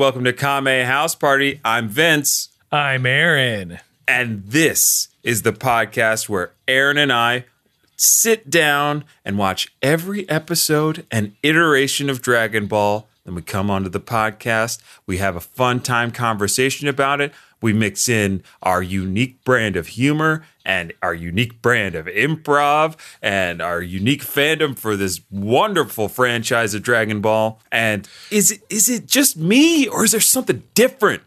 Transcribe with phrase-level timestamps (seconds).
[0.00, 1.60] Welcome to Kame House Party.
[1.62, 3.80] I'm Vince, I'm Aaron.
[4.08, 7.44] and this is the podcast where Aaron and I
[7.98, 13.08] sit down and watch every episode and iteration of Dragon Ball.
[13.26, 14.80] Then we come onto the podcast.
[15.04, 17.34] We have a fun time conversation about it.
[17.62, 23.60] We mix in our unique brand of humor and our unique brand of improv and
[23.60, 27.60] our unique fandom for this wonderful franchise of Dragon Ball.
[27.70, 31.22] And is it is it just me or is there something different?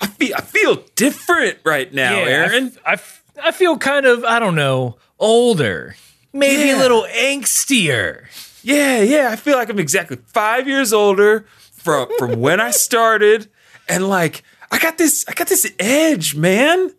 [0.00, 2.72] I feel I feel different right now, f- Aaron.
[2.84, 5.96] I, f- I feel kind of, I don't know, older.
[6.32, 6.76] Maybe Yeah.
[6.76, 7.06] a little
[7.50, 8.26] angstier.
[8.62, 9.28] Yeah, yeah.
[9.30, 13.48] I feel like I'm exactly five years older from from when I started,
[13.88, 16.92] and like I got this, I got this edge, man.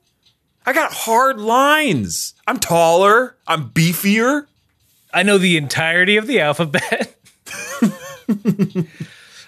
[0.66, 2.34] I got hard lines.
[2.46, 3.38] I'm taller.
[3.48, 4.48] I'm beefier.
[5.14, 7.16] I know the entirety of the alphabet.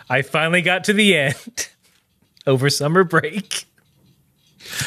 [0.09, 1.69] I finally got to the end
[2.47, 3.65] over summer break.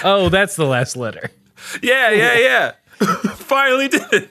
[0.02, 1.30] Oh, that's the last letter.
[1.82, 2.72] Yeah, yeah, yeah.
[3.34, 4.30] Finally did it.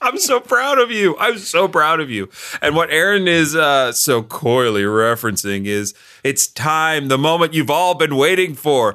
[0.00, 1.16] I'm so proud of you.
[1.18, 2.28] I'm so proud of you.
[2.60, 7.94] And what Aaron is uh, so coyly referencing is it's time, the moment you've all
[7.94, 8.94] been waiting for.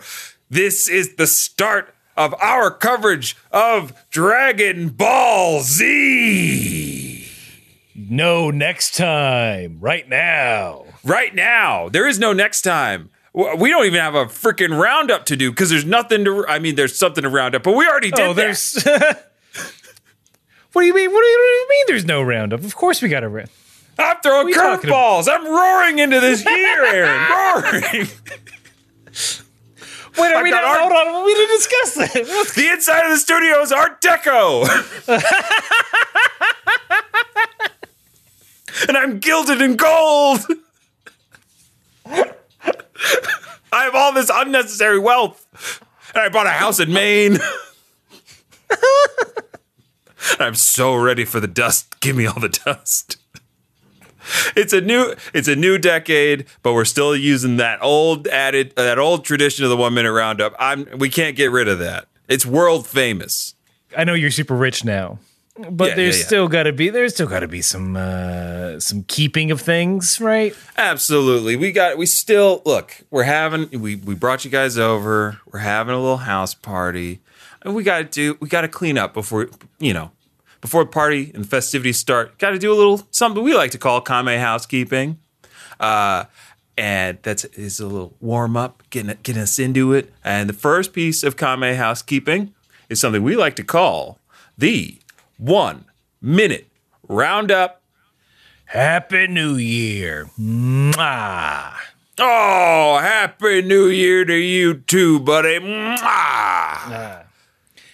[0.50, 7.28] This is the start of our coverage of Dragon Ball Z.
[7.96, 10.86] No, next time, right now.
[11.04, 13.10] Right now, there is no next time.
[13.34, 16.46] We don't even have a freaking roundup to do because there's nothing to.
[16.48, 18.28] I mean, there's something to round up, but we already did.
[18.28, 18.86] Oh, there's.
[20.74, 21.12] what do you mean?
[21.12, 21.86] What do you, what do you mean?
[21.88, 22.64] There's no roundup.
[22.64, 23.50] Of course we got a round.
[24.00, 25.28] I'm throwing curveballs.
[25.30, 27.30] I'm roaring into this year, Aaron.
[27.92, 28.08] roaring.
[30.18, 30.64] Wait, are we not?
[30.66, 32.52] Hold on, we didn't discuss that.
[32.56, 34.68] The inside of the studio is Art Deco.
[38.88, 40.42] and I'm gilded in gold.
[43.74, 45.46] I have all this unnecessary wealth.
[46.14, 47.40] And I bought a house in Maine.
[50.40, 52.00] I'm so ready for the dust.
[52.00, 53.18] Give me all the dust.
[54.56, 59.00] It's a new it's a new decade, but we're still using that old added that
[59.00, 60.54] old tradition of the 1 minute roundup.
[60.60, 62.08] I'm we can't get rid of that.
[62.28, 63.56] It's world famous.
[63.98, 65.18] I know you're super rich now,
[65.58, 66.26] but Yeah, there's yeah, yeah.
[66.28, 70.22] still got to be there's still got to be some uh some keeping of things,
[70.22, 70.56] right?
[70.78, 71.56] Absolutely.
[71.56, 75.40] We got we still look, we're having we we brought you guys over.
[75.52, 77.22] We're having a little house party.
[77.66, 79.50] We got to do we got to clean up before,
[79.80, 80.12] you know,
[80.62, 82.38] before party and festivities start.
[82.38, 85.20] Got to do a little something we like to call Kame housekeeping.
[85.80, 86.26] Uh
[86.78, 90.12] and that's is a little warm up, getting getting us into it.
[90.24, 92.54] And the first piece of Kame housekeeping
[92.90, 94.20] is something we like to call
[94.58, 94.98] the
[95.38, 95.86] 1
[96.22, 96.68] minute
[97.08, 97.82] roundup
[98.66, 100.30] Happy New Year.
[100.40, 101.74] Mwah.
[102.18, 105.60] Oh, happy new year to you too, buddy.
[105.60, 107.26] Mwah.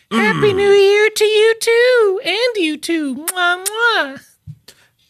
[0.10, 0.58] Happy hmm.
[0.58, 3.16] New Year to you too, and you too.
[3.16, 4.24] Mwah, mwah.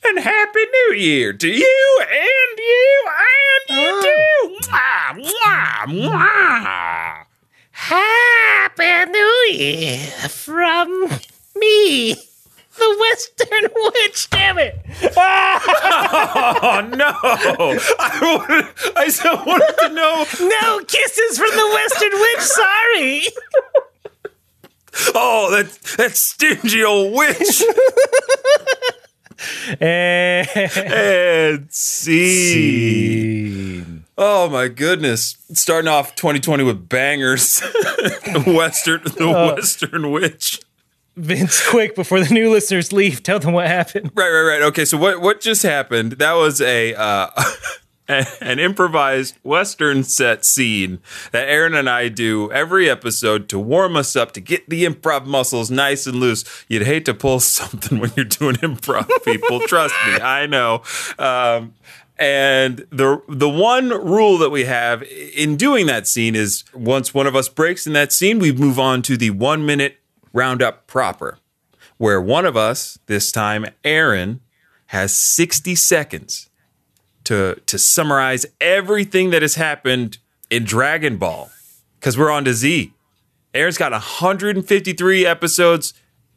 [0.03, 4.02] And happy new year to you and you and you ah.
[4.02, 4.58] too.
[4.72, 7.25] Mwah, mwah, mwah.
[7.72, 10.00] Happy New Year
[10.30, 10.90] from
[11.56, 14.29] me, the Western Witch.
[14.31, 14.75] Damn it!
[15.16, 17.14] Oh no.
[18.00, 18.66] I wanted,
[18.96, 20.25] I still wanted to know.
[20.50, 22.40] No kisses from the Western Witch.
[22.40, 23.24] Sorry.
[25.14, 27.62] Oh, that that stingy old witch.
[29.80, 33.84] And and see.
[34.18, 35.38] Oh my goodness.
[35.53, 37.59] Starting off 2020 with bangers.
[37.59, 40.59] the Western the Western witch.
[41.16, 44.11] Vince, quick before the new listeners leave, tell them what happened.
[44.16, 44.61] Right, right, right.
[44.64, 46.14] Okay, so what what just happened?
[46.14, 47.29] That was a uh,
[48.42, 51.00] an improvised western set scene
[51.32, 55.26] that Aaron and I do every episode to warm us up to get the improv
[55.26, 56.46] muscles nice and loose.
[56.68, 59.59] You'd hate to pull something when you're doing improv, people.
[59.62, 60.84] Trust me, I know.
[61.20, 61.74] Um,
[62.20, 67.28] and the the one rule that we have in doing that scene is once one
[67.28, 69.98] of us breaks in that scene, we move on to the one minute
[70.34, 71.38] roundup proper
[71.98, 74.42] where one of us, this time Aaron,
[74.88, 76.50] has 60 seconds
[77.28, 80.18] to to summarize everything that has happened
[80.50, 81.50] in Dragon Ball
[82.00, 82.94] because we're on to Z.
[83.53, 85.94] Aaron's got 153 episodes.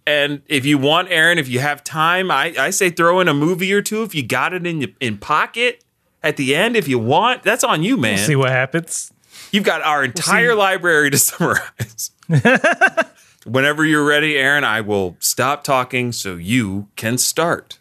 [0.07, 3.35] And if you want, Aaron, if you have time, I, I say throw in a
[3.35, 5.85] movie or two if you got it in in pocket
[6.23, 6.77] at the end.
[6.77, 8.19] If you want, that's on you, man.
[8.19, 9.13] See what happens.
[9.53, 12.11] You've got our entire library to summarize.
[13.47, 17.79] Whenever you're ready, Aaron, I will stop talking so you can start.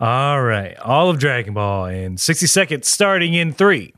[0.00, 0.78] All right.
[0.78, 3.92] All of Dragon Ball in 60 seconds, starting in three,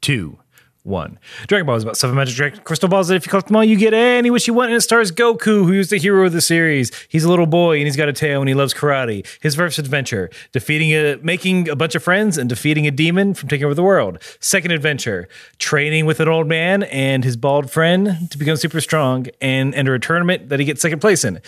[0.00, 0.38] two,
[0.82, 1.18] one.
[1.46, 3.62] Dragon Ball is about seven magic Dragon crystal balls that if you collect them all,
[3.62, 4.70] you get any wish you want.
[4.70, 6.90] And it stars Goku, who's the hero of the series.
[7.10, 9.26] He's a little boy and he's got a tail and he loves karate.
[9.42, 13.50] His first adventure, defeating a making a bunch of friends and defeating a demon from
[13.50, 14.22] taking over the world.
[14.40, 15.28] Second adventure,
[15.58, 19.94] training with an old man and his bald friend to become super strong and enter
[19.94, 21.42] a tournament that he gets second place in.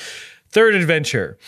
[0.50, 1.38] Third adventure,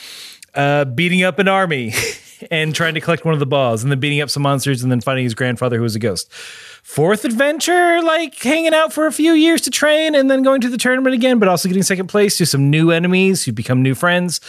[0.55, 1.93] uh, beating up an army
[2.51, 4.91] and trying to collect one of the balls, and then beating up some monsters, and
[4.91, 6.33] then finding his grandfather who was a ghost.
[6.33, 10.69] Fourth adventure, like hanging out for a few years to train, and then going to
[10.69, 13.95] the tournament again, but also getting second place to some new enemies who become new
[13.95, 14.41] friends.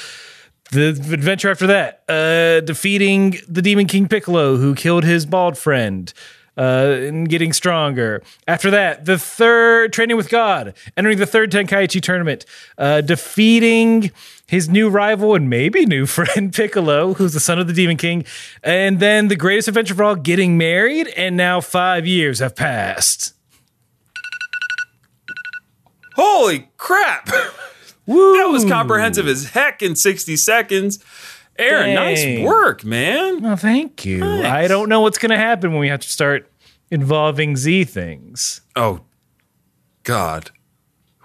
[0.72, 6.14] The adventure after that, uh, defeating the Demon King Piccolo, who killed his bald friend.
[6.60, 8.24] Uh, and getting stronger.
[8.48, 12.48] After that, the third training with God, entering the third Tenkaichi tournament,
[12.80, 14.10] uh, defeating
[14.48, 18.26] his new rival and maybe new friend Piccolo, who's the son of the Demon King,
[18.64, 23.34] and then the greatest adventure of all, getting married, and now five years have passed.
[26.16, 27.30] Holy crap!
[28.08, 28.38] Woo!
[28.38, 31.04] That was comprehensive as heck in 60 seconds.
[31.60, 33.46] Aaron, nice work, man.
[33.46, 34.20] Oh, thank you.
[34.20, 34.46] Nice.
[34.46, 36.50] I don't know what's going to happen when we have to start
[36.92, 38.62] involving Z things.
[38.76, 39.02] Oh,
[40.04, 40.52] God.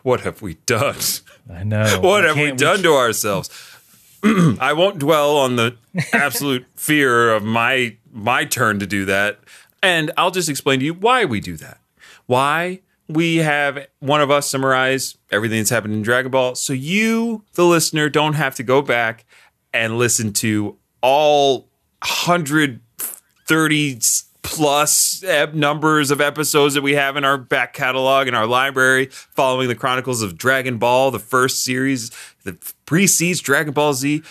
[0.03, 0.97] What have we done?
[1.53, 1.99] I know.
[2.03, 3.51] What have we done to ourselves?
[4.25, 5.77] I won't dwell on the
[6.13, 9.41] absolute fear of my my turn to do that,
[9.83, 11.79] and I'll just explain to you why we do that.
[12.27, 17.45] Why we have one of us summarize everything that's happened in Dragon Ball, so you,
[17.55, 19.25] the listener, don't have to go back
[19.73, 21.69] and listen to all
[22.03, 23.99] hundred thirty
[24.43, 25.23] plus
[25.55, 29.75] numbers of episodes that we have in our back catalog in our library following the
[29.75, 32.11] chronicles of dragon ball the first series
[32.45, 34.23] that precedes dragon ball z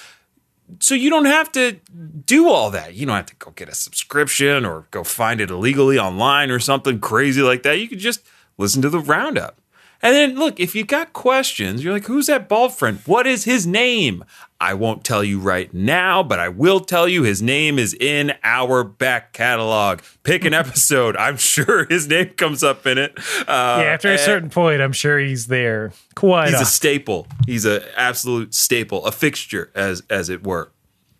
[0.80, 1.80] so you don't have to
[2.26, 5.50] do all that you don't have to go get a subscription or go find it
[5.50, 8.22] illegally online or something crazy like that you can just
[8.58, 9.62] listen to the roundup
[10.02, 13.00] and then look, if you got questions, you're like, who's that bald friend?
[13.06, 14.24] What is his name?
[14.62, 18.34] I won't tell you right now, but I will tell you his name is in
[18.44, 20.02] our back catalog.
[20.22, 21.18] Pick an episode.
[21.18, 23.18] I'm sure his name comes up in it.
[23.48, 25.94] Uh, Yeah, after a certain point, I'm sure he's there.
[26.14, 27.28] Quite he's a staple.
[27.48, 30.72] He's an absolute staple, a fixture, as as it were.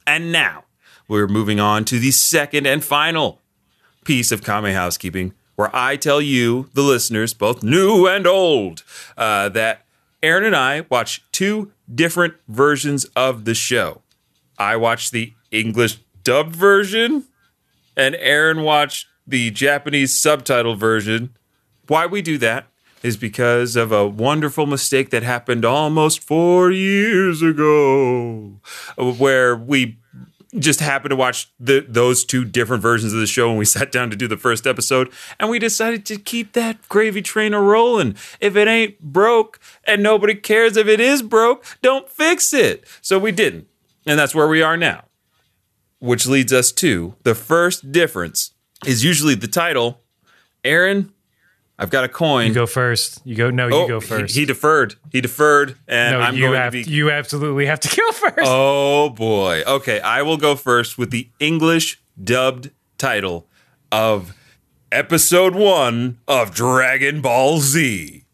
[0.06, 0.66] And now
[1.08, 3.42] we're moving on to the second and final
[4.06, 8.84] piece of Kame housekeeping, where I tell you, the listeners, both new and old,
[9.18, 9.86] uh, that
[10.24, 14.02] Aaron and I watch two different versions of the show.
[14.58, 17.26] I watched the English dubbed version,
[17.98, 21.36] and Aaron watched the Japanese subtitle version.
[21.88, 22.68] Why we do that
[23.04, 28.60] is because of a wonderful mistake that happened almost four years ago,
[28.98, 29.98] where we
[30.60, 33.92] just happened to watch the, those two different versions of the show when we sat
[33.92, 37.62] down to do the first episode, and we decided to keep that gravy train a
[37.62, 38.16] rolling.
[38.40, 42.86] If it ain't broke and nobody cares if it is broke, don't fix it.
[43.02, 43.68] So we didn't,
[44.06, 45.06] and that's where we are now.
[46.00, 48.54] Which leads us to the first difference
[48.86, 50.02] is usually the title.
[50.64, 51.14] Aaron,
[51.82, 52.48] I've got a coin.
[52.48, 53.22] You go first.
[53.26, 53.50] You go.
[53.50, 54.36] No, you Oh, go first.
[54.36, 54.96] He, deferred.
[55.12, 56.74] He deferred, and no, I'm you going have.
[56.74, 56.90] to be.
[56.90, 58.38] You absolutely have to go first.
[58.46, 59.64] Oh boy.
[59.66, 63.48] Okay, I will go first with the English dubbed title
[63.92, 64.36] of
[64.92, 68.26] episode 1 of Dragon Ball Z.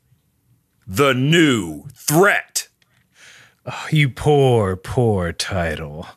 [0.86, 2.68] The new threat.
[3.66, 6.08] Oh, You poor, poor title.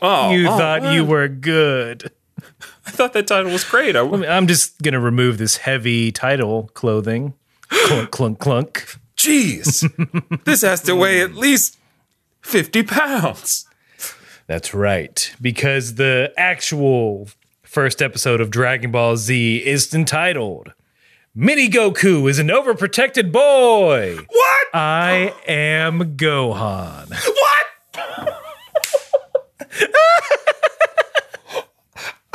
[0.00, 0.94] Oh, You oh, thought what?
[0.94, 2.12] you were good.
[2.92, 3.96] I thought that title was great.
[3.96, 7.32] I, I I'm just gonna remove this heavy title clothing.
[7.68, 8.96] clunk, clunk, clunk.
[9.16, 10.44] jeez.
[10.44, 11.78] this has to weigh at least
[12.42, 13.66] 50 pounds.
[14.46, 17.28] That's right, because the actual
[17.62, 20.74] first episode of Dragon Ball Z is entitled
[21.34, 24.66] "Mini Goku is an overprotected boy." What?
[24.74, 27.10] I am Gohan.
[27.10, 28.38] What?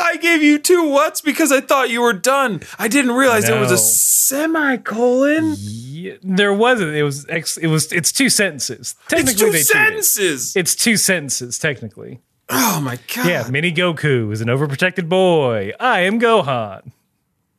[0.07, 2.61] I gave you two whats because I thought you were done.
[2.79, 5.55] I didn't realize there was a semicolon.
[5.57, 6.95] Yeah, there wasn't.
[6.95, 7.25] It was.
[7.29, 7.91] Ex, it was.
[7.91, 8.95] It's two sentences.
[9.07, 9.67] Technically, It's two they cheated.
[9.67, 10.55] sentences.
[10.55, 12.21] It's two sentences technically.
[12.49, 13.27] Oh my god.
[13.27, 15.73] Yeah, Mini Goku is an overprotected boy.
[15.79, 16.91] I am Gohan.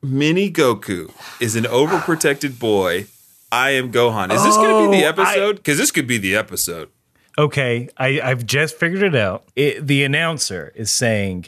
[0.03, 3.07] Mini Goku is an overprotected boy.
[3.53, 4.33] I am Gohan.
[4.33, 5.57] Is this going to be the Oh, episode?
[5.57, 6.89] Because this could be the episode.
[7.37, 9.45] Okay, I, I've just figured it out.
[9.57, 11.47] It, the announcer is saying,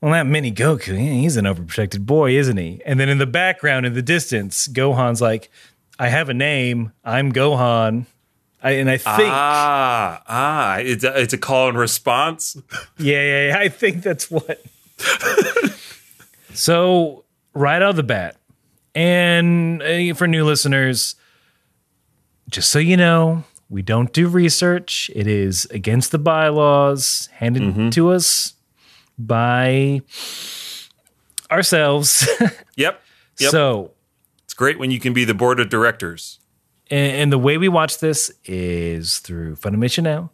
[0.00, 3.26] "Well, that Mini Goku, yeah, he's an overprotected boy, isn't he?" And then in the
[3.26, 5.50] background, in the distance, Gohan's like,
[5.98, 6.92] "I have a name.
[7.04, 8.06] I'm Gohan."
[8.62, 12.56] I, and I think, Ah, ah, it's a, it's a call and response.
[12.98, 14.60] yeah, yeah, yeah, I think that's what.
[16.52, 18.36] so right out of the bat,
[18.94, 21.14] And uh, for new listeners,
[22.50, 25.10] just so you know, we don't do research.
[25.14, 28.54] It is against the bylaws handed to us
[29.26, 30.02] by
[31.50, 32.28] ourselves.
[32.76, 33.02] Yep.
[33.38, 33.50] Yep.
[33.50, 33.90] So,
[34.44, 36.38] it's great when you can be the board of directors.
[36.90, 40.30] and, and the way we watch this is through Funimation now.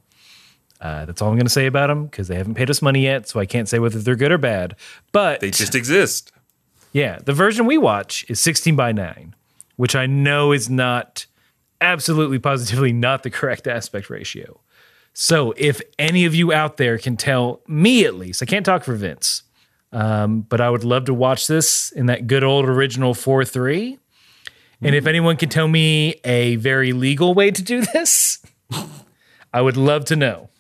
[0.81, 3.03] Uh, that's all I'm going to say about them because they haven't paid us money
[3.03, 4.77] yet, so I can't say whether they're good or bad.
[5.11, 6.31] But They just exist.
[6.93, 9.35] Yeah, the version we watch is 16 by 9,
[9.77, 11.27] which I know is not
[11.81, 14.61] absolutely positively not the correct aspect ratio.
[15.19, 18.85] So if any of you out there can tell me at least, I can't talk
[18.85, 19.45] for Vince,
[19.91, 23.99] um, but I would love to watch this in that good old original 4 3.
[24.83, 28.45] And if anyone can tell me a very legal way to do this,
[29.55, 30.51] I would love to know.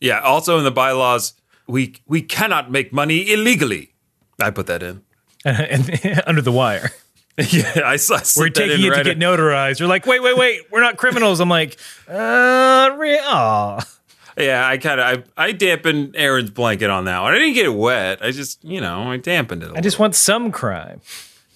[0.00, 0.20] Yeah.
[0.20, 1.34] Also in the bylaws,
[1.68, 3.92] we we cannot make money illegally.
[4.40, 5.02] I put that in.
[6.26, 6.90] under the wire.
[7.36, 8.18] yeah, I saw.
[8.38, 9.78] We're taking it to get notarized.
[9.78, 11.38] You're like, wait, wait, wait, we're not criminals.
[11.38, 11.76] I'm like,
[12.08, 13.84] uh, re- aw.
[14.36, 17.32] Yeah, I kind of I, I dampened Aaron's blanket on that one.
[17.32, 18.22] I didn't get it wet.
[18.22, 19.72] I just you know I dampened it.
[19.72, 21.00] I I just want some crime.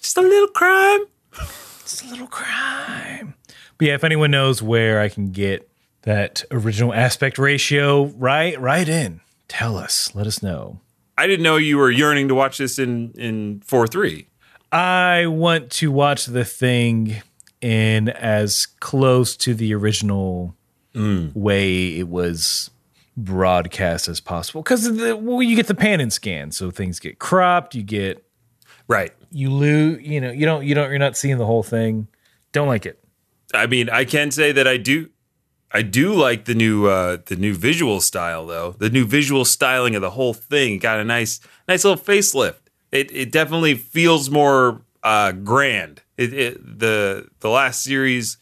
[0.01, 1.01] just a little crime.
[1.31, 3.35] Just a little crime.
[3.77, 5.69] But yeah, if anyone knows where I can get
[6.03, 9.21] that original aspect ratio, right, right in.
[9.47, 10.11] Tell us.
[10.15, 10.79] Let us know.
[11.17, 14.27] I didn't know you were yearning to watch this in in four three.
[14.71, 17.21] I want to watch the thing
[17.59, 20.55] in as close to the original
[20.93, 22.69] way it was
[23.17, 27.75] broadcast as possible because well, you get the pan and scan, so things get cropped.
[27.75, 28.25] You get
[28.87, 29.13] Right.
[29.31, 30.01] you lose.
[30.01, 30.65] You know, you don't.
[30.65, 30.89] You don't.
[30.89, 32.07] You're not seeing the whole thing.
[32.51, 33.01] Don't like it.
[33.53, 35.09] I mean, I can say that I do.
[35.73, 38.75] I do like the new uh, the new visual style though.
[38.77, 42.59] The new visual styling of the whole thing got a nice nice little facelift.
[42.91, 46.01] It it definitely feels more uh, grand.
[46.17, 48.37] It, it the the last series,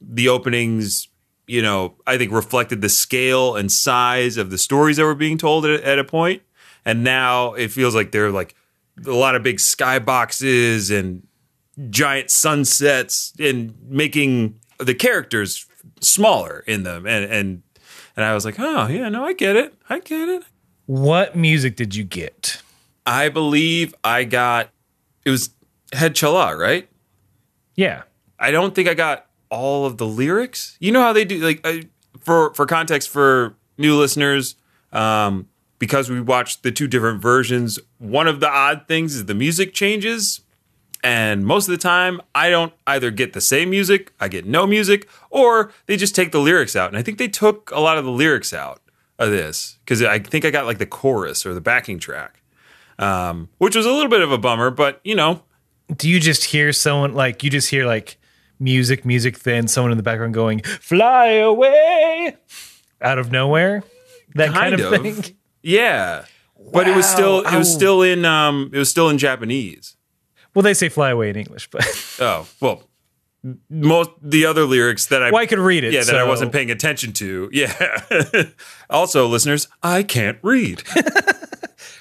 [0.00, 1.08] the openings,
[1.50, 5.36] you know, I think reflected the scale and size of the stories that were being
[5.36, 6.42] told at, at a point,
[6.84, 8.54] and now it feels like they're like
[9.04, 11.26] a lot of big skyboxes and
[11.90, 15.66] giant sunsets and making the characters
[16.00, 17.62] smaller in them and and
[18.16, 19.74] and I was like, "Oh, yeah, no, I get it.
[19.88, 20.44] I get it."
[20.86, 22.62] What music did you get?
[23.06, 24.70] I believe I got
[25.24, 25.50] it was
[25.92, 26.88] Head Chala, right?
[27.74, 28.02] Yeah.
[28.38, 30.76] I don't think I got all of the lyrics.
[30.80, 31.82] You know how they do like uh,
[32.20, 34.56] for for context for new listeners
[34.92, 39.34] um because we watched the two different versions, one of the odd things is the
[39.34, 40.42] music changes
[41.02, 44.66] and most of the time I don't either get the same music, I get no
[44.66, 46.88] music, or they just take the lyrics out.
[46.90, 48.82] And I think they took a lot of the lyrics out
[49.18, 52.42] of this because I think I got like the chorus or the backing track,
[52.98, 54.70] um, which was a little bit of a bummer.
[54.70, 55.42] But you know,
[55.96, 58.18] Do you just hear someone like you just hear like
[58.60, 62.36] music, music, then someone in the background going "Fly away"
[63.02, 63.82] out of nowhere?
[64.34, 65.02] That kind, Kind of, of.
[65.24, 65.36] thing.
[65.62, 66.24] yeah.
[66.72, 69.96] But it was still it was still in um it was still in Japanese.
[70.54, 71.84] Well, they say "fly away" in English, but
[72.20, 72.82] Oh well,
[73.70, 75.92] most the other lyrics that I well, I could read it.
[75.92, 77.48] yeah that I wasn't paying attention to.
[77.52, 77.72] Yeah.
[78.90, 80.82] also, listeners, I can't read.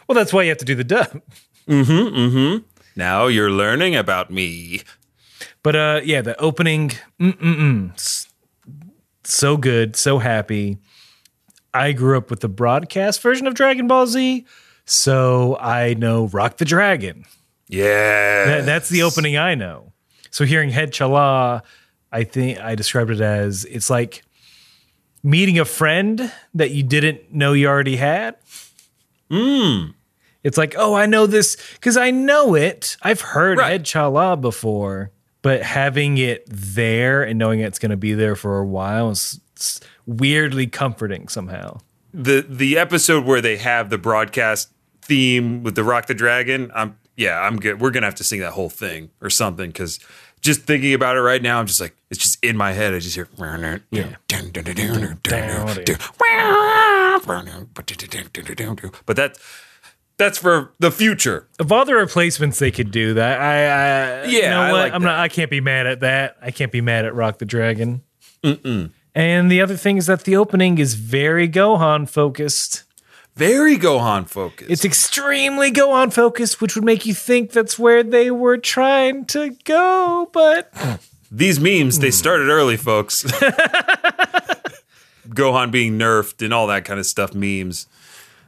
[0.07, 1.21] Well, that's why you have to do the dub.
[1.67, 2.15] Mm-hmm.
[2.17, 2.63] Mm-hmm.
[2.95, 4.81] Now you're learning about me.
[5.63, 8.27] But uh, yeah, the opening, mm-mm-mm,
[9.23, 10.77] so good, so happy.
[11.73, 14.45] I grew up with the broadcast version of Dragon Ball Z,
[14.85, 17.25] so I know Rock the Dragon.
[17.67, 18.45] Yeah.
[18.45, 19.93] That, that's the opening I know.
[20.31, 21.61] So hearing Head Chala,
[22.11, 24.23] I think I described it as it's like
[25.21, 28.35] meeting a friend that you didn't know you already had.
[29.29, 29.91] Hmm.
[30.43, 32.97] It's like, oh, I know this because I know it.
[33.01, 33.71] I've heard Right.
[33.71, 38.59] Head Chala before, but having it there and knowing it's going to be there for
[38.59, 39.39] a while is
[40.05, 41.79] weirdly comforting somehow.
[42.13, 44.69] the the episode where they have the broadcast
[45.01, 47.79] theme with the Rock the Dragon, I'm yeah, I'm good.
[47.81, 49.99] We're gonna have to sing that whole thing or something because
[50.41, 52.93] just thinking about it right now, I'm just like it's just in my head.
[52.93, 53.27] I just hear
[53.91, 54.15] yeah.
[59.05, 59.39] But that's
[60.19, 61.47] that's for the future.
[61.57, 64.79] Of all the replacements they could do, that I, I you Yeah, know I what?
[64.81, 65.07] like I'm that.
[65.07, 65.19] not.
[65.19, 66.37] I can't be mad at that.
[66.41, 68.03] I can't be mad at Rock the Dragon.
[69.15, 72.83] And the other thing is that the opening is very Gohan focused.
[73.35, 74.69] Very Gohan focused.
[74.69, 79.55] It's extremely Gohan focused, which would make you think that's where they were trying to
[79.63, 80.71] go, but
[81.31, 83.23] These memes, they started early, folks.
[85.29, 87.87] Gohan being nerfed and all that kind of stuff, memes.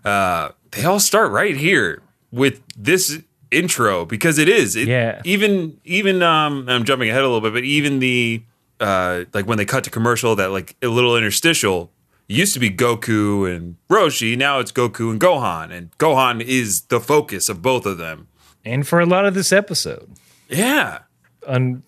[0.03, 2.01] Uh, they all start right here
[2.31, 3.19] with this
[3.51, 4.75] intro because it is.
[4.75, 5.21] It, Yeah.
[5.25, 8.43] Even even um, I'm jumping ahead a little bit, but even the
[8.79, 11.91] uh, like when they cut to commercial, that like a little interstitial
[12.27, 14.37] used to be Goku and Roshi.
[14.37, 18.27] Now it's Goku and Gohan, and Gohan is the focus of both of them.
[18.63, 20.09] And for a lot of this episode,
[20.47, 20.99] Yeah.
[21.45, 21.83] un-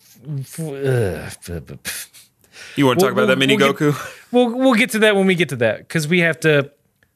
[2.76, 4.16] You want to talk We'll- about that mini we'll Goku?
[4.32, 6.72] we'll we'll get to that when we get to that because we have to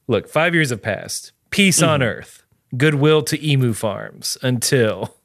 [0.06, 0.28] look.
[0.28, 1.32] Five years have passed.
[1.50, 2.44] Peace on Earth,
[2.76, 5.16] goodwill to emu farms until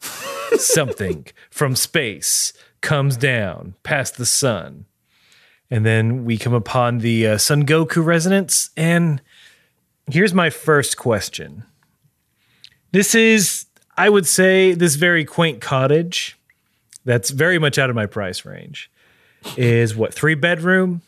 [0.56, 4.86] something from space comes down past the sun,
[5.70, 8.70] and then we come upon the uh, Son Goku resonance.
[8.76, 9.20] And
[10.10, 11.64] here's my first question.
[12.92, 16.36] This is, I would say, this very quaint cottage.
[17.04, 18.90] That's very much out of my price range.
[19.56, 21.00] Is what three bedroom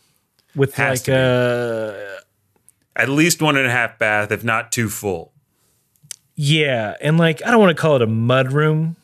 [0.54, 2.11] with Has like a
[2.94, 5.32] At least one and a half bath, if not two full.
[6.34, 8.96] yeah, and like I don't want to call it a mud room,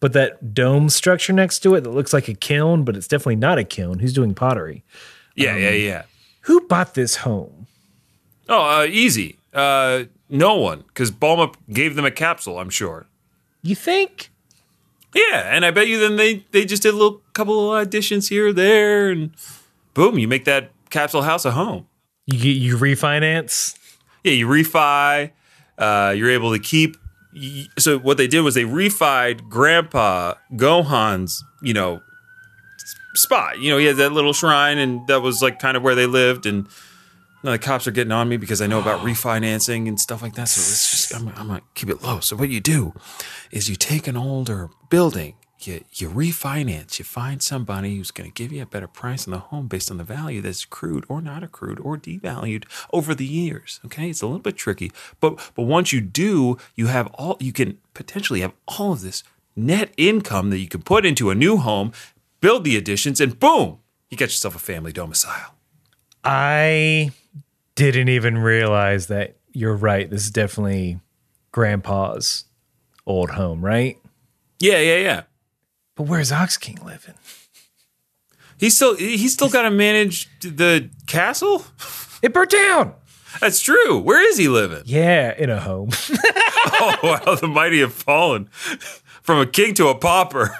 [0.00, 3.36] but that dome structure next to it that looks like a kiln, but it's definitely
[3.36, 3.98] not a kiln.
[3.98, 4.84] Who's doing pottery?
[5.34, 6.02] Yeah, yeah, yeah.
[6.42, 7.66] Who bought this home?
[8.48, 9.36] Oh, uh, easy.
[9.52, 12.58] Uh, no one, because Bulma gave them a capsule.
[12.58, 13.06] I'm sure.
[13.62, 14.30] You think?
[15.14, 18.28] Yeah, and I bet you then they they just did a little couple of additions
[18.28, 19.30] here or there, and
[19.94, 21.86] boom, you make that capsule house a home.
[22.26, 23.78] You you refinance?
[24.24, 25.30] Yeah, you refi.
[25.78, 26.96] Uh, you're able to keep.
[27.78, 32.00] So what they did was they refied Grandpa Gohan's, you know,
[33.14, 33.58] spot.
[33.58, 36.06] You know, he had that little shrine, and that was like kind of where they
[36.06, 36.46] lived.
[36.46, 36.72] And you
[37.44, 40.34] know, the cops are getting on me because I know about refinancing and stuff like
[40.34, 40.48] that.
[40.48, 42.20] So it's just I'm, I'm gonna keep it low.
[42.20, 42.94] So what you do
[43.50, 45.34] is you take an older building.
[45.60, 46.98] You, you refinance.
[46.98, 49.90] You find somebody who's going to give you a better price on the home based
[49.90, 53.80] on the value that's accrued or not accrued or devalued over the years.
[53.86, 57.52] Okay, it's a little bit tricky, but but once you do, you have all you
[57.52, 59.22] can potentially have all of this
[59.56, 61.92] net income that you can put into a new home,
[62.40, 63.78] build the additions, and boom,
[64.10, 65.54] you get yourself a family domicile.
[66.22, 67.12] I
[67.74, 70.08] didn't even realize that you're right.
[70.10, 71.00] This is definitely
[71.52, 72.44] grandpa's
[73.06, 73.96] old home, right?
[74.58, 75.22] Yeah, yeah, yeah.
[75.96, 77.14] But where's Ox King living?
[78.58, 81.64] He's still he's still got to manage the castle.
[82.22, 82.94] It burnt down.
[83.40, 83.98] That's true.
[83.98, 84.82] Where is he living?
[84.86, 85.90] Yeah, in a home.
[86.78, 88.46] Oh wow, the mighty have fallen
[89.22, 90.50] from a king to a pauper.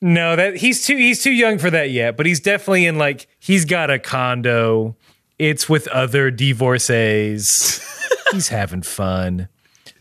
[0.00, 3.26] no, that he's too he's too young for that yet, but he's definitely in like
[3.40, 4.96] he's got a condo.
[5.40, 7.84] It's with other divorcees.
[8.32, 9.48] he's having fun.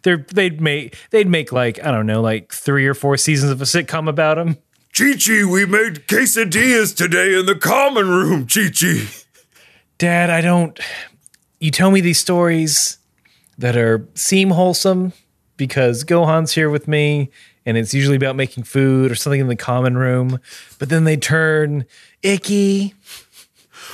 [0.06, 3.60] They're they'd make they'd make like, I don't know, like three or four seasons of
[3.60, 4.58] a sitcom about him.
[4.96, 8.46] Chi Chi, we made quesadillas today in the common room.
[8.46, 9.08] Chi Chi.
[9.98, 10.80] Dad, I don't
[11.60, 13.00] you tell me these stories
[13.58, 15.12] that are seem wholesome
[15.58, 17.32] because Gohan's here with me
[17.66, 20.40] and it's usually about making food or something in the common room,
[20.78, 21.86] but then they turn
[22.22, 22.94] icky.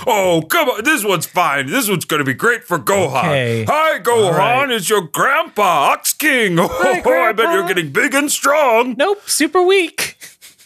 [0.08, 0.84] Oh, come on.
[0.84, 1.68] This one's fine.
[1.68, 3.20] This one's going to be great for Gohan.
[3.26, 3.66] Okay.
[3.66, 4.38] Hi, Gohan.
[4.38, 4.70] right.
[4.72, 6.58] It's your grandpa, Ox King.
[7.04, 8.96] Oh, I bet you're getting big and strong.
[8.98, 10.18] Nope, super weak.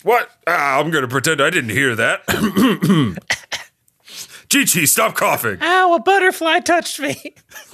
[0.03, 0.29] What?
[0.47, 2.25] Ah, I'm going to pretend I didn't hear that.
[4.49, 5.57] Chi Chi, stop coughing.
[5.61, 7.33] Ow, a butterfly touched me.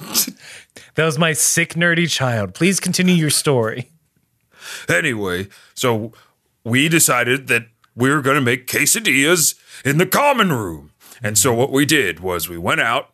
[0.94, 2.54] that was my sick, nerdy child.
[2.54, 3.90] Please continue your story.
[4.88, 6.12] Anyway, so
[6.64, 10.91] we decided that we were going to make quesadillas in the common room.
[11.22, 13.10] And so what we did was we went out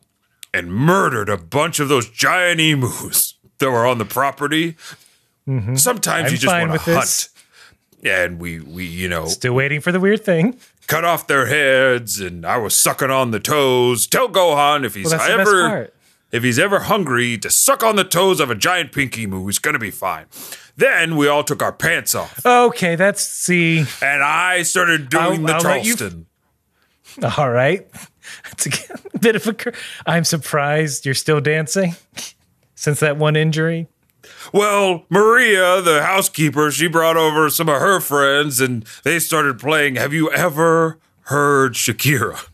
[0.53, 4.75] and murdered a bunch of those giant emus that were on the property.
[5.45, 6.09] Sometimes Mm-hmm.
[6.09, 7.01] I'm you just want to hunt.
[7.01, 7.29] this.
[8.03, 10.57] And we, we, you know, Still waiting for the weird thing.
[10.87, 14.07] cut off their heads, and I was sucking on the toes.
[14.07, 15.91] Tell Gohan if he's Well, that's the best ever
[16.31, 19.57] if he's ever hungry to suck on the toes of a giant pink emu, he's
[19.59, 20.25] gonna be fine.
[20.77, 22.45] Then we all took our pants off.
[22.45, 23.79] Okay, that's see.
[24.01, 26.27] and I started doing I'll- the I'll Charleston.
[27.37, 27.87] All right.
[28.43, 29.53] That's a bit of a.
[29.53, 29.73] cur-
[30.05, 31.95] I'm surprised you're still dancing
[32.75, 33.87] since that one injury.
[34.53, 39.95] Well, Maria, the housekeeper, she brought over some of her friends, and they started playing.
[39.95, 42.47] Have you ever heard Shakira?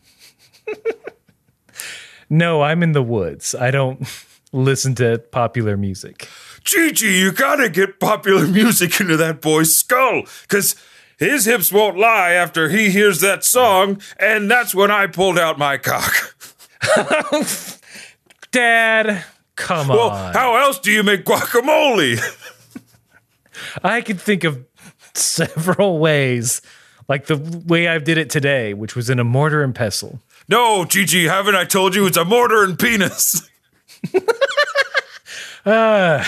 [2.28, 3.54] No, I'm in the woods.
[3.54, 4.06] I don't
[4.52, 6.28] listen to popular music.
[6.64, 10.74] Chi Chi, you gotta get popular music into that boy's skull, cause
[11.18, 15.58] his hips won't lie after he hears that song, and that's when I pulled out
[15.58, 16.36] my cock.
[18.52, 19.24] Dad,
[19.56, 20.12] come Well, on.
[20.12, 22.18] Well, how else do you make guacamole?
[23.84, 24.64] I could think of
[25.14, 26.60] several ways,
[27.08, 30.20] like the way I did it today, which was in a mortar and pestle.
[30.48, 33.48] no, Chi Chi, haven't I told you it's a mortar and penis?
[35.68, 36.20] Ah,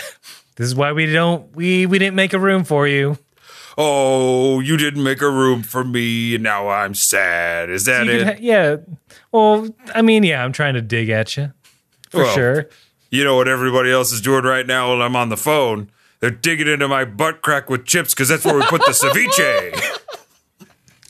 [0.56, 3.16] this is why we don't we we didn't make a room for you.
[3.80, 7.70] Oh, you didn't make a room for me, and now I'm sad.
[7.70, 8.26] Is that You it?
[8.26, 8.76] ha- yeah.
[9.30, 11.52] Well, I mean, yeah, I'm trying to dig at you
[12.10, 12.68] for Well, sure.
[13.10, 15.90] You know what everybody else is doing right now while I'm on the phone?
[16.20, 19.98] They're digging into my butt crack with chips because that's where we put the ceviche.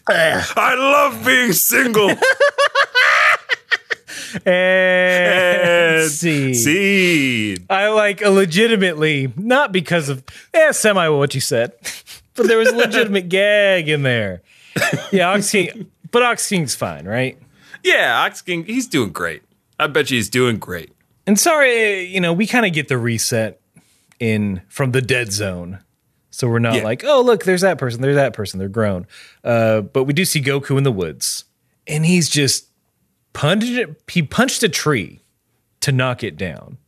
[0.57, 2.11] I love being single.
[4.45, 6.53] And And see.
[6.53, 7.65] Seed.
[7.71, 11.73] I like a legitimately, not because of eh, semi what you said,
[12.39, 14.41] but there was a legitimate gag in there.
[15.13, 17.39] Yeah, Ox King, but Ox King's fine, right?
[17.85, 19.43] Yeah, Ox King, he's doing great.
[19.79, 20.93] I bet you he's doing great.
[21.27, 23.61] And sorry, you know, we kind of get the reset
[24.19, 25.81] in from the dead zone.
[26.31, 26.85] So we're not Yeah.
[26.85, 29.07] like, oh, look, there's that person, there's that person, they're grown.
[29.45, 31.45] Uh, but we do see Goku in the woods,
[31.87, 32.69] and he's just
[33.33, 33.71] punched.
[34.09, 35.21] He punched a tree
[35.81, 36.79] to knock it down,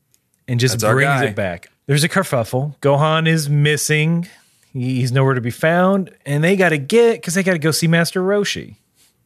[0.49, 1.69] and just That's brings it back.
[1.87, 2.79] There's a kerfuffle.
[2.81, 4.29] Gohan is missing.
[4.73, 7.59] He- He's nowhere to be found, and they got to get because they got to
[7.59, 8.77] go see Master Roshi.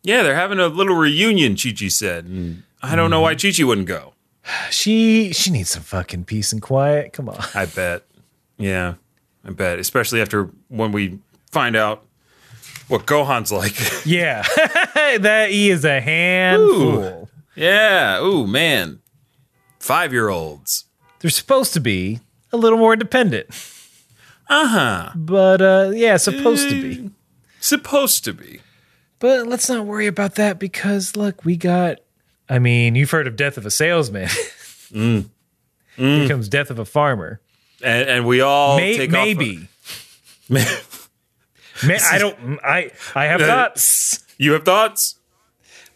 [0.02, 2.26] Yeah, they're having a little reunion, Chi Chi said.
[2.26, 3.22] And I don't know mm-hmm.
[3.22, 4.12] why Chi Chi wouldn't go.
[4.70, 7.12] She she needs some fucking peace and quiet.
[7.14, 7.42] Come on.
[7.54, 8.02] I bet.
[8.58, 8.94] Yeah,
[9.44, 9.78] I bet.
[9.78, 11.18] Especially after when we
[11.50, 12.04] find out
[12.88, 13.74] what Gohan's like.
[14.06, 14.42] Yeah,
[14.94, 17.30] that he is a handful.
[17.54, 18.20] yeah.
[18.20, 19.00] Ooh, man.
[19.78, 20.84] Five year olds.
[21.20, 22.20] They're supposed to be
[22.52, 23.46] a little more independent,
[24.54, 25.10] Uh huh.
[25.16, 27.10] but uh, yeah, supposed to be.
[27.58, 28.60] Supposed to be.
[29.18, 31.98] But let's not worry about that because look, we got.
[32.48, 34.28] I mean, you've heard of death of a salesman.
[34.92, 35.24] Here
[35.96, 37.40] comes death of a farmer.
[37.82, 39.68] And, and we all May- take maybe.
[40.50, 42.60] I don't.
[42.62, 44.24] I I have thoughts.
[44.38, 45.16] you have thoughts?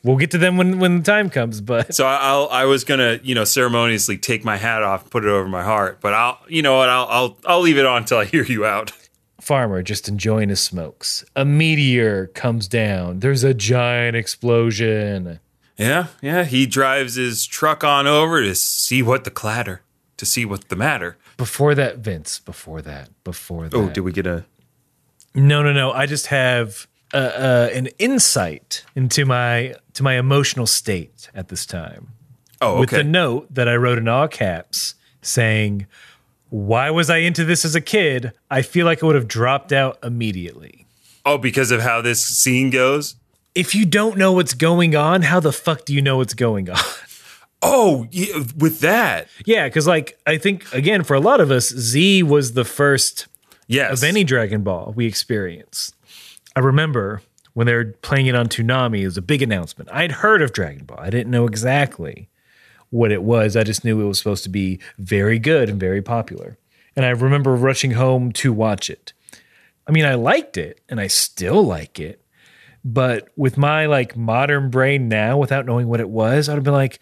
[0.09, 1.61] We'll get to them when when the time comes.
[1.61, 5.23] But So I'll I was gonna you know ceremoniously take my hat off, and put
[5.23, 7.99] it over my heart, but I'll you know what I'll I'll I'll leave it on
[7.99, 8.91] until I hear you out.
[9.39, 11.27] farmer just enjoying his smokes.
[11.37, 13.21] A meteor comes down.
[13.21, 15.41] There's a giant explosion.
[15.77, 16.45] Yeah, yeah.
[16.45, 19.83] He drives his truck on over to see what the clatter,
[20.17, 21.19] to see what the matter.
[21.37, 22.39] Before that, Vince.
[22.39, 23.11] Before that.
[23.25, 23.77] Before that.
[23.77, 24.47] Oh, did we get a?
[25.35, 25.93] No, no, no.
[25.93, 31.67] I just have uh, uh, an insight into my to my emotional state at this
[31.67, 32.09] time,
[32.61, 32.99] Oh, with okay.
[32.99, 35.87] the note that I wrote in all caps saying,
[36.49, 38.33] "Why was I into this as a kid?
[38.51, 40.87] I feel like I would have dropped out immediately."
[41.27, 43.17] oh, because of how this scene goes.
[43.55, 46.71] If you don't know what's going on, how the fuck do you know what's going
[46.71, 46.79] on?
[47.61, 51.71] Oh, yeah, with that, yeah, because like I think again for a lot of us,
[51.71, 53.27] Z was the first
[53.67, 53.93] yes.
[53.99, 55.93] of any Dragon Ball we experience.
[56.55, 57.21] I remember
[57.59, 59.91] when they were playing it on Toonami, it was a big announcement.
[59.93, 61.01] I'd heard of Dragon Ball.
[61.01, 62.29] I didn't know exactly
[62.91, 63.57] what it was.
[63.57, 66.57] I just knew it was supposed to be very good and very popular.
[66.95, 69.13] And I remember rushing home to watch it.
[69.89, 72.25] I mean, I liked it and I still like it.
[72.85, 76.73] But with my like modern brain now, without knowing what it was, I'd have been
[76.73, 77.01] like,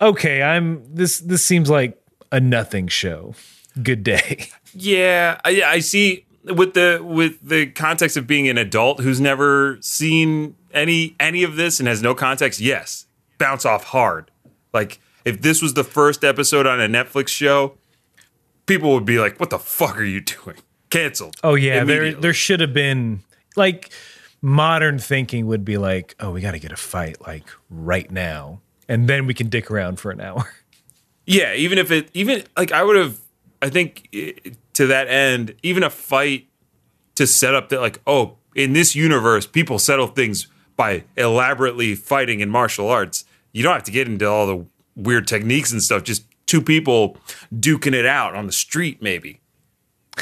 [0.00, 2.02] okay, I'm this this seems like
[2.32, 3.36] a nothing show.
[3.80, 4.48] Good day.
[4.76, 6.26] Yeah, I, I see.
[6.44, 11.56] With the with the context of being an adult who's never seen any any of
[11.56, 13.06] this and has no context, yes,
[13.38, 14.30] bounce off hard.
[14.72, 17.78] Like if this was the first episode on a Netflix show,
[18.66, 20.56] people would be like, "What the fuck are you doing?"
[20.90, 21.36] Canceled.
[21.42, 23.22] Oh yeah, there there should have been
[23.56, 23.90] like
[24.42, 28.60] modern thinking would be like, oh, we got to get a fight like right now,
[28.86, 30.52] and then we can dick around for an hour.
[31.26, 33.18] Yeah, even if it, even like I would have,
[33.62, 34.34] I think i-
[34.74, 36.48] to that end, even a fight
[37.16, 42.40] to set up that, like, oh, in this universe, people settle things by elaborately fighting
[42.40, 43.24] in martial arts.
[43.52, 46.02] You don't have to get into all the weird techniques and stuff.
[46.04, 47.16] Just two people
[47.54, 49.40] duking it out on the street, maybe.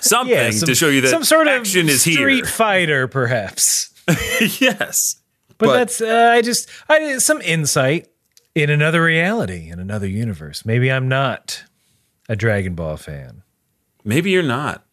[0.00, 2.44] Something some- to show you that some sort of action is street here.
[2.44, 3.90] fighter, perhaps.
[4.60, 5.16] yes,
[5.58, 8.08] But, But- that's uh, I just I some insight
[8.54, 10.64] in another reality, in another universe.
[10.64, 11.64] Maybe I'm not
[12.28, 13.42] a Dragon Ball fan.
[14.04, 14.84] Maybe you're not.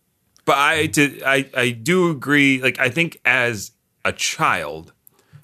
[0.45, 3.71] But I to I I do agree like I think as
[4.03, 4.93] a child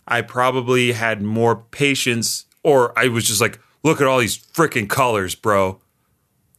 [0.07, 4.89] I probably had more patience or I was just like look at all these freaking
[4.89, 5.79] colors, bro.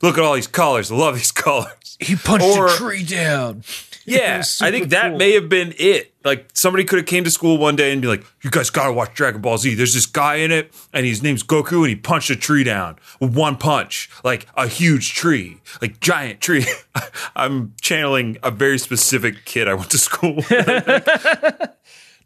[0.02, 0.92] Look at all these colors.
[0.92, 1.96] I love these colors.
[1.98, 3.64] He punched Or- a tree down.
[4.04, 5.18] Yeah, I think super that cool.
[5.18, 6.14] may have been it.
[6.28, 8.86] Like somebody could have came to school one day and be like, "You guys got
[8.88, 9.74] to watch Dragon Ball Z.
[9.74, 12.96] There's this guy in it, and his name's Goku, and he punched a tree down
[13.18, 16.66] with one punch, like a huge tree, like giant tree."
[17.34, 20.36] I'm channeling a very specific kid I went to school.
[20.36, 21.68] with.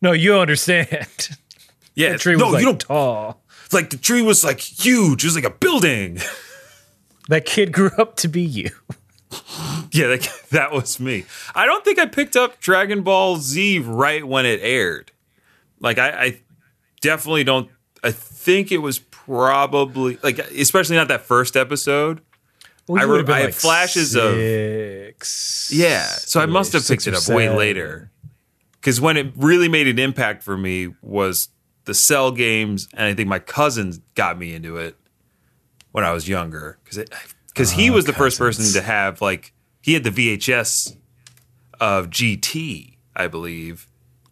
[0.03, 1.29] No, you understand.
[1.95, 2.81] yeah, The tree was no, like you don't.
[2.81, 3.41] tall.
[3.71, 5.23] Like the tree was like huge.
[5.23, 6.19] It was like a building.
[7.29, 8.71] That kid grew up to be you.
[9.95, 11.27] Yeah, that, that was me.
[11.55, 15.13] I don't think I picked up Dragon Ball Z right when it aired.
[15.81, 16.41] Like I, I
[17.03, 17.69] definitely don't.
[18.03, 22.23] I think it was probably like, especially not that first episode.
[22.89, 24.37] Well, I re- I had flashes of-
[25.73, 28.11] Yeah, so I must have picked it up way later.
[28.81, 31.49] Because when it really made an impact for me was
[31.85, 34.97] the Cell games, and I think my cousins got me into it
[35.93, 36.79] when I was younger.
[36.83, 37.05] Because
[37.53, 40.97] because he Oh, was the first person to have like he had the VHS
[41.81, 43.87] of GT, I believe.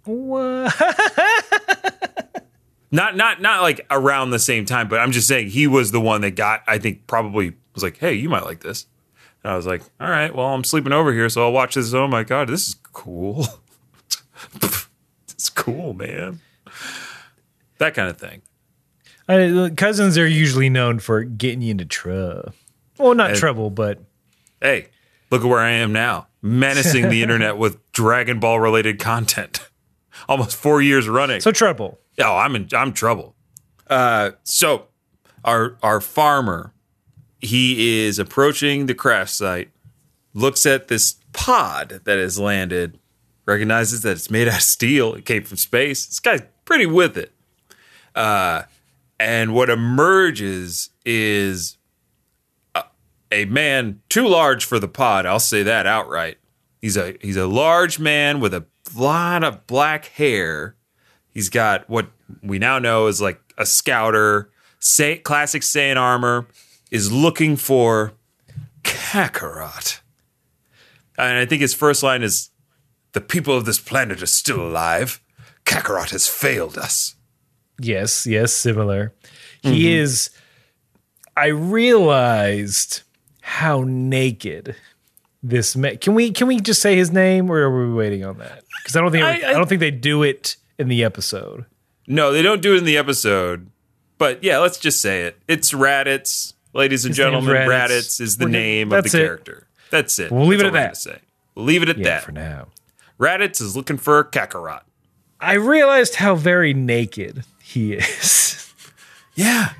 [0.05, 0.75] What?
[2.93, 6.01] Not not not like around the same time, but I'm just saying he was the
[6.01, 6.63] one that got.
[6.67, 8.87] I think probably was like, hey, you might like this.
[9.45, 11.95] And I was like, all right, well, I'm sleeping over here, so I'll watch this.
[11.95, 13.47] Oh my god, this is cool.
[15.31, 16.41] it's cool, man.
[17.79, 18.43] That kind of thing.
[19.29, 22.55] I, cousins are usually known for getting you into trouble.
[23.01, 23.99] Well, not And- trouble, but
[24.61, 24.89] Hey,
[25.31, 29.69] look at where I am now, menacing the internet with Dragon Ball related content.
[30.29, 31.41] Almost four years running.
[31.41, 31.99] so trouble.
[32.21, 33.35] Oh, I'm in I'm trouble.
[33.89, 34.87] Uh, so
[35.45, 36.75] our our farmer,
[37.39, 39.71] he is approaching the crash site,
[40.35, 42.99] looks at this pod that has landed,
[43.47, 45.15] recognizes that it's made out of steel.
[45.15, 46.05] It came from space.
[46.07, 47.33] This guy's pretty with it.
[48.15, 48.65] Uh,
[49.19, 51.79] and what emerges is
[53.31, 55.27] a, man too large for the pod.
[55.27, 56.39] I'll say that outright.
[56.81, 58.65] He's a he's a large man with a
[58.95, 60.77] lot of black hair.
[61.29, 62.09] He's got what
[62.43, 66.47] we now know is like a scouter, say, classic Saiyan armor,
[66.91, 68.15] is looking for
[68.83, 70.01] Kakarot.
[71.19, 72.51] And I think his first line is
[73.13, 75.21] The people of this planet are still alive.
[75.65, 77.17] Kakarot has failed us.
[77.81, 79.15] Yes, yes, similar.
[79.63, 79.75] Mm-hmm.
[79.75, 80.31] He is.
[81.37, 83.03] I realized
[83.51, 84.77] how naked
[85.43, 85.99] this man.
[85.99, 88.63] Can we can we just say his name, or are we waiting on that?
[88.83, 91.65] Because I don't think I, I- I- don't think they do it in the episode.
[92.07, 93.69] No, they don't do it in the episode.
[94.19, 95.39] But yeah, let's just say it.
[95.49, 96.55] It's Raditz.
[96.73, 97.89] Ladies and His gentlemen, Raditz.
[97.89, 99.13] Raditz is the We're gonna- name of the it.
[99.25, 99.67] character.
[99.91, 100.31] That's it.
[100.31, 100.97] We'll leave That's it at that.
[100.97, 101.19] Say.
[101.57, 102.23] We'll leave it at Yeah, that.
[102.23, 102.69] for now.
[103.19, 104.83] Raditz is looking for a Kakarot.
[105.41, 108.73] I realized how very naked he is.
[109.35, 109.71] Yeah.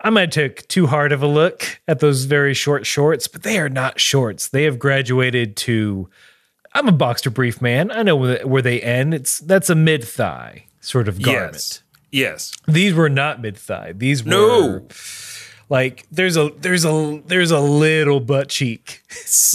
[0.00, 3.58] I might took too hard of a look at those very short shorts, but they
[3.58, 4.48] are not shorts.
[4.48, 6.08] They have graduated to.
[6.74, 7.90] I'm a boxer brief man.
[7.90, 9.14] I know where they end.
[9.14, 11.54] It's that's a mid thigh sort of garment.
[11.54, 11.82] Yes.
[12.10, 12.52] Yes.
[12.68, 13.92] These were not mid thigh.
[13.96, 14.86] These were No.
[15.70, 19.02] like there's a there's a there's a little butt cheek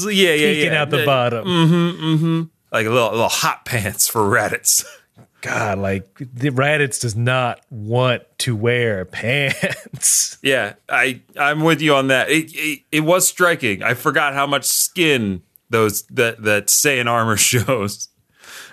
[0.05, 0.81] yeah, yeah, peeking yeah.
[0.81, 1.45] out the Uh, bottom.
[1.47, 2.41] Mm-hmm, mm-hmm.
[2.71, 4.83] Like a little, little hot pants for Raditz.
[5.41, 10.37] God, like the Raditz does not want to wear pants.
[10.41, 12.29] yeah, I I'm with you on that.
[12.29, 13.83] It, it it was striking.
[13.83, 18.07] I forgot how much skin those that that Saiyan armor shows.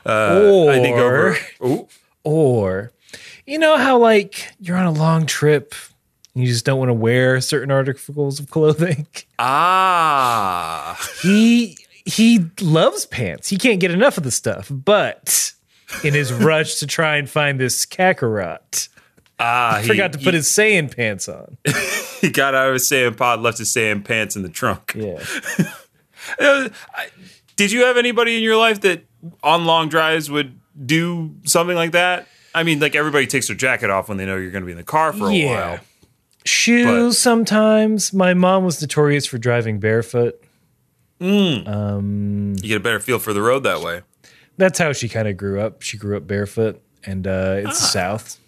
[0.06, 1.36] Uh, or I think over.
[1.64, 1.88] Ooh.
[2.24, 2.92] or
[3.46, 5.74] you know how like you're on a long trip
[6.34, 9.06] and you just don't want to wear certain articles of clothing.
[9.40, 10.98] Ah.
[11.22, 13.48] He he loves pants.
[13.48, 15.52] He can't get enough of the stuff, but
[16.04, 18.88] in his rush to try and find this Kakarot,
[19.40, 21.56] Ah, he forgot to put his Saiyan pants on.
[22.20, 24.92] He got out of his Saiyan pod, left his Saiyan pants in the trunk.
[24.96, 25.22] Yeah.
[26.40, 26.70] I-
[27.54, 29.04] Did you have anybody in your life that
[29.42, 32.26] on long drives would do something like that?
[32.54, 34.72] I mean, like everybody takes their jacket off when they know you're going to be
[34.72, 35.70] in the car for a Yeah.
[35.70, 35.80] while.
[36.44, 38.12] Shoes sometimes.
[38.12, 40.42] My mom was notorious for driving barefoot.
[41.20, 44.02] Um, You get a better feel for the road that way.
[44.58, 45.82] That's how she kind of grew up.
[45.82, 48.38] She grew up barefoot, and uh, it's the south.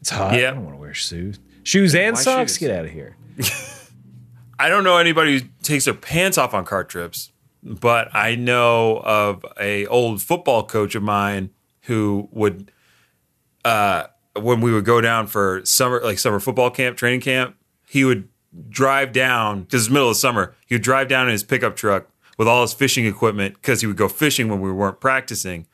[0.00, 0.34] It's hot.
[0.34, 0.50] Yeah.
[0.50, 1.38] I don't want to wear shoes.
[1.62, 2.52] Shoes and Why socks.
[2.52, 2.58] shoes?
[2.58, 3.16] Get out of here.
[4.58, 8.98] I don't know anybody who takes their pants off on car trips, but I know
[8.98, 11.50] of a old football coach of mine
[11.82, 12.70] who would,
[13.64, 14.04] uh,
[14.38, 17.56] when we would go down for summer, like summer football camp, training camp,
[17.86, 18.28] he would
[18.68, 20.54] drive down because it's middle of summer.
[20.66, 22.08] He would drive down in his pickup truck
[22.40, 25.66] with all his fishing equipment because he would go fishing when we weren't practicing.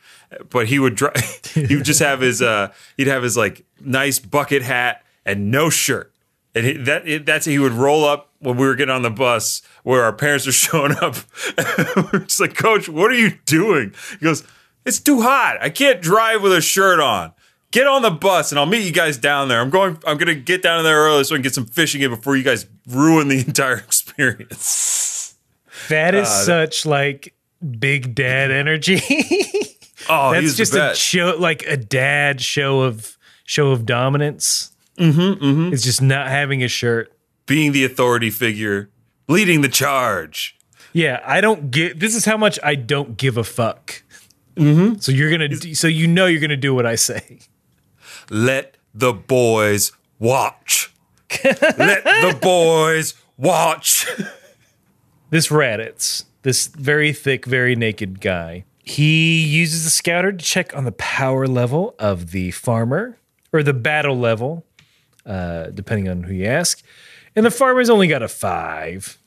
[0.50, 1.14] But he would drive.
[1.54, 2.42] he would just have his.
[2.42, 6.12] Uh, he'd have his like nice bucket hat and no shirt.
[6.56, 9.10] And he, that it, that's he would roll up when we were getting on the
[9.10, 11.14] bus where our parents are showing up.
[12.12, 13.94] we're just like, Coach, what are you doing?
[14.18, 14.42] He goes,
[14.84, 15.58] It's too hot.
[15.60, 17.32] I can't drive with a shirt on.
[17.70, 19.60] Get on the bus and I'll meet you guys down there.
[19.60, 19.98] I'm going.
[20.04, 22.42] I'm gonna get down there early so I can get some fishing in before you
[22.42, 25.05] guys ruin the entire experience.
[25.88, 27.34] That is Uh, such like
[27.78, 29.00] big dad energy.
[30.08, 34.70] Oh, That's he's just a show, like a dad show of show of dominance.
[34.98, 35.72] Mm-hmm, mm-hmm.
[35.72, 37.12] It's just not having a shirt.
[37.46, 38.88] being the authority figure,
[39.26, 40.56] leading the charge.
[40.92, 41.98] Yeah, I don't get.
[41.98, 44.04] This is how much I don't give a fuck.
[44.54, 44.98] Mm-hmm.
[45.00, 45.48] So you're gonna.
[45.48, 47.40] do- So you know you're gonna do what I say.
[48.30, 50.92] Let the boys watch.
[51.42, 54.06] Let the boys watch.
[55.30, 60.84] This Raditz, this very thick, very naked guy, he uses the scouter to check on
[60.84, 63.18] the power level of the farmer
[63.52, 64.64] or the battle level,
[65.24, 66.82] uh, depending on who you ask.
[67.34, 69.18] And the farmer's only got a five,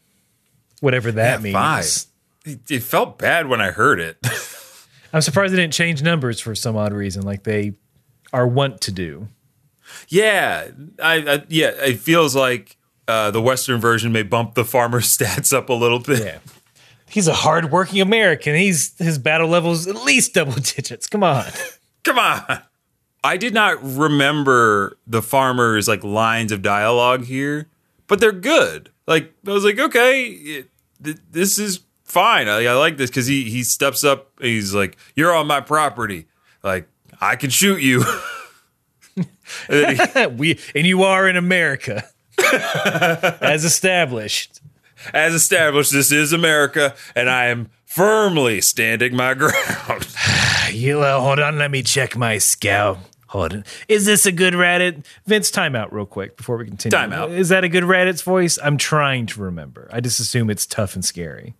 [0.79, 1.53] whatever that means.
[1.53, 2.05] Five.
[2.45, 4.17] It, it felt bad when I heard it.
[5.13, 7.73] I'm surprised they didn't change numbers for some odd reason, like they
[8.31, 9.27] are wont to do.
[10.07, 10.69] yeah,
[11.01, 12.77] I, I yeah, it feels like
[13.09, 16.19] uh, the Western version may bump the farmer's stats up a little bit.
[16.23, 16.37] Yeah.
[17.09, 18.55] He's a hardworking American.
[18.55, 21.07] He's his battle level's at least double digits.
[21.07, 21.45] Come on.
[22.03, 22.61] Come on.
[23.23, 27.67] I did not remember the farmer's like lines of dialogue here,
[28.07, 28.91] but they're good.
[29.07, 30.69] Like I was like, okay, it,
[31.03, 32.47] th- this is fine.
[32.47, 34.29] I, I like this because he he steps up.
[34.39, 36.27] He's like, "You're on my property.
[36.63, 36.87] Like
[37.19, 38.03] I can shoot you."
[39.67, 42.05] And he- we and you are in America.
[43.41, 44.61] As established.
[45.13, 50.07] As established, this is America, and I am firmly standing my ground.
[50.71, 52.99] You uh, hold on, let me check my scout.
[53.29, 53.65] Hold on.
[53.87, 55.03] Is this a good Raditz?
[55.25, 56.95] Vince, time out real quick before we continue.
[56.95, 57.31] Time out.
[57.31, 58.59] Is that a good Raditz voice?
[58.61, 59.89] I'm trying to remember.
[59.91, 61.55] I just assume it's tough and scary.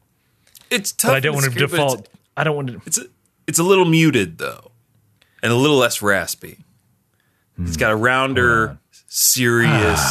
[0.70, 1.10] It's tough.
[1.10, 2.10] But I don't and want to scary, default.
[2.38, 2.82] I don't want to.
[2.86, 3.06] It's a,
[3.48, 4.70] it's a little muted though,
[5.42, 6.60] and a little less raspy.
[7.62, 10.02] It's got a rounder, serious,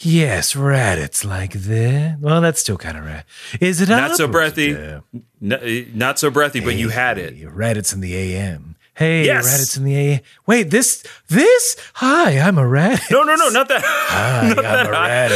[0.00, 2.18] Yes, Raditz like that.
[2.20, 3.26] Well, that's still kind of rat.
[3.60, 5.02] Is it not up so or is it breathy, down?
[5.42, 7.34] n- eh, not so breathy, but you had it.
[7.34, 8.76] Hey, Raditz in the AM.
[8.94, 9.46] Hey, Yes.
[9.46, 10.20] Raditz in the AM.
[10.46, 11.76] Wait, this, this?
[11.94, 13.10] Hi, I'm a Reddit.
[13.10, 13.82] No, no, no, not that.
[13.84, 14.90] Hi, I'm a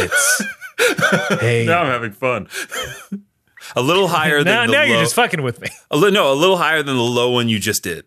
[0.08, 1.40] Reddit.
[1.40, 2.46] hey, now I'm having fun.
[3.74, 4.84] a little higher than now, the now low.
[4.84, 5.68] you're just fucking with me.
[5.90, 8.04] a li- no, a little higher than the low one you just did.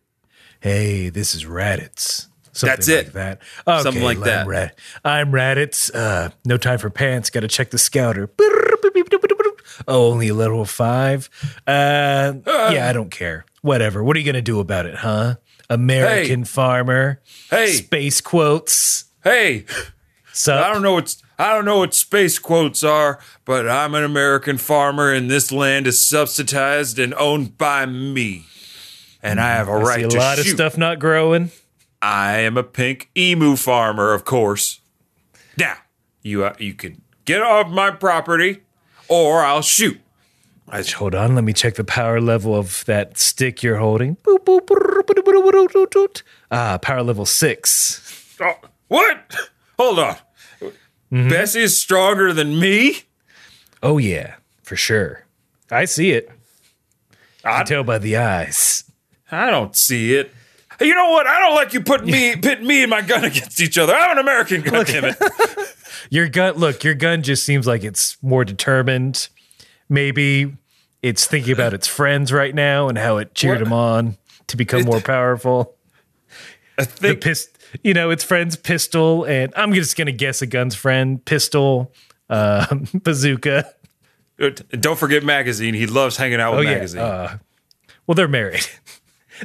[0.61, 2.27] Hey, this is Raditz.
[2.55, 3.05] Something That's it.
[3.07, 3.41] Like that.
[3.67, 4.47] Okay, Something like I'm that.
[4.47, 5.93] Rad- I'm Raditz.
[5.93, 7.29] Uh, no time for pants.
[7.29, 8.29] Got to check the scouter.
[9.87, 11.29] Oh, only a level five.
[11.67, 13.45] Uh, yeah, I don't care.
[13.61, 14.03] Whatever.
[14.03, 15.35] What are you gonna do about it, huh?
[15.69, 17.21] American farmer.
[17.49, 19.05] Hey, Space quotes.
[19.23, 19.65] hey,
[20.31, 24.03] So I don't know what I don't know what space quotes are, but I'm an
[24.05, 28.45] American farmer, and this land is subsidized and owned by me,
[29.21, 30.47] and I have a I right see a to lot shoot.
[30.47, 31.51] of stuff not growing.
[32.05, 34.79] I am a pink emu farmer, of course.
[35.57, 35.77] Now,
[36.21, 38.61] you uh, you can get off my property,
[39.09, 39.99] or I'll shoot.
[40.71, 44.17] Hold on, let me check the power level of that stick you're holding.
[46.51, 48.37] Ah, power level six.
[48.39, 48.53] Oh,
[48.87, 49.35] what?
[49.79, 50.15] Hold on.
[51.11, 51.29] Mm-hmm.
[51.29, 53.01] Bessie is stronger than me.
[53.81, 55.25] Oh yeah, for sure.
[55.71, 56.29] I see it.
[57.43, 58.83] I can tell by the eyes.
[59.31, 60.31] I don't see it.
[60.79, 61.27] Hey, You know what?
[61.27, 63.93] I don't like you putting me pitting me and my gun against each other.
[63.93, 65.15] I'm an American, goddammit.
[66.11, 69.27] Your gun, look, your gun just seems like it's more determined.
[69.89, 70.55] Maybe
[71.01, 74.15] it's thinking about its friends right now and how it cheered them on
[74.47, 75.75] to become more powerful.
[76.77, 80.45] I The think pist, you know, its friend's pistol, and I'm just gonna guess a
[80.45, 81.91] gun's friend, pistol,
[82.29, 83.73] um, bazooka.
[84.37, 85.73] don't forget magazine.
[85.73, 86.73] He loves hanging out Oh with yeah.
[86.75, 87.01] magazine.
[87.01, 87.37] Uh,
[88.05, 88.65] well, they're married.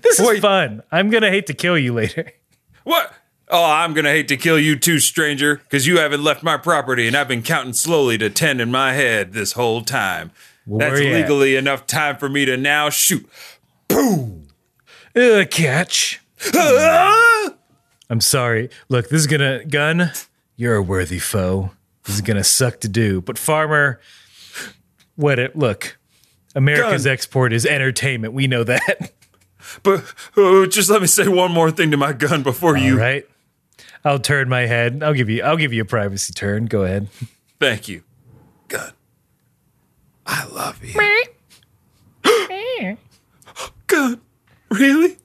[0.03, 0.83] This is fun.
[0.91, 2.33] I'm gonna hate to kill you later.
[2.85, 3.13] what?
[3.49, 7.07] Oh, I'm gonna hate to kill you too, stranger, because you haven't left my property,
[7.07, 10.31] and I've been counting slowly to ten in my head this whole time.
[10.67, 11.23] That's you at?
[11.23, 13.29] legally enough time for me to now shoot.
[13.91, 16.21] Uh, catch.
[16.55, 17.55] Ah!
[18.09, 18.71] I'm sorry.
[18.89, 20.13] Look, this is gonna gun.
[20.57, 21.73] You're a worthy foe.
[22.05, 24.01] This is gonna suck to do, but farmer,
[25.17, 25.99] what it look.
[26.55, 27.13] America's Gun.
[27.13, 28.33] export is entertainment.
[28.35, 29.13] We know that.
[29.83, 30.05] But
[30.37, 32.95] uh, just let me say one more thing to my gun before you.
[32.95, 33.27] All right.
[34.05, 35.03] I'll turn my head.
[35.03, 35.43] I'll give you.
[35.43, 36.67] I'll give you a privacy turn.
[36.67, 37.09] Go ahead.
[37.59, 38.03] Thank you,
[38.69, 38.93] gun.
[40.27, 40.95] I love you.
[43.87, 44.21] gun,
[44.71, 45.17] really?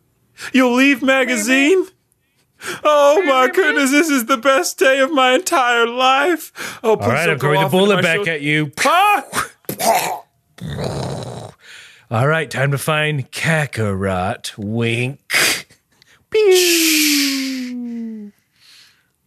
[0.51, 1.86] You'll leave magazine?
[2.83, 6.79] Oh my goodness, this is the best day of my entire life.
[6.83, 7.25] Oh, please All right.
[7.27, 8.31] don't I'm go throwing the off into bullet my back shoulder.
[8.31, 8.71] at you.
[8.77, 10.21] Huh?
[12.16, 12.49] All right.
[12.49, 14.57] Time to find Kakarot.
[14.57, 15.68] Wink.
[16.30, 18.32] Pew.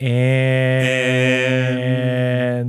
[0.00, 1.04] And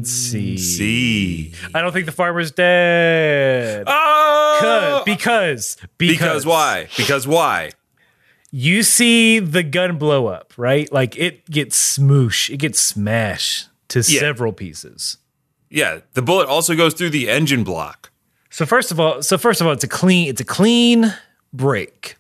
[0.05, 0.57] see.
[0.57, 1.53] See.
[1.74, 3.86] I don't think the farmer's dead.
[3.88, 5.03] Oh!
[5.05, 6.89] because, because because why?
[6.97, 7.72] Because why?
[8.51, 10.91] You see the gun blow up, right?
[10.91, 14.20] Like it gets smoosh, it gets smashed to Yeah.
[14.20, 15.15] several pieces.
[15.70, 18.09] Yeah, the bullet also goes through the engine block.
[18.50, 21.14] So first of all, so first of all, it's a clean, it's a clean
[21.54, 22.16] break.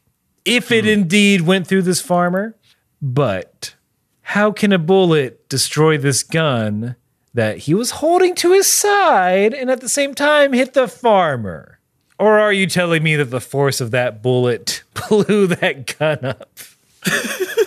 [0.45, 0.91] If it hmm.
[0.91, 2.55] indeed went through this farmer,
[3.01, 3.75] but
[4.21, 6.95] how can a bullet destroy this gun
[7.33, 11.79] that he was holding to his side and at the same time hit the farmer?
[12.17, 16.59] Or are you telling me that the force of that bullet blew that gun up?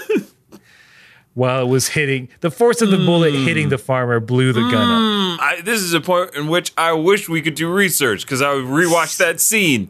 [1.35, 3.45] While it was hitting, the force of the bullet hmm.
[3.45, 5.39] hitting the farmer blew the gun up.
[5.39, 5.41] Hmm.
[5.41, 8.53] I, this is a point in which I wish we could do research because I
[8.53, 9.89] would rewatch that scene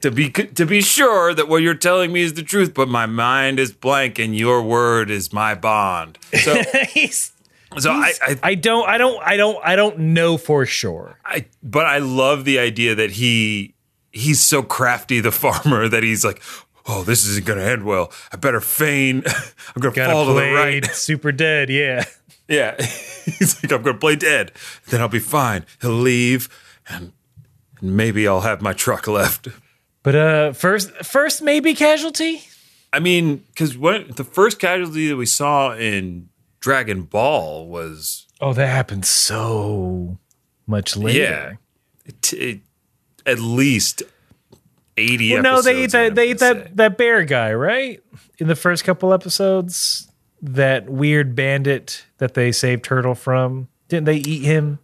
[0.00, 2.72] to be to be sure that what you're telling me is the truth.
[2.72, 6.18] But my mind is blank, and your word is my bond.
[6.42, 7.32] So, He's-
[7.76, 11.18] so I, I, I don't, I don't, I don't, I don't know for sure.
[11.22, 13.74] I, but I love the idea that he
[14.10, 16.42] he's so crafty, the farmer, that he's like,
[16.88, 18.10] oh, this isn't going to end well.
[18.32, 19.22] I better feign.
[19.76, 20.84] I'm going to fall to the right.
[20.92, 22.04] super dead, yeah.
[22.48, 22.74] Yeah.
[22.82, 24.52] He's like, I'm going to play dead.
[24.88, 25.66] Then I'll be fine.
[25.82, 26.48] He'll leave
[26.88, 27.12] and,
[27.80, 29.48] and maybe I'll have my truck left.
[30.02, 32.42] But uh, first, first maybe casualty.
[32.92, 36.30] I mean, because when the first casualty that we saw in
[36.60, 40.16] Dragon Ball was, Oh, that happened so
[40.66, 41.18] much later.
[41.18, 41.52] yeah,
[42.06, 42.60] it, it,
[43.26, 44.02] at least
[44.98, 46.14] 80 Well, no, they ate episodes that.
[46.14, 48.02] They ate that that bear guy, right?
[48.38, 50.10] In the first couple episodes,
[50.42, 53.68] that weird bandit that they saved Turtle from.
[53.88, 54.78] Didn't they eat him?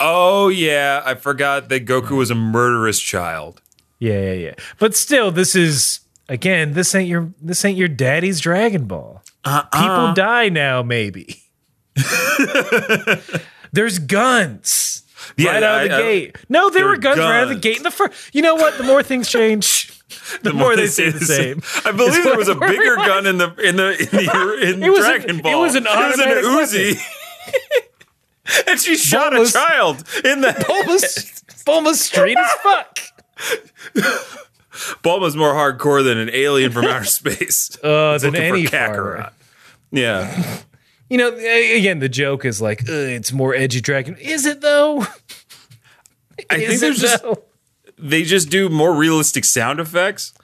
[0.00, 1.02] Oh, yeah.
[1.04, 3.62] I forgot that Goku was a murderous child.
[3.98, 4.54] Yeah, yeah, yeah.
[4.78, 6.72] But still, this is again.
[6.72, 7.32] This ain't your.
[7.40, 9.22] This ain't your daddy's Dragon Ball.
[9.44, 9.68] Uh-uh.
[9.72, 11.42] People die now, maybe.
[13.72, 15.02] There's guns.
[15.36, 16.36] Yeah, right out of the I- gate.
[16.48, 18.34] No, there there were are guns, right out of the gate in the first.
[18.34, 18.76] You know what?
[18.78, 19.90] The more things change,
[20.42, 21.62] the, more, they stay the same.
[21.84, 23.06] I believe there was a bigger realized.
[23.08, 25.60] gun in the in the in the in It was an- Dragon it Ball.
[25.60, 27.00] was an Uzi.
[28.68, 32.98] and she shot Bulma's- a child in the Bulma's, Bulma's straight as fuck.
[35.02, 37.76] Bulma's more hardcore than an alien from outer space.
[37.82, 39.32] Uh, than any Kakarot.
[39.90, 40.58] Yeah.
[41.08, 44.16] You know, again, the joke is like, it's more edgy dragon.
[44.16, 45.00] Is it though?
[46.50, 47.42] I think there's just though?
[47.98, 50.34] they just do more realistic sound effects.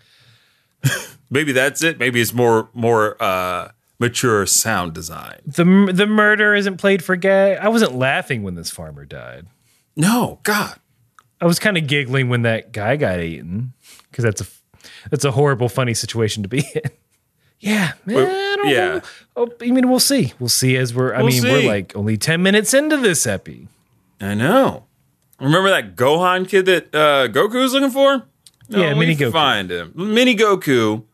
[1.31, 1.99] Maybe that's it.
[1.99, 5.41] Maybe it's more more uh mature sound design.
[5.47, 7.57] the the murder isn't played for gay.
[7.57, 9.47] I wasn't laughing when this farmer died.
[9.97, 10.79] No, God.
[11.41, 13.73] I was kind of giggling when that guy got eaten
[14.11, 14.47] because that's a
[15.11, 16.91] that's a horrible, funny situation to be in.
[17.63, 18.95] Yeah, man, I don't yeah.
[18.95, 19.01] know.
[19.37, 20.33] Oh, I mean, we'll see.
[20.41, 21.15] We'll see as we're.
[21.15, 23.69] I We'll mean, we're like only ten minutes into this epi.
[24.21, 24.85] I know.
[25.41, 28.25] Remember that Gohan kid that uh, Goku was looking for?
[28.69, 29.33] No, Yeah, we Mini Goku.
[29.33, 29.93] Find him.
[29.95, 31.05] Mini Goku.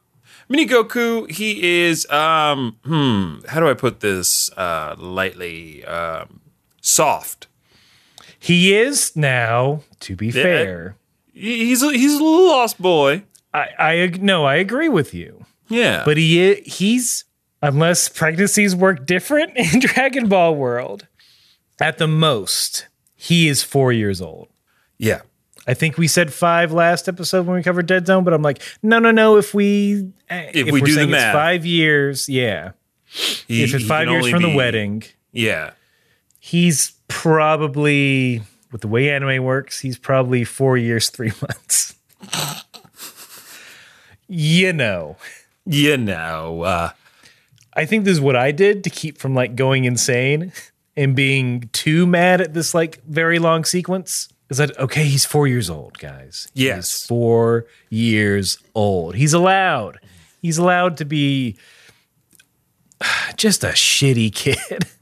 [0.49, 1.31] Mini Goku.
[1.31, 2.09] He is.
[2.11, 2.77] Um.
[2.85, 3.41] Hmm.
[3.47, 5.85] How do I put this uh, lightly?
[5.85, 6.41] Um.
[6.81, 7.47] Soft.
[8.39, 9.83] He is now.
[10.01, 10.97] To be fair,
[11.35, 13.25] He- He's a, he's a little lost boy.
[13.53, 15.45] I I no, I agree with you.
[15.69, 16.03] Yeah.
[16.05, 17.25] But he he's
[17.63, 21.07] unless pregnancies work different in Dragon Ball world,
[21.81, 24.49] at the most he is four years old.
[24.99, 25.21] yeah.
[25.67, 28.63] I think we said five last episode when we covered Dead Zone, but I'm like,
[28.83, 29.37] no, no, no.
[29.37, 31.35] If we eh, if, we we're do the math.
[31.35, 32.71] five years, yeah.
[33.05, 35.73] He- if it's five years only from the wedding, Yeah.
[36.39, 38.41] he's probably
[38.73, 41.95] with the way anime works, he's probably four years, three months.
[44.27, 45.17] you know.
[45.69, 46.63] You know.
[46.63, 46.91] Uh,
[47.75, 50.53] I think this is what I did to keep from like going insane
[50.97, 54.29] and being too mad at this like very long sequence.
[54.51, 55.05] Is that okay?
[55.05, 56.49] He's four years old, guys.
[56.55, 56.77] Yes.
[56.77, 59.15] He's four years old.
[59.15, 60.01] He's allowed.
[60.41, 61.57] He's allowed to be
[63.37, 64.85] just a shitty kid.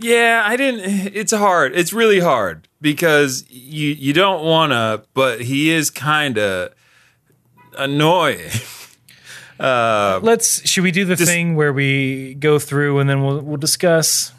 [0.00, 1.12] Yeah, I didn't.
[1.16, 1.76] It's hard.
[1.76, 6.72] It's really hard because you you don't want to, but he is kind of
[7.76, 8.50] annoying.
[9.58, 10.68] Let's.
[10.68, 14.32] Should we do the thing where we go through and then we'll we'll discuss?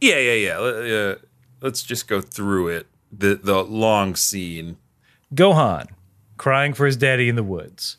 [0.00, 0.58] Yeah, yeah, yeah.
[0.58, 1.14] Uh,
[1.60, 2.86] let's just go through it.
[3.12, 4.76] The the long scene.
[5.34, 5.88] Gohan
[6.38, 7.98] crying for his daddy in the woods.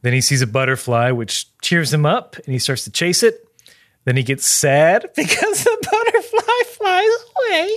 [0.00, 3.46] Then he sees a butterfly, which cheers him up, and he starts to chase it.
[4.04, 7.76] Then he gets sad because the butterfly flies away.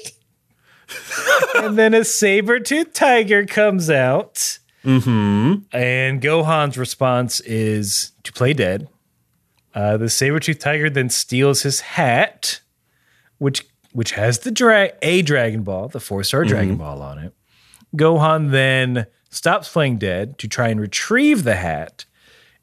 [1.65, 4.59] and then a saber toothed tiger comes out.
[4.85, 5.75] Mm-hmm.
[5.75, 8.87] And Gohan's response is to play dead.
[9.73, 12.61] Uh, the saber toothed tiger then steals his hat,
[13.39, 17.33] which which has the dra- a Dragon Ball, the four star Dragon Ball on it.
[17.95, 22.05] Gohan then stops playing dead to try and retrieve the hat,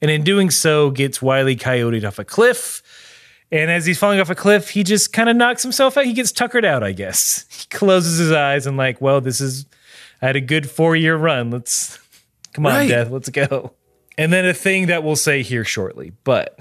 [0.00, 2.82] and in doing so, gets Wily Coyote off a cliff.
[3.50, 6.06] And as he's falling off a cliff, he just kind of knocks himself out.
[6.06, 7.44] He gets tuckered out, I guess.
[7.62, 9.66] He closes his eyes and like, well, this is,
[10.20, 11.50] I had a good four year run.
[11.50, 11.98] Let's
[12.52, 12.88] come on, Right.
[12.88, 13.10] Death.
[13.10, 13.72] Let's go.
[14.18, 16.58] And then a thing that we'll say here shortly, but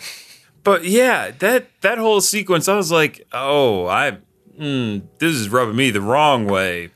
[0.64, 4.18] But yeah, that that whole sequence, I was like, oh, I,
[4.60, 6.92] mm, this is rubbing me the wrong way.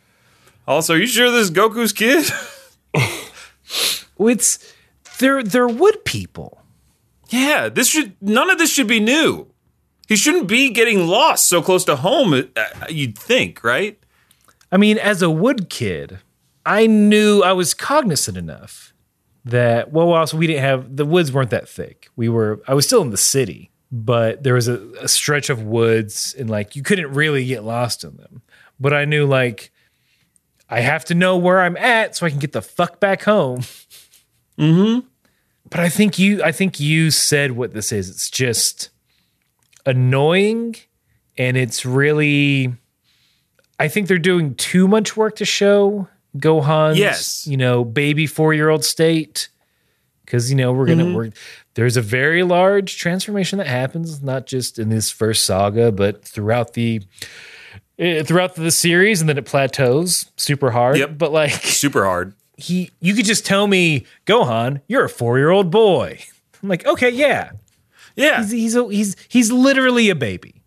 [0.68, 2.26] Also, are you sure this is Goku's kid?
[4.20, 4.74] it's
[5.20, 6.62] they're they're wood people.
[7.30, 9.48] yeah, this should none of this should be new.
[10.08, 12.34] He shouldn't be getting lost so close to home.
[12.34, 14.00] uh, You'd think, right?
[14.72, 16.20] I mean, as a wood kid,
[16.66, 18.94] I knew I was cognizant enough
[19.46, 22.10] that well, also we didn't have the woods weren't that thick.
[22.16, 25.62] We were I was still in the city, but there was a, a stretch of
[25.62, 28.42] woods and like you couldn't really get lost in them.
[28.80, 29.72] But I knew like
[30.70, 33.62] I have to know where I'm at so I can get the fuck back home.
[34.58, 35.08] Mm-hmm.
[35.70, 38.10] But I think you I think you said what this is.
[38.10, 38.90] It's just
[39.86, 40.76] annoying
[41.38, 42.74] and it's really
[43.80, 46.08] I think they're doing too much work to show
[46.38, 47.48] Gohan's, Yes.
[47.48, 49.50] you know, baby four year old state.
[50.24, 51.30] Because you know we're gonna we're
[51.76, 56.74] there's a very large transformation that happens, not just in this first saga, but throughout
[56.74, 57.02] the
[58.00, 60.98] eh, throughout the series, and then it plateaus super hard.
[60.98, 61.18] Yep.
[61.20, 62.34] But like Super hard.
[62.58, 66.20] he, you could just tell me, Gohan, you're a four year old boy.
[66.64, 67.52] I'm like, okay, yeah,
[68.16, 70.64] Yeah, he's he's a, he's he's literally a baby.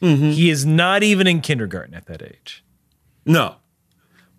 [0.00, 2.64] He is not even in kindergarten at that age.
[3.26, 3.56] No.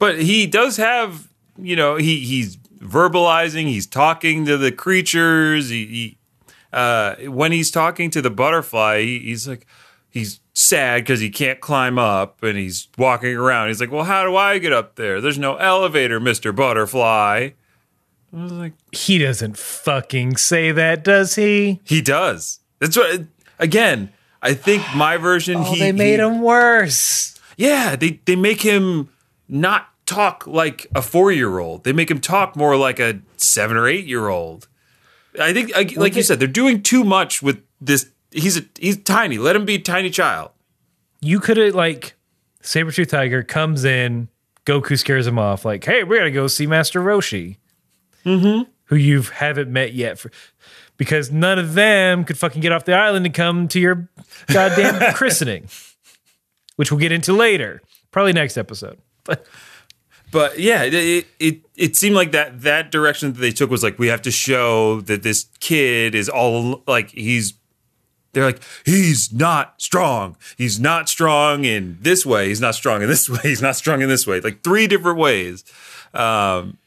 [0.04, 1.28] But he does have,
[1.58, 5.70] you know, he he's verbalizing, he's talking to the creatures.
[5.70, 6.18] He, he
[6.74, 9.66] uh when he's talking to the butterfly, he, he's like
[10.10, 13.70] he's sad cuz he can't climb up and he's walking around.
[13.70, 15.22] He's like, "Well, how do I get up there?
[15.22, 16.54] There's no elevator, Mr.
[16.56, 17.50] Butterfly."
[18.36, 21.80] I was like, He doesn't fucking say that, does he?
[21.84, 22.60] he does.
[22.80, 23.22] That's what
[23.60, 27.40] again, I think my version Oh, he they made he- him worse.
[27.58, 29.10] Yeah, they they make him
[29.48, 31.84] not talk like a four year old.
[31.84, 34.68] They make him talk more like a seven or eight year old.
[35.40, 38.10] I think, I, like you they- said, they're doing too much with this.
[38.32, 39.38] He's a, he's tiny.
[39.38, 40.52] Let him be a tiny child.
[41.22, 42.16] You could have like
[42.62, 44.28] Sabretooth Tiger comes in,
[44.66, 47.58] Goku scares him off, like, hey, we gotta go see Master Roshi.
[48.26, 48.70] Mm-hmm.
[48.86, 50.32] who you haven't met yet for
[50.96, 54.08] because none of them could fucking get off the island and come to your
[54.48, 55.68] goddamn christening,
[56.78, 57.82] which we'll get into later,
[58.12, 58.98] probably next episode.
[59.26, 59.46] But
[60.34, 64.00] But yeah, it, it it seemed like that that direction that they took was like
[64.00, 67.54] we have to show that this kid is all like he's.
[68.32, 70.36] They're like he's not strong.
[70.58, 72.48] He's not strong in this way.
[72.48, 73.42] He's not strong in this way.
[73.44, 74.42] He's not strong in this way.
[74.42, 75.64] Like three different ways.
[76.16, 76.80] Um,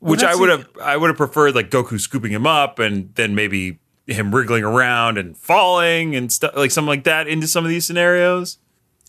[0.00, 3.34] which I would have I would have preferred like Goku scooping him up and then
[3.34, 7.70] maybe him wriggling around and falling and stuff like something like that into some of
[7.70, 8.58] these scenarios.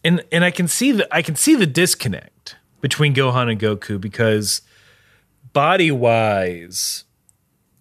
[0.05, 3.99] and and I can see the I can see the disconnect between Gohan and Goku
[3.99, 4.61] because
[5.53, 7.05] body wise,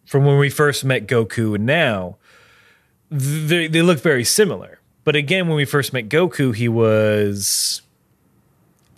[0.07, 2.19] from when we first met Goku and now,
[3.11, 4.79] they they look very similar.
[5.03, 7.83] But again, when we first met Goku, he was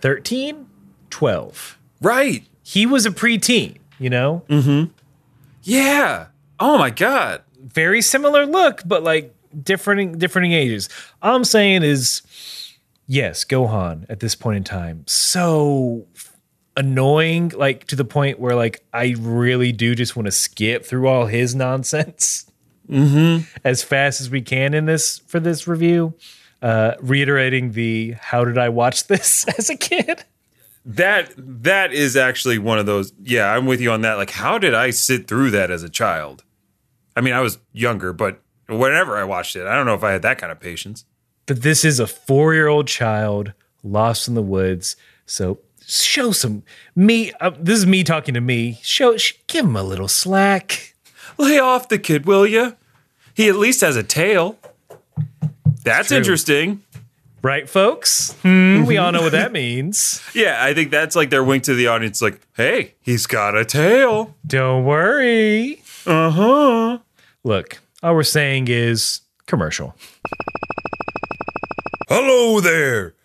[0.01, 0.67] 13,
[1.09, 1.79] 12.
[2.03, 2.45] Right.
[2.63, 4.43] He was a preteen, you know?
[4.49, 4.85] Mm hmm.
[5.63, 6.27] Yeah.
[6.61, 7.43] Oh my god.
[7.59, 10.91] very similar look, but like different different ages.
[11.23, 12.21] All I'm saying is,
[13.07, 16.07] yes, Gohan at this point in time, so
[16.77, 21.09] annoying, like to the point where like I really do just want to skip through
[21.09, 22.51] all his nonsense
[23.65, 26.15] as fast as we can in this for this review.
[26.63, 30.25] Uh, reiterating the how did I watch this as a kid?
[30.87, 33.13] That that is actually one of those.
[33.23, 34.15] Yeah, I'm with you on that.
[34.15, 36.45] Like, how did I sit through that as a child?
[37.17, 40.13] I mean, I was younger, but whenever I watched it, I don't know if I
[40.13, 41.05] had that kind of patience.
[41.47, 44.97] But this is a four year old child lost in the woods.
[45.27, 46.63] So show some
[46.97, 47.33] me.
[47.41, 48.79] Uh, this is me talking to me.
[48.83, 50.95] Show, sh- give him a little slack.
[51.39, 52.77] Lay off the kid, will you?
[53.35, 54.57] He at least has a tail.
[55.85, 56.17] That's true.
[56.17, 56.83] interesting.
[57.43, 58.33] Right, folks?
[58.41, 60.23] Hmm, we all know what that means.
[60.35, 62.23] Yeah, I think that's like their wink to the audience.
[62.23, 64.35] Like, hey, he's got a tail.
[64.47, 65.83] Don't worry.
[66.07, 66.99] Uh huh.
[67.43, 69.95] Look, all we're saying is commercial.
[72.17, 73.17] Hello there.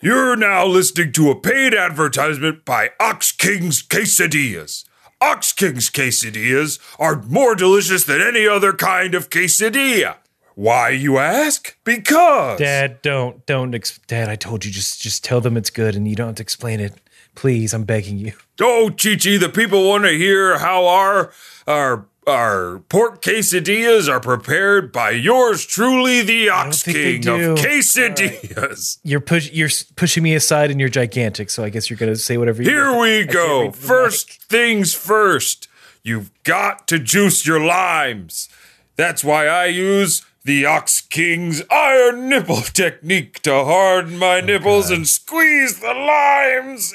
[0.00, 4.86] You're now listening to a paid advertisement by Ox King's Quesadillas.
[5.20, 10.16] Ox King's Quesadillas are more delicious than any other kind of quesadilla.
[10.54, 11.76] Why, you ask?
[11.84, 12.58] Because.
[12.58, 13.74] Dad, don't, don't.
[13.74, 16.36] Ex- Dad, I told you, just, just tell them it's good, and you don't have
[16.36, 16.94] to explain it.
[17.34, 18.32] Please, I'm begging you.
[18.58, 21.30] Oh, Chi Chi, the people want to hear how our
[21.66, 28.98] our our pork quesadillas are prepared by yours truly, the Ox King of quesadillas.
[29.02, 32.36] You're push you're pushing me aside and you're gigantic, so I guess you're gonna say
[32.36, 33.00] whatever you Here want.
[33.00, 33.62] we go.
[33.62, 35.68] read from the First things first.
[36.02, 38.48] You've got to juice your limes.
[38.96, 44.90] That's why I use the Ox King's iron nipple technique to harden my oh, nipples
[44.90, 46.94] and squeeze the limes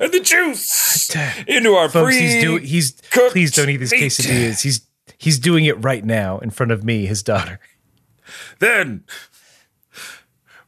[0.00, 1.14] and the juice
[1.46, 2.92] into our Folks, he's doing he's
[3.30, 4.02] please don't eat these meat.
[4.04, 4.62] quesadillas.
[4.62, 4.86] He's
[5.18, 7.58] he's doing it right now in front of me, his daughter.
[8.58, 9.04] Then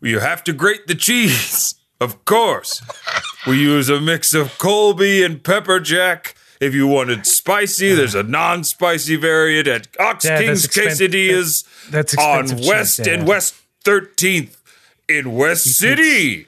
[0.00, 1.74] you have to grate the cheese.
[2.00, 2.82] Of course.
[3.46, 6.34] We use a mix of Colby and pepper jack.
[6.60, 11.90] If you wanted spicy, there's a non-spicy variant at Ox Dad, King's that's expen- Quesadillas
[11.90, 13.54] that's on expensive cheese, West and West
[13.84, 14.56] 13th
[15.08, 16.46] in West City.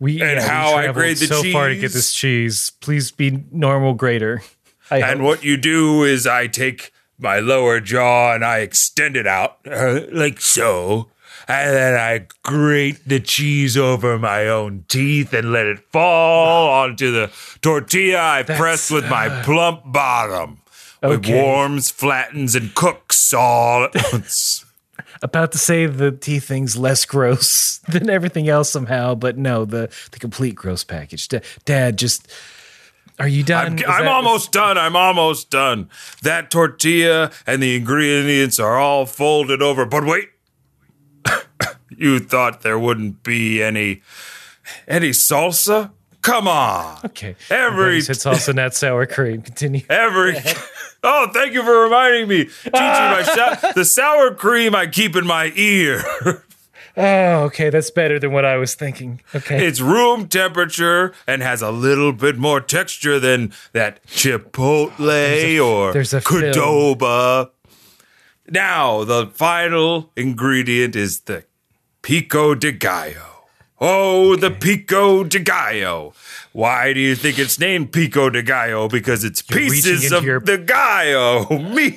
[0.00, 1.92] We And yeah, we how I traveled grade the so far to get cheese.
[1.94, 2.70] this cheese.
[2.80, 4.42] Please be normal grader.
[4.90, 5.26] I And hope.
[5.28, 10.00] what you do is I take my lower jaw and I extend it out uh,
[10.10, 11.10] like so.
[11.46, 17.10] And then I grate the cheese over my own teeth and let it fall onto
[17.10, 17.30] the
[17.60, 20.58] tortilla I press with my plump bottom.
[21.02, 21.32] Okay.
[21.32, 24.64] It warms, flattens, and cooks all at once.
[25.22, 29.90] About to say the tea thing's less gross than everything else somehow, but no, the
[30.12, 31.28] the complete gross package.
[31.28, 32.30] Da- Dad, just
[33.18, 33.78] are you done?
[33.84, 34.78] I'm, I'm almost done.
[34.78, 35.90] I'm almost done.
[36.22, 39.84] That tortilla and the ingredients are all folded over.
[39.84, 40.30] But wait,
[41.90, 44.02] you thought there wouldn't be any
[44.88, 45.90] any salsa?
[46.22, 46.98] Come on.
[47.06, 47.34] okay.
[47.48, 49.42] Every said salsa, not sour cream.
[49.42, 49.82] Continue.
[49.90, 50.36] every.
[51.02, 52.70] Oh, thank you for reminding me, Chi
[53.24, 53.58] Chi.
[53.62, 56.02] My the sour cream I keep in my ear.
[56.96, 59.20] Oh, okay, that's better than what I was thinking.
[59.34, 59.64] Okay.
[59.64, 66.12] It's room temperature and has a little bit more texture than that Chipotle or there's
[66.12, 66.52] a film.
[66.52, 67.50] Qdoba.
[68.48, 71.44] Now, the final ingredient is the
[72.02, 73.44] pico de gallo.
[73.80, 76.12] Oh, the pico de gallo.
[76.52, 78.88] Why do you think it's named pico de gallo?
[78.88, 81.90] Because it's reaching pieces of your- the gallo, me,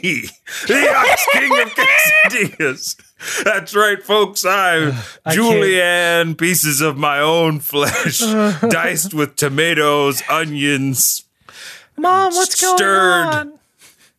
[0.68, 3.44] the Ox King of quesadillas.
[3.44, 4.46] That's right, folks.
[4.46, 4.90] I'm
[5.26, 8.20] I can't- Julianne, pieces of my own flesh,
[8.70, 11.24] diced with tomatoes, onions,
[11.98, 12.78] Mom, what's stirred.
[12.78, 13.60] going on?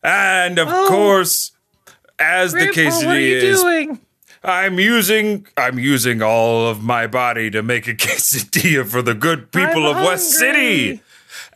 [0.03, 0.89] and of Oh.
[0.89, 1.53] course,
[2.19, 4.01] as the Grandpa, quesadilla what are you is, doing?
[4.45, 9.51] I'm using I'm using all of my body to make a quesadilla for the good
[9.51, 11.01] people I'm of West City.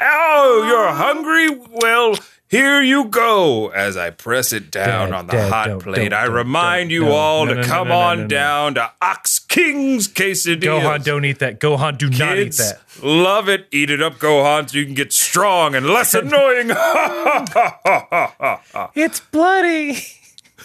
[0.01, 1.51] Oh, you're hungry?
[1.83, 2.17] Well,
[2.49, 3.69] here you go.
[3.69, 6.91] As I press it down Dad, on the Dad, hot don't, plate, don't, I remind
[6.91, 10.81] you No, all no, to no, no, come on down to Ox King's quesadillas.
[10.81, 11.61] Gohan, don't eat that.
[11.61, 12.81] Gohan, do not eat that.
[13.03, 13.67] love it.
[13.71, 16.71] Eat it up, Gohan, so you can get strong and less annoying.
[18.95, 19.99] It's bloody.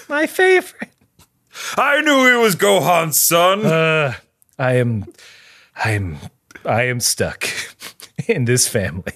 [0.08, 0.90] My favorite.
[1.78, 3.66] I knew he was Gohan's son.
[3.66, 4.14] Uh,
[4.58, 5.06] I am,
[5.84, 6.18] I am,
[6.66, 7.48] I am stuck
[8.28, 9.14] in this family.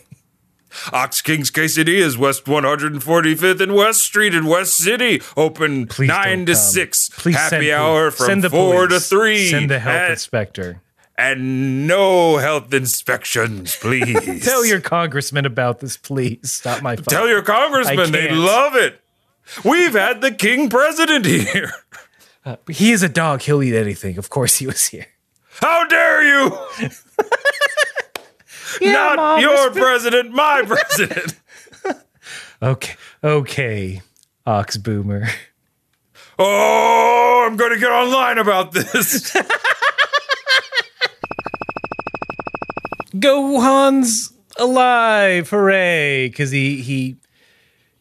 [0.93, 5.21] Ox King's Quesadillas, West 145th and West Street in West City.
[5.35, 6.61] Open Please 9 to come.
[6.61, 7.09] 6.
[7.17, 9.47] Please Happy hour from send the 4 to 3.
[9.49, 10.81] Send the health and, inspector.
[11.17, 14.43] and no health inspections, please.
[14.45, 16.51] Tell your congressman about this, please.
[16.51, 17.05] Stop my phone.
[17.05, 18.11] Tell your congressman.
[18.11, 19.01] They love it.
[19.63, 21.71] We've had the king president here.
[22.69, 23.41] He is a dog.
[23.41, 24.17] He'll eat anything.
[24.17, 25.07] Of course, he was here.
[25.61, 26.57] How dare you?
[28.81, 31.35] Yeah, Not Mom, your it's- president, my president.
[32.61, 34.01] Okay, okay,
[34.45, 35.27] Ox Boomer.
[36.39, 39.31] Oh, I'm going to get online about this.
[43.15, 45.49] Gohan's alive!
[45.49, 46.29] Hooray!
[46.29, 47.17] Because he he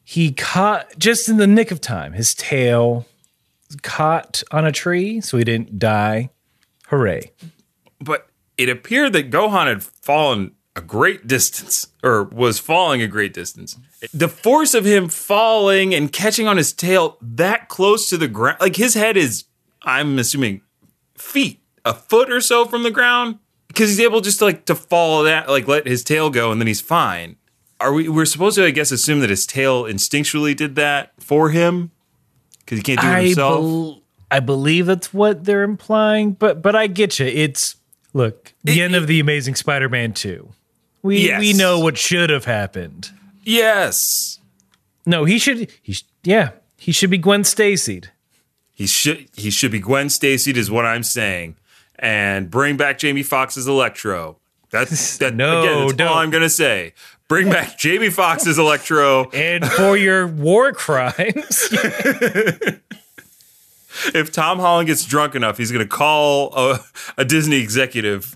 [0.04, 2.12] he caught just in the nick of time.
[2.12, 3.06] His tail
[3.82, 6.30] caught on a tree, so he didn't die.
[6.88, 7.32] Hooray!
[8.00, 13.32] but it appeared that Gohan had fallen a great distance, or was falling a great
[13.32, 13.78] distance.
[14.12, 18.58] The force of him falling and catching on his tail that close to the ground,
[18.60, 19.44] like his head is,
[19.82, 20.60] I'm assuming,
[21.16, 24.74] feet, a foot or so from the ground, because he's able just to, like to
[24.74, 27.36] fall that, like let his tail go, and then he's fine.
[27.80, 28.08] Are we?
[28.08, 31.90] We're supposed to, I guess, assume that his tail instinctually did that for him,
[32.66, 33.60] because he can't do it I himself.
[33.62, 37.26] bel- I believe that's what they're implying, but but I get you.
[37.26, 37.76] It's
[38.12, 40.50] look the end of the Amazing Spider-Man two.
[41.02, 41.40] We Yes.
[41.40, 43.10] we know what should have happened.
[43.44, 44.40] yes.
[45.08, 45.70] No, he should.
[45.82, 48.10] He sh- yeah, he should be Gwen Stacy'd.
[48.74, 51.54] He should he should be Gwen Stacy'd is what I'm saying,
[51.98, 54.38] and bring back Jamie Foxx's Electro.
[54.70, 56.08] That's that, No, again, that's don't.
[56.08, 56.92] all I'm gonna say.
[57.28, 59.30] Bring back Jamie Foxx's Electro.
[59.30, 61.68] And for your war crimes,
[64.14, 66.80] If Tom Holland gets drunk enough, he's gonna call a,
[67.16, 68.34] a Disney executive,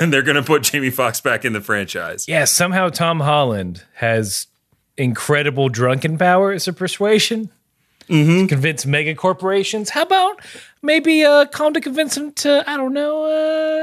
[0.00, 2.26] and they're gonna put Jamie Foxx back in the franchise.
[2.28, 4.48] yeah, somehow Tom Holland has
[4.96, 7.50] incredible drunken powers of persuasion.
[8.08, 8.42] Mm-hmm.
[8.42, 9.90] To convince mega corporations.
[9.90, 10.40] How about
[10.80, 13.24] maybe uh, call him to convince him to, I don't know,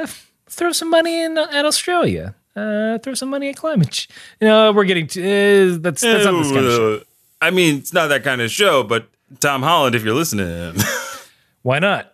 [0.03, 0.07] uh,
[0.49, 2.33] throw some money in uh, at Australia.
[2.55, 3.91] Uh, throw some money at climate.
[3.91, 4.07] ch-
[4.39, 7.01] You know, we're getting to, uh, that's that's not this kind of.
[7.01, 7.03] Uh,
[7.41, 9.07] I mean, it's not that kind of show, but
[9.41, 10.75] Tom Holland, if you're listening,
[11.63, 12.11] Why not?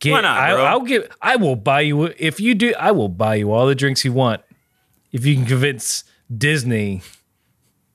[0.00, 0.64] Get, Why not, I, bro?
[0.64, 1.08] I'll give.
[1.22, 2.74] I will buy you if you do.
[2.78, 4.42] I will buy you all the drinks you want
[5.12, 6.04] if you can convince
[6.36, 7.00] Disney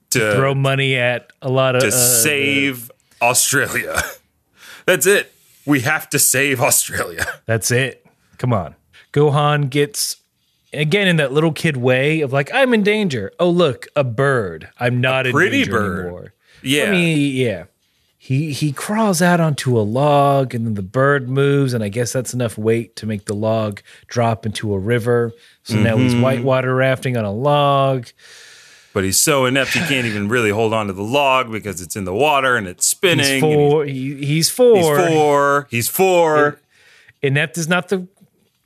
[0.09, 4.01] to throw money at a lot of to uh, save Australia.
[4.85, 5.31] That's it.
[5.65, 7.25] We have to save Australia.
[7.45, 8.03] That's it.
[8.39, 8.75] Come on.
[9.13, 10.15] Gohan gets
[10.73, 13.31] again in that little kid way of like, I'm in danger.
[13.39, 14.69] Oh look, a bird.
[14.79, 15.99] I'm not in pretty danger bird.
[16.05, 16.33] anymore.
[16.61, 16.85] Yeah.
[16.85, 17.63] I mean, yeah.
[18.21, 22.11] He he crawls out onto a log and then the bird moves, and I guess
[22.11, 25.31] that's enough weight to make the log drop into a river.
[25.63, 26.21] So now he's Mm-hmm.
[26.21, 28.07] whitewater rafting on a log.
[28.93, 31.95] but he's so inept he can't even really hold on to the log because it's
[31.95, 33.25] in the water and it's spinning.
[33.25, 33.85] He's four.
[33.85, 35.07] He, he's He's four.
[35.07, 35.67] four.
[35.71, 36.59] He's four.
[37.21, 38.05] Inept is not the.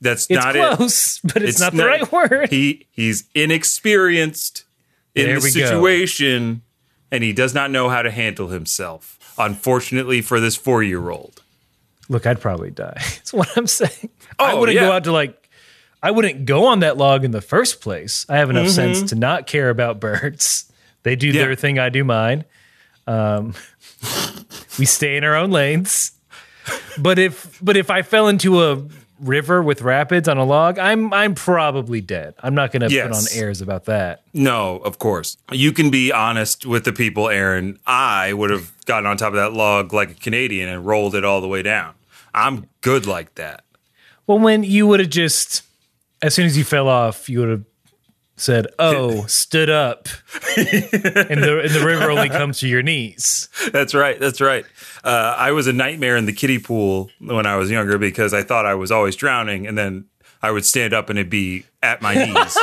[0.04, 0.76] That's It's not it.
[0.76, 2.50] close, but it's, not, the right word.
[2.50, 4.64] He he's inexperienced
[5.14, 5.66] in There the we go.
[5.66, 6.62] situation,
[7.10, 9.18] and he does not know how to handle himself.
[9.38, 11.42] Unfortunately for this four year old.
[12.08, 12.94] Look, I'd probably die.
[12.98, 14.10] That's what I'm saying.
[14.38, 14.82] I Oh, wouldn't yeah.
[14.86, 15.40] go out to like.
[16.02, 18.26] I wouldn't go on that log in the first place.
[18.28, 20.70] I have enough sense to not care about birds.
[21.02, 21.36] They do Mm-hmm.
[21.36, 21.44] Yeah.
[21.44, 21.78] their thing.
[21.78, 22.44] I do mine.
[23.06, 23.52] Um,
[24.78, 26.12] we stay in our own lanes.
[26.98, 28.82] But if but if I fell into a
[29.20, 32.34] river with rapids on a log, I'm I'm probably dead.
[32.42, 34.22] I'm not going to put on airs about that.
[34.32, 35.36] No, of course.
[35.52, 37.78] You can be honest with the people, Aaron.
[37.86, 41.24] I would have gotten on top of that log like a Canadian and rolled it
[41.24, 41.94] all the way down.
[42.34, 43.64] I'm good like that.
[44.26, 45.62] Well, when you would have just,
[46.22, 47.64] as soon as you fell off, you would have
[48.36, 50.08] said, "Oh, stood up,"
[50.56, 50.66] and
[51.42, 53.48] the and the river only comes to your knees.
[53.72, 54.18] That's right.
[54.18, 54.64] That's right.
[55.02, 58.42] Uh, I was a nightmare in the kiddie pool when I was younger because I
[58.42, 60.06] thought I was always drowning, and then
[60.42, 62.56] I would stand up and it'd be at my knees.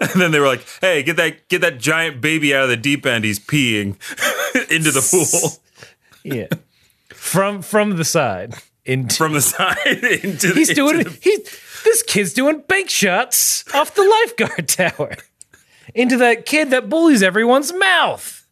[0.00, 2.76] and then they were like, "Hey, get that get that giant baby out of the
[2.76, 3.24] deep end.
[3.24, 3.96] He's peeing
[4.70, 5.60] into the pool
[6.24, 6.46] Yeah,
[7.10, 8.54] from from the side.
[8.84, 11.38] Into, from the side into he's the, doing into the- he.
[11.84, 15.16] This kid's doing bank shots off the lifeguard tower
[15.94, 18.46] into that kid that bullies everyone's mouth.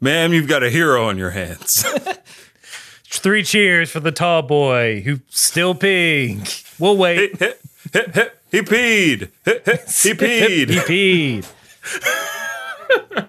[0.00, 1.84] Ma'am, you've got a hero on your hands.
[3.04, 6.78] Three cheers for the tall boy who's still peeing.
[6.78, 7.30] We'll wait.
[7.30, 9.30] he peed.
[9.44, 10.68] he peed.
[10.70, 13.28] He peed.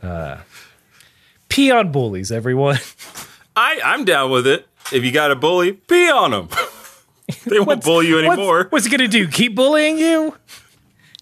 [0.00, 0.38] Uh,
[1.48, 2.78] pee on bullies, everyone.
[3.56, 4.66] I, I'm down with it.
[4.92, 6.48] If you got a bully, pee on them.
[7.46, 8.66] they won't bully you anymore.
[8.70, 9.28] What's, it gonna do?
[9.28, 10.34] Keep bullying you?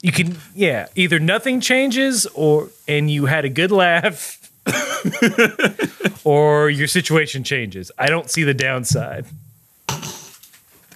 [0.02, 0.86] You can, yeah.
[0.94, 4.38] Either nothing changes, or and you had a good laugh,
[6.24, 7.90] or your situation changes.
[7.98, 9.26] I don't see the downside.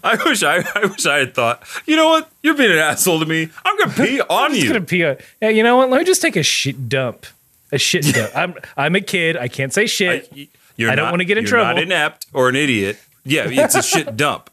[0.02, 1.62] I wish I, I wish I had thought.
[1.86, 2.30] You know what?
[2.42, 3.48] You're being an asshole to me.
[3.64, 4.36] I'm gonna pee on you.
[4.36, 4.72] I'm just you.
[4.72, 5.16] gonna pee on.
[5.42, 5.90] Yeah, you know what?
[5.90, 7.26] Let me just take a shit dump.
[7.72, 8.36] A shit dump.
[8.36, 9.36] I'm I'm a kid.
[9.36, 10.28] I can't say shit.
[10.34, 10.48] I,
[10.78, 11.74] I don't not- wanna get in you're trouble.
[11.74, 12.98] Not inept or an idiot.
[13.24, 14.48] Yeah, it's a shit dump.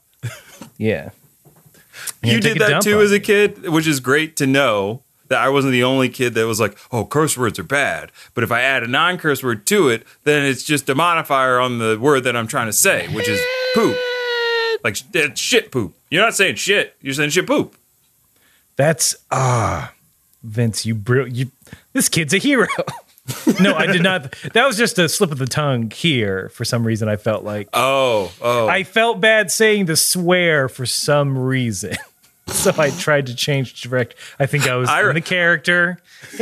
[0.77, 1.09] Yeah.
[2.23, 5.49] you take did that too as a kid, which is great to know that I
[5.49, 8.61] wasn't the only kid that was like, "Oh, curse words are bad." But if I
[8.61, 12.35] add a non-curse word to it, then it's just a modifier on the word that
[12.35, 13.39] I'm trying to say, which is
[13.73, 13.97] poop.
[14.83, 14.97] Like
[15.35, 15.95] shit poop.
[16.09, 16.95] You're not saying shit.
[17.01, 17.75] You're saying shit poop.
[18.75, 19.93] That's ah,
[20.43, 21.51] Vince, you br- you.
[21.93, 22.67] This kid's a hero.
[23.59, 24.33] no, I did not.
[24.53, 26.49] That was just a slip of the tongue here.
[26.49, 28.67] For some reason, I felt like Oh, oh.
[28.67, 31.95] I felt bad saying the swear for some reason.
[32.49, 34.15] So I tried to change direct.
[34.39, 35.97] I think I was I- in the character,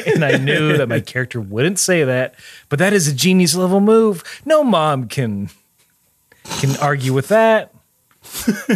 [0.06, 2.36] and I knew that my character wouldn't say that.
[2.70, 4.24] But that is a genius level move.
[4.46, 5.50] No mom can
[6.60, 7.74] can argue with that.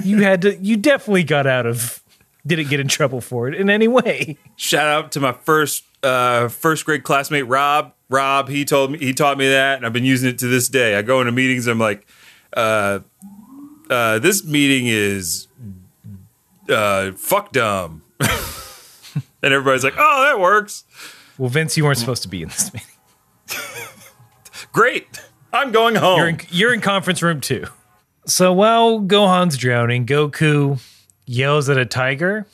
[0.03, 0.55] You had to.
[0.57, 2.01] You definitely got out of.
[2.47, 4.35] Didn't get in trouble for it in any way.
[4.55, 7.93] Shout out to my first uh, first grade classmate Rob.
[8.09, 10.67] Rob, he told me he taught me that, and I've been using it to this
[10.67, 10.95] day.
[10.95, 12.07] I go into meetings, and I'm like,
[12.53, 12.99] uh,
[13.89, 15.47] uh, this meeting is
[16.69, 20.85] uh, fuck dumb, and everybody's like, oh, that works.
[21.37, 22.89] Well, Vince, you weren't supposed to be in this meeting.
[24.71, 25.07] Great,
[25.53, 26.17] I'm going home.
[26.17, 27.65] You're in, you're in conference room two.
[28.25, 30.81] So while Gohan's drowning, Goku
[31.25, 32.45] yells at a tiger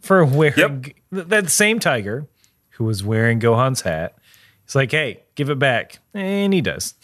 [0.00, 2.26] for wearing th- that same tiger
[2.70, 4.16] who was wearing Gohan's hat.
[4.64, 6.94] He's like, "Hey, give it back," and he does.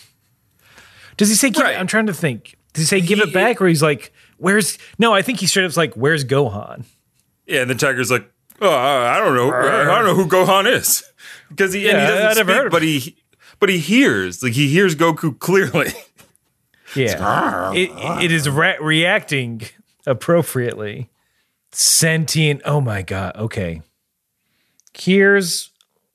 [1.17, 1.51] Does he say?
[1.51, 1.77] Give Right.
[1.79, 2.57] I'm trying to think.
[2.73, 5.47] Does he say give He- it back, or he's like, "Where's?" No, I think he
[5.47, 6.85] straight up's like, "Where's Gohan?"
[7.47, 8.31] Yeah, and the tiger's like,
[8.61, 11.03] oh, I don't know, I don't know who Gohan is
[11.49, 13.17] because he, and he doesn't speak, heard but he
[13.59, 15.93] but he hears like he hears Goku clearly.
[16.97, 17.91] Yeah, it,
[18.25, 19.63] it is re- reacting
[20.07, 21.09] appropriately.
[21.73, 22.63] Sentient.
[22.65, 23.37] Oh my god.
[23.37, 23.83] Okay.
[24.97, 25.70] Here's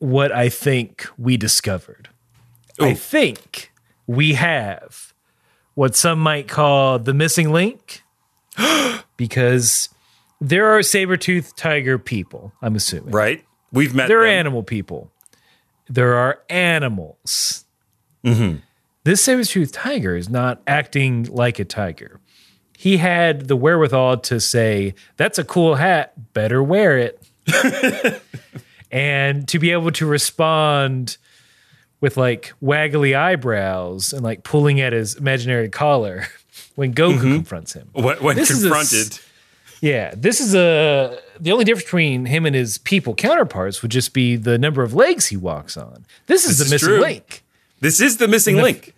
[0.06, 2.10] what I think we discovered.
[2.80, 3.72] I think
[4.08, 5.14] we have
[5.74, 8.03] what some might call the missing link
[9.18, 9.89] because
[10.41, 13.12] there are saber-toothed tiger people, I'm assuming.
[13.12, 13.43] right?
[13.72, 14.30] We've met They're them.
[14.30, 15.12] animal people.
[15.89, 17.66] There are animals.
[18.24, 18.58] Mm-hmm.
[19.03, 22.20] This saber-toothed tiger is not acting like a tiger.
[22.78, 26.34] He had the wherewithal to say, "That's a cool hat.
[26.34, 27.22] Better wear it,"
[28.91, 31.17] and to be able to respond
[32.01, 36.27] with like waggly eyebrows and like pulling at his imaginary collar
[36.75, 37.89] when Goku confronts him.
[37.93, 39.19] when, when is a confronted.
[39.81, 44.13] Yeah, this is a the only difference between him and his people counterparts would just
[44.13, 46.05] be the number of legs he walks on.
[46.27, 47.01] This is This the is missing true.
[47.01, 47.43] link.
[47.81, 48.93] This is the missing the- link.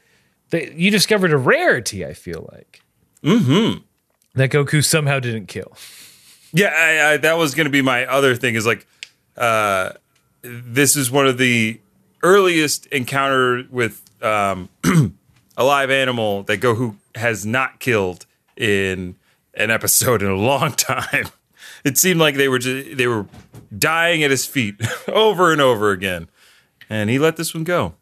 [0.51, 2.05] That you discovered a rarity.
[2.05, 2.81] I feel like
[3.21, 3.79] mm-hmm.
[4.35, 5.75] that Goku somehow didn't kill.
[6.53, 8.55] Yeah, I, I, that was going to be my other thing.
[8.55, 8.87] Is like,
[9.37, 9.91] uh,
[10.41, 11.79] this is one of the
[12.23, 14.69] earliest encounter with um,
[15.57, 18.25] a live animal that Goku has not killed
[18.55, 19.15] in
[19.53, 21.27] an episode in a long time.
[21.83, 23.25] It seemed like they were just, they were
[23.77, 24.75] dying at his feet
[25.07, 26.29] over and over again,
[26.89, 27.93] and he let this one go.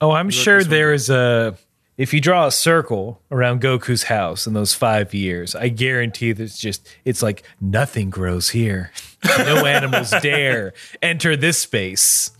[0.00, 1.56] Oh, I'm sure there is a.
[1.98, 6.58] If you draw a circle around Goku's house in those five years, I guarantee there's
[6.58, 8.92] just it's like nothing grows here.
[9.24, 10.72] No animals dare
[11.02, 12.30] enter this space.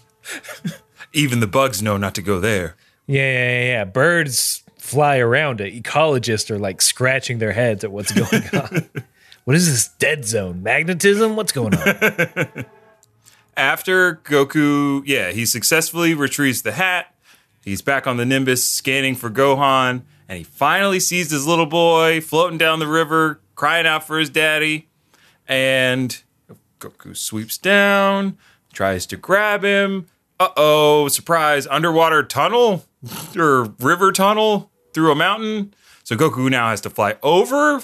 [1.12, 2.76] Even the bugs know not to go there.
[3.07, 3.84] Yeah, yeah, yeah, yeah.
[3.84, 5.74] Birds fly around it.
[5.74, 8.88] Ecologists are like scratching their heads at what's going on.
[9.44, 10.62] what is this dead zone?
[10.62, 11.36] Magnetism?
[11.36, 12.64] What's going on?
[13.57, 17.14] after Goku, yeah, he successfully retrieves the hat.
[17.64, 22.20] He's back on the Nimbus scanning for Gohan, and he finally sees his little boy
[22.20, 24.88] floating down the river, crying out for his daddy.
[25.46, 26.20] And
[26.80, 28.36] Goku sweeps down,
[28.72, 30.06] tries to grab him.
[30.40, 32.84] Uh oh, surprise, underwater tunnel
[33.36, 35.72] or river tunnel through a mountain.
[36.02, 37.80] So Goku now has to fly over.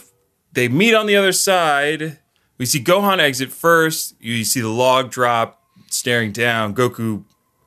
[0.52, 2.18] They meet on the other side.
[2.56, 4.16] We see Gohan exit first.
[4.18, 6.74] You see the log drop, staring down.
[6.74, 7.22] Goku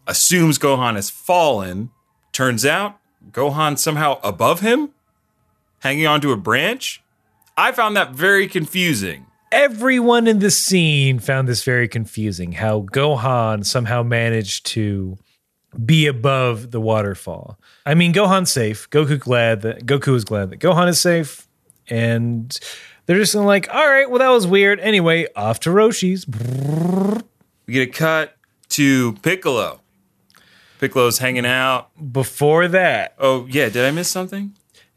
[0.07, 1.91] assumes Gohan has fallen.
[2.31, 2.97] Turns out
[3.31, 4.89] Gohan somehow above him,
[5.79, 7.03] hanging onto a branch.
[7.57, 9.27] I found that very confusing.
[9.51, 15.17] Everyone in the scene found this very confusing how Gohan somehow managed to
[15.85, 17.59] be above the waterfall.
[17.85, 18.89] I mean, Gohan's safe.
[18.89, 21.47] Goku glad that Goku is glad that Gohan is safe.
[21.89, 22.57] And
[23.05, 24.79] they're just like, all right, well, that was weird.
[24.79, 26.25] Anyway, off to Roshi's.
[27.65, 28.37] We get a cut
[28.69, 29.80] to Piccolo.
[30.81, 31.89] Piccolo's hanging out.
[32.11, 34.53] Before that, Oh, yeah, did I miss something?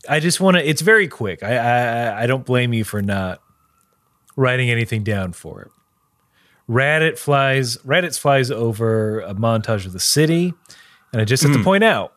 [0.08, 0.68] I just want to.
[0.68, 1.42] It's very quick.
[1.42, 3.40] I, I I don't blame you for not
[4.36, 5.70] writing anything down for it.
[6.68, 7.76] Raditz flies.
[7.78, 10.52] Raditz flies over a montage of the city,
[11.12, 12.12] and I just have to point out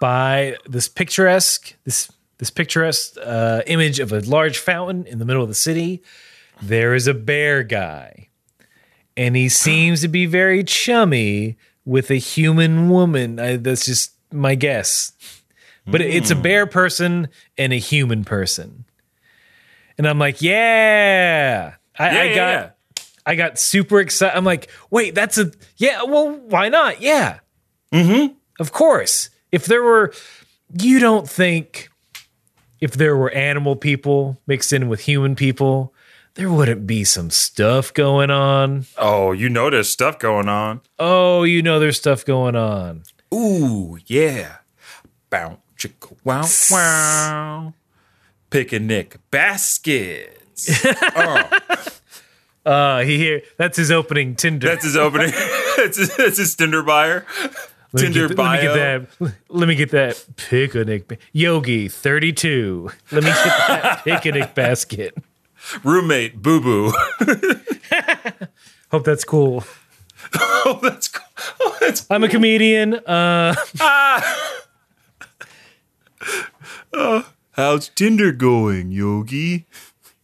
[0.00, 5.42] by this picturesque this this picturesque uh, image of a large fountain in the middle
[5.42, 6.02] of the city.
[6.62, 8.28] There is a bear guy,
[9.16, 13.38] and he seems to be very chummy with a human woman.
[13.38, 15.12] I, that's just my guess
[15.90, 17.28] but it's a bear person
[17.58, 18.84] and a human person.
[19.98, 21.74] And I'm like, yeah.
[21.98, 22.70] I, Yeah, I yeah, got yeah.
[23.26, 24.36] I got super excited.
[24.36, 27.00] I'm like, wait, that's a yeah, well, why not?
[27.00, 27.40] Yeah.
[27.92, 28.34] Mm-hmm.
[28.58, 29.30] Of course.
[29.52, 30.12] If there were
[30.80, 31.90] you don't think
[32.80, 35.92] if there were animal people mixed in with human people,
[36.40, 38.86] there wouldn't be some stuff going on.
[38.96, 40.80] Oh, you know there's stuff going on.
[40.98, 43.02] Oh, you know there's stuff going on.
[43.34, 44.56] Ooh, yeah.
[45.28, 47.74] Bow, chicka, wow, wow.
[48.48, 50.82] Picnic baskets.
[52.62, 54.66] Uh he here that's his opening Tinder.
[54.66, 55.30] That's his opening.
[55.78, 57.24] that's, his, that's his Tinder buyer.
[57.40, 58.52] Let me Tinder get, bio.
[58.52, 59.40] Let me get that.
[59.48, 61.18] Let me get that picnic.
[61.32, 62.90] Yogi thirty two.
[63.10, 65.16] Let me get that picnic basket.
[65.84, 66.92] Roommate, boo boo.
[68.90, 69.64] Hope that's cool.
[70.38, 71.24] oh, that's cool.
[71.60, 72.94] Oh, that's I'm a comedian.
[72.94, 73.54] Uh,
[77.52, 79.66] How's Tinder going, Yogi?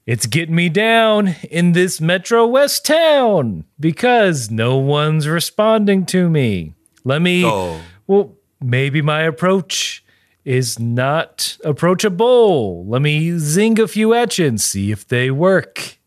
[0.07, 6.75] It's getting me down in this Metro West town because no one's responding to me.
[7.05, 7.45] Let me.
[7.45, 7.81] Oh.
[8.07, 10.05] Well, maybe my approach
[10.47, 12.87] is not approachable.
[12.87, 15.99] Let me zing a few at you and see if they work.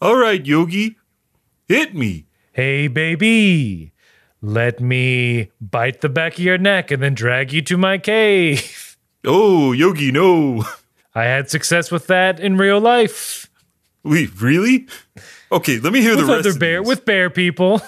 [0.00, 0.96] All right, Yogi,
[1.66, 2.26] hit me.
[2.52, 3.92] Hey, baby,
[4.40, 8.84] let me bite the back of your neck and then drag you to my cave.
[9.24, 10.64] Oh, Yogi, no.
[11.14, 13.50] I had success with that in real life.
[14.04, 14.86] Wait, really?
[15.50, 16.46] Okay, let me hear With the rest.
[16.46, 17.82] other of bear with bear people.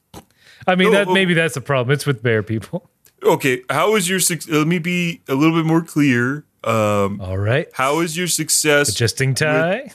[0.66, 1.12] I mean, Oh, that oh.
[1.14, 1.92] maybe that's the problem.
[1.92, 2.88] It's with bear people.
[3.22, 6.44] Okay, how is your suc Let me be a little bit more clear.
[6.64, 7.68] Um, All right.
[7.72, 8.88] how is your success?
[8.90, 9.92] Adjusting tie.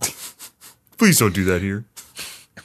[0.98, 1.84] Please don't do that here.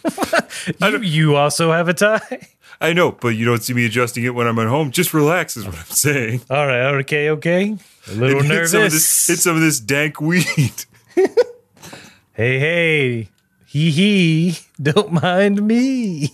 [0.82, 2.48] You, you also have a tie.
[2.82, 4.92] I know, but you don't see me adjusting it when I'm at home.
[4.92, 6.42] Just relax, is what I'm saying.
[6.50, 6.96] All right.
[7.00, 7.30] Okay.
[7.32, 7.78] Okay.
[8.08, 8.72] A little And hit nervous.
[8.72, 10.86] some of this, hit some of this dank weed.
[11.16, 13.30] hey, hey.
[13.68, 14.58] Hee hee.
[14.82, 16.32] Don't mind me.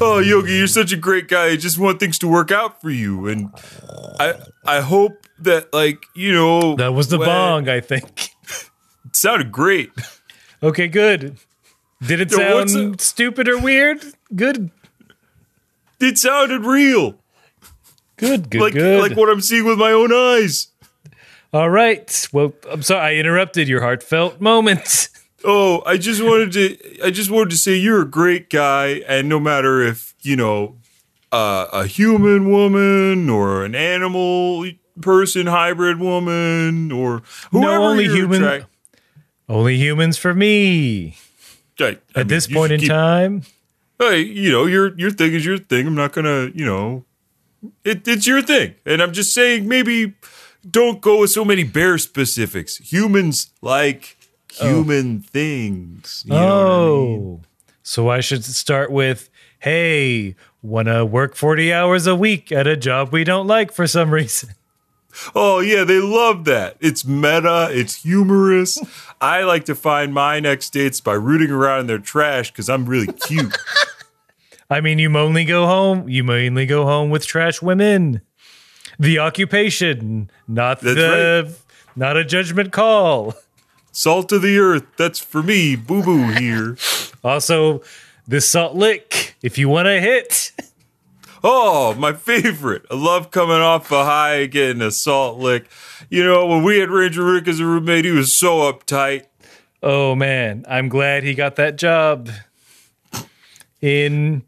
[0.00, 1.46] Oh, Yogi, you're such a great guy.
[1.46, 3.50] I just want things to work out for you, and
[4.20, 4.34] I
[4.64, 8.30] I hope that like you know That was the when- bong, I think.
[9.06, 9.90] It sounded great.
[10.62, 11.38] Okay, good.
[12.06, 14.04] Did it Yo, what's sound stupid or weird?
[14.36, 14.70] Good.
[15.98, 17.14] It sounded real,
[18.18, 18.50] Good.
[18.50, 18.60] Good.
[18.60, 19.00] like good.
[19.00, 20.68] like what I'm seeing with my own eyes.
[21.54, 22.28] All right.
[22.32, 25.08] Well, I'm sorry I interrupted your heartfelt moment.
[25.44, 29.28] Oh, I just wanted to I just wanted to say you're a great guy, and
[29.28, 30.76] no matter if you know
[31.30, 34.66] uh, a human woman or an animal
[35.00, 37.22] person hybrid woman or
[37.52, 38.66] whoever only you're human- attract-
[39.48, 41.16] Only humans for me.
[41.80, 43.42] I- I At mean, this point in keep- time,
[44.00, 45.86] hey, you know, your your thing is your thing.
[45.86, 47.04] I'm not gonna, you know,
[47.84, 50.14] it, it's your thing, and I'm just saying maybe
[50.68, 52.78] don't go with so many bear specifics.
[52.92, 54.16] Humans like
[54.52, 56.24] human things.
[56.26, 57.44] You know what I oh, mean?
[57.82, 63.12] so I should start with, "Hey, wanna work forty hours a week at a job
[63.12, 64.50] we don't like for some reason?"
[65.34, 66.76] Oh yeah, they love that.
[66.80, 67.68] It's meta.
[67.72, 68.78] It's humorous.
[69.20, 72.86] I like to find my next dates by rooting around in their trash because I'm
[72.86, 73.56] really cute.
[74.70, 76.08] I mean, you only go home.
[76.08, 78.20] You mainly go home with trash women.
[78.98, 81.56] The occupation, not That's the,
[81.96, 83.34] not a judgment call.
[83.98, 84.84] Salt of the earth.
[84.96, 85.74] That's for me.
[85.74, 86.76] Boo boo here.
[87.24, 87.82] Also,
[88.28, 89.34] this salt lick.
[89.42, 90.52] If you want to hit,
[91.42, 92.84] Oh, my favorite.
[92.92, 95.68] I love coming off a high, getting a salt lick.
[96.10, 99.24] You know, when we had Ranger Rick as a roommate, he was so uptight.
[99.82, 102.30] oh man, I'm glad he got that job.
[103.80, 104.42] In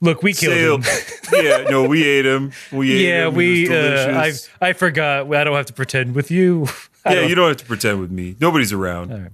[0.00, 0.96] look, we killed Sail-
[1.38, 1.44] him.
[1.44, 2.52] yeah, no, we ate him.
[2.72, 3.34] We ate Yeah, him.
[3.34, 3.68] We.
[3.68, 4.32] Uh, I.
[4.60, 5.32] I forgot.
[5.32, 6.66] I don't have to pretend with you.
[7.10, 8.36] Yeah, don't- you don't have to pretend with me.
[8.40, 9.10] Nobody's around.
[9.10, 9.28] yeah,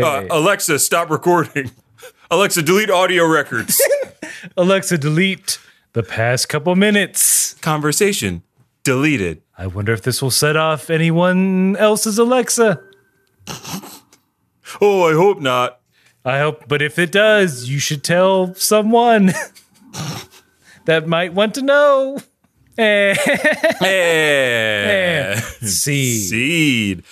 [0.00, 0.26] yeah, Uh, yeah.
[0.30, 1.70] Alexa, stop recording.
[2.30, 3.80] Alexa, delete audio records.
[4.56, 5.58] Alexa, delete
[5.92, 7.54] the past couple minutes.
[7.54, 8.42] Conversation
[8.84, 9.42] deleted.
[9.58, 12.80] I wonder if this will set off anyone else's Alexa.
[14.80, 15.80] Oh, I hope not.
[16.24, 19.32] I hope, but if it does, you should tell someone
[20.84, 22.18] that might want to know.
[22.80, 23.14] Eh,
[23.82, 25.40] Eh.
[25.66, 27.02] See, Seed.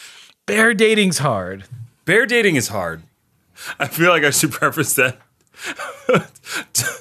[0.47, 1.65] bear dating's hard.
[2.05, 3.03] Bear dating is hard.
[3.79, 5.19] I feel like I should preface that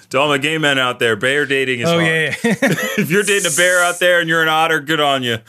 [0.09, 1.15] to all my gay men out there.
[1.15, 2.05] Bear dating is Oh hard.
[2.05, 2.55] yeah, yeah.
[2.97, 5.37] If you're dating a bear out there and you're an otter, good on you.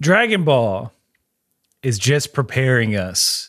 [0.00, 0.92] Dragon Ball
[1.82, 3.48] is just preparing us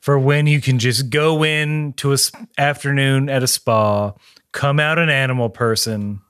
[0.00, 4.12] for when you can just go in to a s- afternoon at a spa,
[4.52, 6.20] come out an animal person.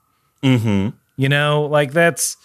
[0.43, 0.97] Mm-hmm.
[1.17, 2.37] You know, like that's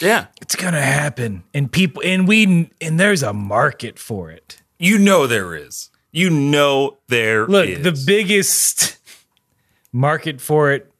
[0.00, 0.26] Yeah.
[0.40, 4.60] it's gonna happen, and people and we and there's a market for it.
[4.78, 5.90] You know there is.
[6.10, 7.82] You know there Look, is.
[7.84, 8.98] the biggest
[9.92, 10.90] market for it,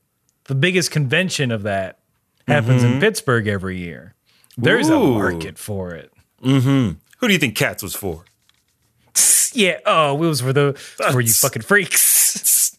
[0.44, 1.98] the biggest convention of that
[2.48, 4.14] happens in Pittsburgh every year.
[4.56, 6.12] There's a market for it.
[6.42, 6.98] Mm-hmm.
[7.18, 8.24] Who do you think Cats was for?
[9.54, 9.80] Yeah.
[9.84, 10.72] Oh, it was for the
[11.12, 12.78] for you fucking freaks.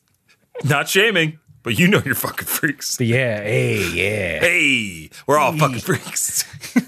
[0.63, 2.99] Not shaming, but you know you're fucking freaks.
[2.99, 3.41] Yeah.
[3.41, 3.89] Hey.
[3.93, 4.39] Yeah.
[4.39, 6.43] Hey, we're all fucking freaks.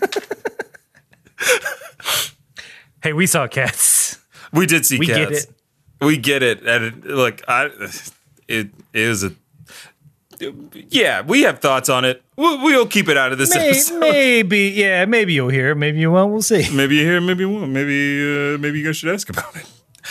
[3.04, 4.18] Hey, we saw cats.
[4.52, 5.20] We did see We cats.
[5.20, 5.54] get it.
[6.02, 6.66] We get it.
[6.66, 7.70] And it, look, I
[8.48, 9.32] it is a
[10.90, 11.22] yeah.
[11.22, 12.24] We have thoughts on it.
[12.36, 14.00] We'll, we'll keep it out of this May- episode.
[14.00, 14.70] maybe.
[14.76, 15.06] Yeah.
[15.06, 15.76] Maybe you'll hear.
[15.76, 16.32] Maybe you won't.
[16.32, 16.68] We'll see.
[16.76, 17.70] Maybe you hear, maybe you won't.
[17.72, 19.70] Maybe uh, maybe you guys should ask about it.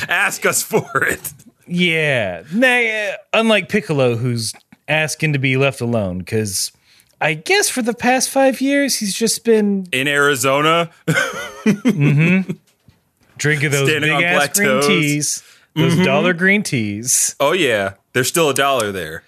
[0.09, 1.33] Ask us for it.
[1.67, 2.43] Yeah.
[2.53, 4.53] Nah, unlike Piccolo, who's
[4.89, 6.73] asking to be left alone, because
[7.21, 12.53] I guess for the past five years, he's just been In Arizona, mm-hmm.
[13.39, 15.43] drinking those Standing big ass green teas,
[15.75, 16.05] those mm-hmm.
[16.05, 17.35] dollar green teas.
[17.41, 19.23] oh yeah, there's still a dollar there.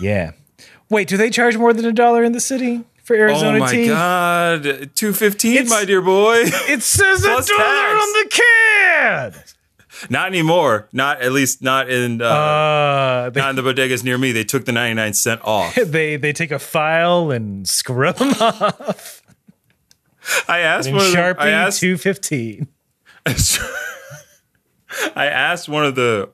[0.00, 0.32] Yeah.
[0.90, 3.60] Wait, do they charge more than a dollar in the city for Arizona teas?
[3.60, 3.88] oh my tea?
[3.88, 6.42] god, two fifteen, my dear boy.
[6.44, 8.02] It says a dollar tax.
[8.02, 9.34] on the can.
[10.10, 10.88] Not anymore.
[10.92, 14.32] Not at least not in uh, Uh, they, not in the bodegas near me.
[14.32, 15.74] They took the ninety nine cent off.
[15.86, 19.22] they they take a file and scrub them off.
[20.48, 22.68] I asked one I Sharpie asked two fifteen.
[25.16, 26.30] I asked one of the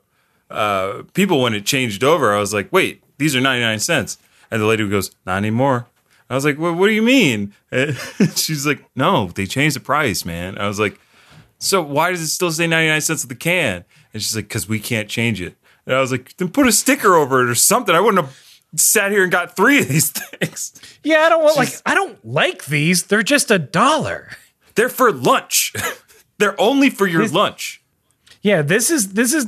[0.51, 2.35] uh, people when it changed over.
[2.35, 4.19] I was like, "Wait, these are ninety nine cents,"
[4.51, 5.87] and the lady goes, "Not anymore."
[6.29, 7.97] I was like, well, "What do you mean?" And
[8.37, 10.99] she's like, "No, they changed the price, man." I was like,
[11.61, 14.49] "So why does it still say ninety nine cents of the can?" And she's like,
[14.49, 15.55] "Because we can't change it."
[15.87, 18.37] And I was like, "Then put a sticker over it or something." I wouldn't have
[18.75, 20.73] sat here and got three of these things.
[21.05, 23.05] Yeah, I don't want like I don't like these.
[23.05, 24.31] They're just a dollar.
[24.75, 25.73] They're for lunch.
[26.39, 27.83] They're only for your lunch.
[28.43, 29.47] Yeah, this is this is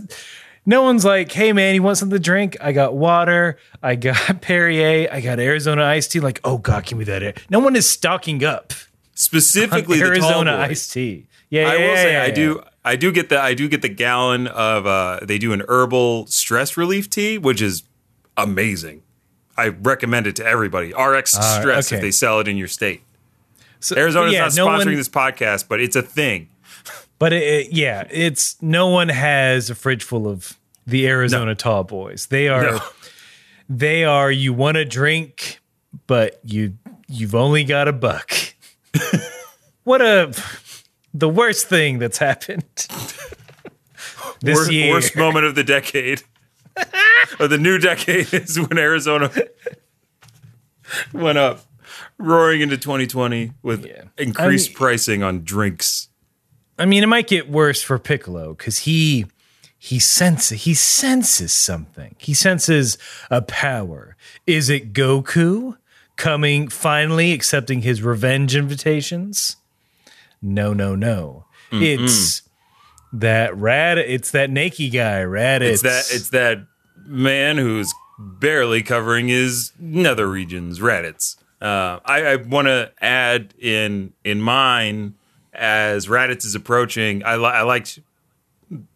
[0.67, 2.57] no one's like, hey man, you want something to drink?
[2.61, 6.21] I got water, I got Perrier, I got Arizona iced tea.
[6.21, 7.23] Like, oh god, give me that.
[7.23, 7.35] air.
[7.49, 8.73] No one is stocking up
[9.15, 11.27] Specifically, Arizona iced tea.
[11.53, 12.35] Yeah, I yeah, will say yeah, I yeah.
[12.35, 15.63] do I do get the I do get the gallon of uh they do an
[15.69, 17.83] herbal stress relief tea, which is
[18.39, 19.03] amazing.
[19.55, 20.95] I recommend it to everybody.
[20.95, 21.97] RX Stress okay.
[21.97, 23.03] if they sell it in your state.
[23.81, 26.49] So, Arizona's yeah, not no sponsoring one- this podcast, but it's a thing.
[27.19, 31.85] But it, it- yeah, it's no one has a fridge full of the Arizona Tall
[31.85, 32.27] Boys.
[32.29, 32.81] They are No.
[33.69, 35.61] they are you want to drink,
[36.07, 36.79] but you
[37.09, 38.33] you've only got a buck.
[39.85, 40.33] what a
[41.15, 42.65] the worst thing that's happened
[44.41, 44.93] this worst, year.
[44.93, 46.23] worst moment of the decade.
[47.41, 49.31] or the new decade is when Arizona
[51.13, 51.61] went up,
[52.19, 54.05] roaring into 2020 with Yeah.
[54.19, 56.09] increased I mean- pricing on drinks.
[56.79, 59.27] I mean, it might get worse for Piccolo because he
[59.79, 62.17] he senses he senses something.
[62.19, 62.97] He senses
[63.31, 64.17] a power.
[64.47, 65.77] Is it Goku
[66.17, 69.57] coming finally accepting his revenge invitations?
[70.43, 71.47] No, no, no.
[71.71, 72.43] It's
[73.13, 73.99] that rad.
[73.99, 75.21] It's that Nakey guy.
[75.21, 75.61] Raditz.
[75.63, 76.67] It's that it's that
[77.07, 81.37] man who's barely covering his nether regions, Raditz.
[81.61, 85.15] Uh, I, I want to add in in mine
[85.55, 87.25] as Raditz is approaching.
[87.25, 88.01] I, li- I liked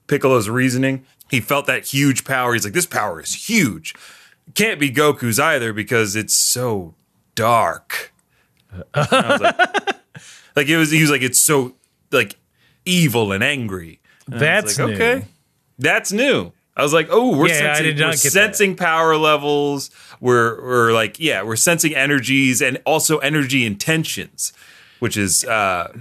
[0.07, 1.05] Piccolo's reasoning.
[1.31, 2.55] He felt that huge power.
[2.55, 3.95] He's like, this power is huge.
[4.55, 6.95] Can't be Goku's either because it's so
[7.35, 8.13] dark.
[8.95, 9.97] I was like,
[10.57, 10.91] like it was.
[10.91, 11.75] He was like, it's so
[12.11, 12.37] like
[12.85, 14.01] evil and angry.
[14.31, 14.95] And That's like, new.
[14.95, 15.25] okay.
[15.79, 16.53] That's new.
[16.77, 18.31] I was like, oh, we're Yeah, I sensing, did not we're get that.
[18.31, 19.91] sensing power levels.
[20.21, 24.53] We're we're like, yeah, we're sensing energies and also energy intentions,
[24.99, 25.93] which is uh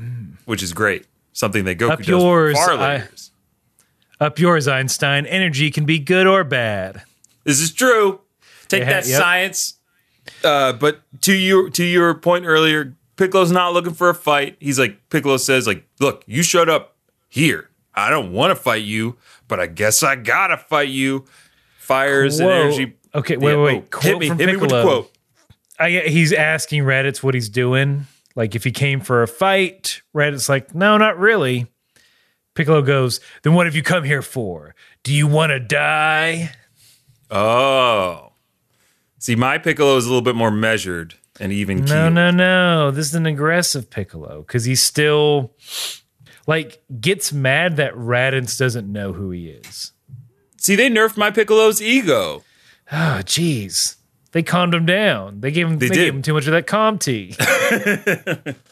[0.46, 1.06] which is great.
[1.34, 3.10] Something that Goku Up does yours, far I- later.
[4.22, 5.26] Up yours, Einstein.
[5.26, 7.04] Energy can be good or bad.
[7.44, 8.22] This is true.
[8.70, 9.20] Take that yep.
[9.20, 9.74] science.
[10.44, 14.58] Uh, but to your to your point earlier, Piccolo's not looking for a fight.
[14.60, 16.96] He's like Piccolo says, like, look, you showed up
[17.30, 17.70] here.
[17.94, 19.16] I don't want to fight you,
[19.48, 21.26] but I guess I gotta fight you.
[21.80, 22.96] Fires and energy.
[23.14, 23.84] Okay, wait, Yeah, wait.
[23.84, 24.84] oh, Quote hit me, from hit me with Piccolo.
[24.84, 25.12] quote.
[25.80, 28.08] I, he's asking Raditz what he's doing.
[28.36, 31.68] Like if he came for a fight, Raditz like, no, not really.
[32.54, 34.76] Piccolo goes, then what have you come here for?
[35.04, 36.52] Do you want to die?
[37.32, 38.34] Oh,
[39.20, 41.86] see, my Piccolo is a little bit more measured and even.
[41.86, 42.92] No, no, no.
[42.92, 45.54] This is an aggressive Piccolo because he's still
[46.48, 49.92] like gets mad that Raditz doesn't know who he is.
[50.58, 52.44] See, they nerfed my Piccolo's ego.
[52.92, 53.96] Oh, jeez.
[54.32, 55.42] They calmed him down.
[55.42, 55.96] They gave him they, did.
[55.96, 57.36] gave him too much of that calm tea.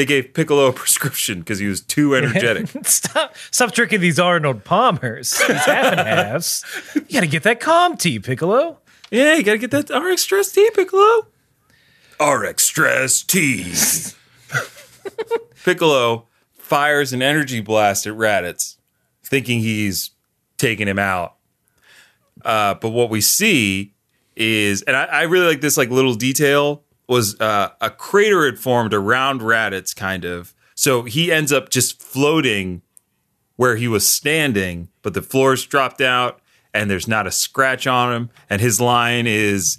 [0.00, 2.68] They gave Piccolo a prescription because he was too energetic.
[2.86, 5.32] stop stop tricking these Arnold Palmers.
[5.32, 6.64] These half and halves.
[6.94, 8.78] You gotta get that calm tea, Piccolo.
[9.10, 11.26] Yeah, you gotta get that RX Stress T, Piccolo.
[12.20, 13.72] RX Stress T.
[15.64, 18.76] Piccolo fires an energy blast at Raditz,
[19.24, 20.10] thinking he's
[20.58, 21.36] taking him out.
[22.44, 23.94] Uh, but what we see
[24.36, 28.58] is, and I, I really like this like little detail was uh, a crater had
[28.58, 30.54] formed around Raditz, kind of.
[30.74, 32.82] So he ends up just floating
[33.56, 36.40] where he was standing, but the floor's dropped out
[36.72, 38.30] and there's not a scratch on him.
[38.48, 39.76] And his line is,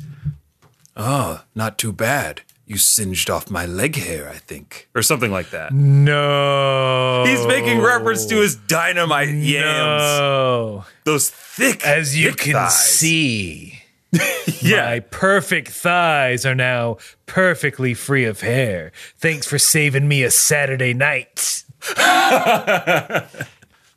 [0.95, 2.41] Oh, not too bad.
[2.65, 4.87] You singed off my leg hair, I think.
[4.95, 5.73] Or something like that.
[5.73, 7.23] No.
[7.27, 10.03] He's making reference to his dynamite yams.
[10.03, 10.85] No.
[11.03, 12.77] Those thick, As you thick can thighs.
[12.79, 13.81] see,
[14.61, 14.85] Yeah.
[14.85, 18.91] My perfect thighs are now perfectly free of hair.
[19.17, 21.63] Thanks for saving me a Saturday night.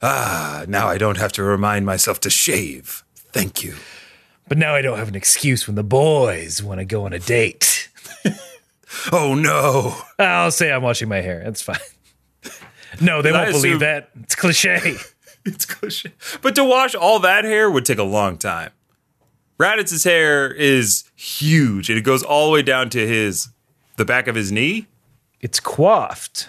[0.03, 3.05] ah, now I don't have to remind myself to shave.
[3.33, 3.75] Thank you.
[4.49, 7.19] But now I don't have an excuse when the boys want to go on a
[7.19, 7.89] date.
[9.13, 9.97] Oh no.
[10.21, 11.43] I'll say I'm washing my hair.
[11.45, 11.77] That's fine.
[13.01, 14.11] No, they won't believe that.
[14.23, 14.97] It's cliche.
[15.45, 16.13] It's cliche.
[16.41, 18.71] But to wash all that hair would take a long time.
[19.59, 23.49] Raditz's hair is huge and it goes all the way down to his
[23.97, 24.87] the back of his knee.
[25.41, 26.49] It's coiffed.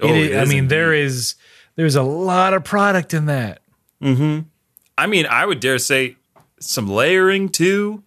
[0.00, 0.70] Oh, It it is- I mean, indeed.
[0.70, 1.34] there is
[1.76, 3.60] there's a lot of product in that.
[4.00, 4.40] Hmm.
[4.98, 6.16] I mean, I would dare say
[6.62, 8.02] some layering too.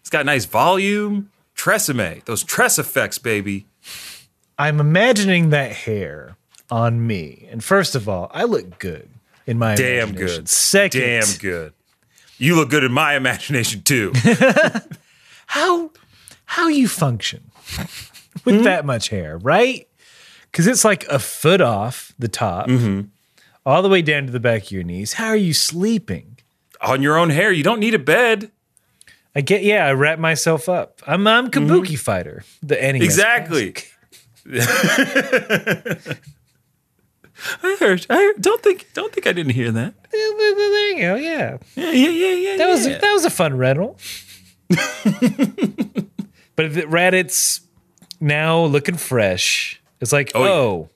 [0.00, 1.30] It's got nice volume.
[1.56, 3.66] Tresemme, those tress effects, baby.
[4.58, 6.36] I'm imagining that hair
[6.70, 7.48] on me.
[7.50, 9.08] And first of all, I look good
[9.46, 10.48] in my Damn good.
[10.48, 11.72] Second, Damn good.
[12.38, 14.12] You look good in my imagination too.
[15.46, 15.90] how
[16.44, 17.50] how you function
[18.44, 18.62] with hmm?
[18.64, 19.88] that much hair, right?
[20.50, 23.08] Because it's like a foot off the top, mm-hmm.
[23.64, 25.14] all the way down to the back of your knees.
[25.14, 26.35] How are you sleeping?
[26.86, 28.50] On your own hair, you don't need a bed.
[29.34, 31.02] I get, yeah, I wrap myself up.
[31.06, 31.70] I'm I'm mm-hmm.
[31.70, 32.44] kabuki fighter.
[32.62, 33.74] The NES Exactly.
[37.62, 38.06] I heard.
[38.08, 38.86] I heard, don't think.
[38.94, 39.94] Don't think I didn't hear that.
[40.10, 41.14] There you go.
[41.16, 42.56] Yeah, Yeah, yeah, yeah, yeah.
[42.56, 42.98] that was yeah.
[42.98, 43.98] that was a fun rental.
[44.68, 44.78] but
[46.72, 47.60] the Raditz
[48.20, 49.82] now looking fresh.
[50.00, 50.86] It's like, Oh, oh, yeah.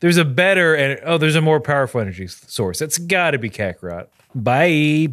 [0.00, 2.80] there's a better and oh, there's a more powerful energy source.
[2.80, 4.08] It's got to be Kakarot.
[4.34, 5.08] Bye.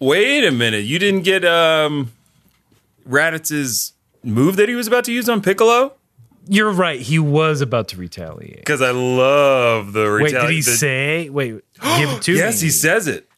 [0.00, 0.84] Wait a minute.
[0.84, 2.12] You didn't get um
[3.08, 3.92] Raditz's
[4.22, 5.94] move that he was about to use on Piccolo?
[6.46, 7.00] You're right.
[7.00, 8.56] He was about to retaliate.
[8.58, 10.22] Because I love the retaliation.
[10.22, 11.28] Wait, retali- did he the- say?
[11.30, 11.52] Wait,
[11.98, 12.38] give it to me.
[12.38, 13.28] Yes, he says it.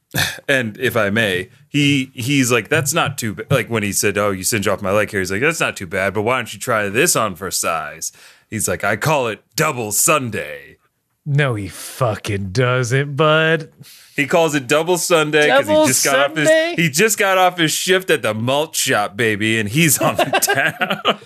[0.48, 3.50] And if I may, he he's like, that's not too bad.
[3.50, 5.76] Like when he said, "Oh, you singe off my leg here," he's like, "That's not
[5.76, 8.12] too bad." But why don't you try this on for size?
[8.48, 10.78] He's like, "I call it double Sunday."
[11.26, 13.70] No, he fucking doesn't, bud.
[14.16, 17.58] He calls it double Sunday because he just got off his he just got off
[17.58, 20.24] his shift at the malt shop, baby, and he's on the
[21.04, 21.18] town.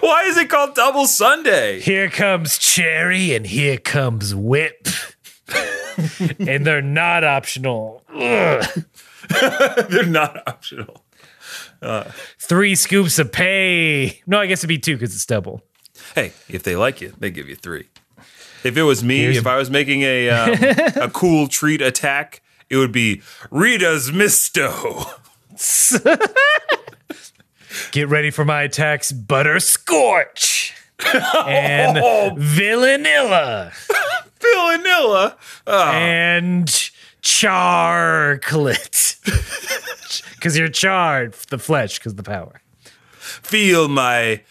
[0.00, 1.78] Why is it called double Sunday?
[1.80, 4.88] Here comes Cherry and here comes Whip.
[6.40, 8.02] and they're not optional.
[9.28, 11.04] They're not optional.
[11.80, 12.04] Uh.
[12.38, 14.20] Three scoops of pay.
[14.26, 15.62] No, I guess it'd be two because it's double.
[16.14, 17.88] Hey, if they like you, they give you three.
[18.64, 20.56] If it was me, Here's- if I was making a um,
[20.96, 25.04] a cool treat attack, it would be Rita's Misto.
[27.92, 30.72] Get ready for my attacks, Butterscorch
[31.46, 33.72] and Villanilla
[34.40, 35.36] Vanilla.
[35.66, 36.90] and
[37.22, 39.16] Charclet.
[40.34, 42.60] Because you're charred, the flesh, because the power.
[43.18, 44.42] Feel my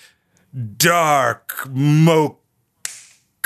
[0.78, 2.38] dark mo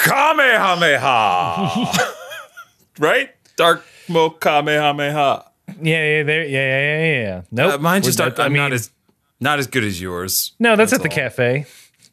[0.03, 1.91] Kamehameha.
[2.99, 3.29] right?
[3.55, 5.45] Dark mo Kamehameha.
[5.81, 7.41] Yeah, yeah, there, yeah, yeah, yeah, yeah.
[7.51, 7.73] Nope.
[7.73, 8.91] Uh, mine just We're- aren't, I'm not as
[9.39, 10.53] not as good as yours.
[10.59, 11.65] No, that's, at the cafe.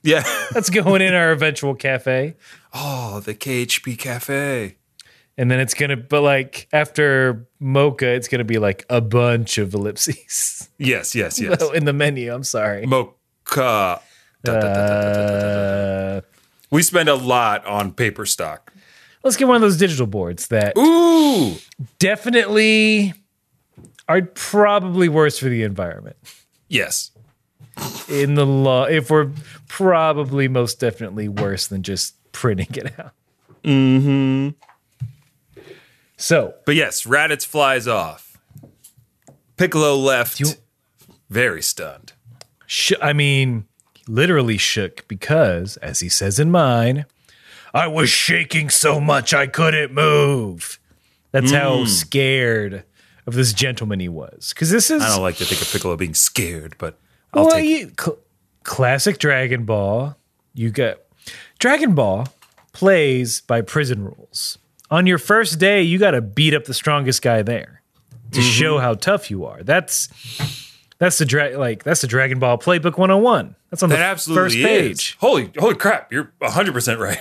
[0.03, 0.23] Yeah.
[0.53, 2.37] That's going in our eventual cafe.
[2.73, 4.77] oh, the KHP Cafe.
[5.37, 9.75] And then it's gonna, but like after mocha, it's gonna be like a bunch of
[9.75, 11.61] ellipses Yes, yes, yes.
[11.75, 12.33] in the menu.
[12.33, 12.87] I'm sorry.
[12.87, 14.01] Mocha.
[14.47, 16.21] Uh,
[16.71, 18.73] We spend a lot on paper stock.
[19.25, 21.55] let's get one of those digital boards that Ooh.
[21.99, 23.15] definitely
[24.09, 26.17] are probably worse for the environment.
[26.69, 27.11] Yes.
[28.09, 29.31] In the law, if we're
[29.69, 33.13] probably most definitely worse than just printing it out.
[33.65, 34.49] Mm-hmm.
[36.17, 38.37] So But yes, Raditz flies off.
[39.57, 40.49] Piccolo left you-
[41.31, 42.13] very stunned.
[42.67, 43.67] Sh- I mean,
[44.09, 47.05] literally shook because, as he says in mine,
[47.75, 50.79] I was shaking so much I couldn't move.
[51.31, 52.85] That's how scared
[53.27, 54.51] of this gentleman he was.
[54.55, 56.99] Because this is I don't like to think of Piccolo being scared, but
[57.35, 58.19] I'll well, you, cl-
[58.65, 60.17] classic Dragon Ball.
[60.55, 61.07] You get
[61.59, 62.27] Dragon Ball
[62.73, 64.59] plays by prison rules.
[64.91, 67.83] On your first day, you got to beat up the strongest guy there
[68.33, 68.49] to Mm-hmm.
[68.51, 69.63] show how tough you are.
[69.63, 70.09] That's
[70.99, 73.55] that's the dra- like that's the Dragon Ball playbook 101.
[73.71, 74.65] That's on That the absolutely first is.
[74.67, 75.17] page.
[75.21, 77.19] Holy holy crap, you're 100% right.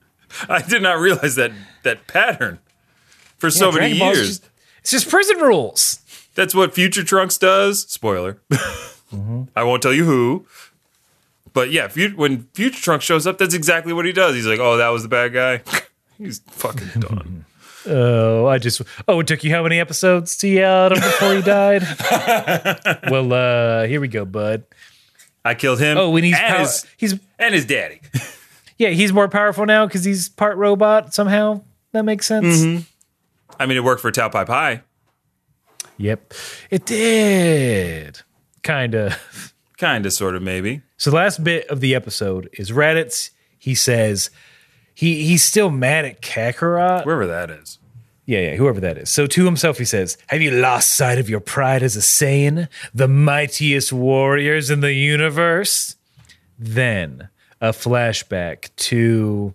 [0.48, 1.52] I did not realize that
[1.82, 2.58] that pattern
[3.38, 4.28] for so many Ball's years.
[4.40, 4.50] just-
[4.82, 5.98] it's just prison rules.
[6.34, 7.82] That's what Future Trunks does.
[7.82, 8.40] Spoiler.
[8.50, 9.42] Mm-hmm.
[9.56, 10.46] I won't tell you who.
[11.52, 14.36] But yeah, when Future Trunks shows up, that's exactly what he does.
[14.36, 15.62] He's like, "Oh, that was the bad guy."
[16.18, 17.44] He's fucking done.
[17.86, 18.82] Oh, I just.
[19.08, 21.82] Oh, it took you how many episodes to yell at him before he died?
[23.10, 24.64] well, uh, here we go, bud.
[25.44, 25.96] I killed him.
[25.96, 28.00] Oh, and he's and, pow- his, he's and his daddy.
[28.78, 31.62] yeah, he's more powerful now because he's part robot somehow.
[31.92, 32.86] That makes sense.
[33.58, 34.82] I mean, it worked for Tao Pai Pai.
[35.96, 36.34] Yep,
[36.70, 38.20] it did.
[38.62, 39.54] Kind of.
[39.78, 40.82] Kind of, sort of, maybe.
[40.98, 43.30] So the last bit of the episode is Raditz.
[43.58, 44.28] He says
[44.94, 47.04] he he's still mad at Kakarot.
[47.06, 47.78] Wherever that is.
[48.26, 49.10] Yeah, yeah, whoever that is.
[49.10, 52.68] So to himself, he says, Have you lost sight of your pride as a Saiyan,
[52.94, 55.96] the mightiest warriors in the universe?
[56.56, 57.28] Then
[57.60, 59.52] a flashback to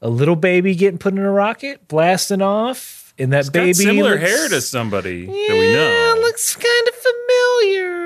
[0.00, 4.12] a little baby getting put in a rocket, blasting off, and that Got baby similar
[4.12, 6.14] looks- hair to somebody that we know.
[6.16, 8.01] Yeah, looks kind of familiar.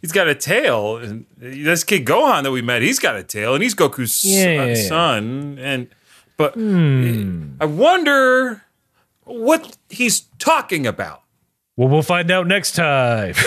[0.00, 0.96] He's got a tail.
[0.96, 4.56] And this kid Gohan that we met, he's got a tail, and he's Goku's Yeah,
[4.56, 4.68] son.
[4.68, 5.58] yeah, son.
[5.60, 5.88] And
[6.36, 7.54] but hmm.
[7.60, 8.62] I wonder
[9.24, 11.22] what he's talking about
[11.76, 13.34] Well, we'll find out next time.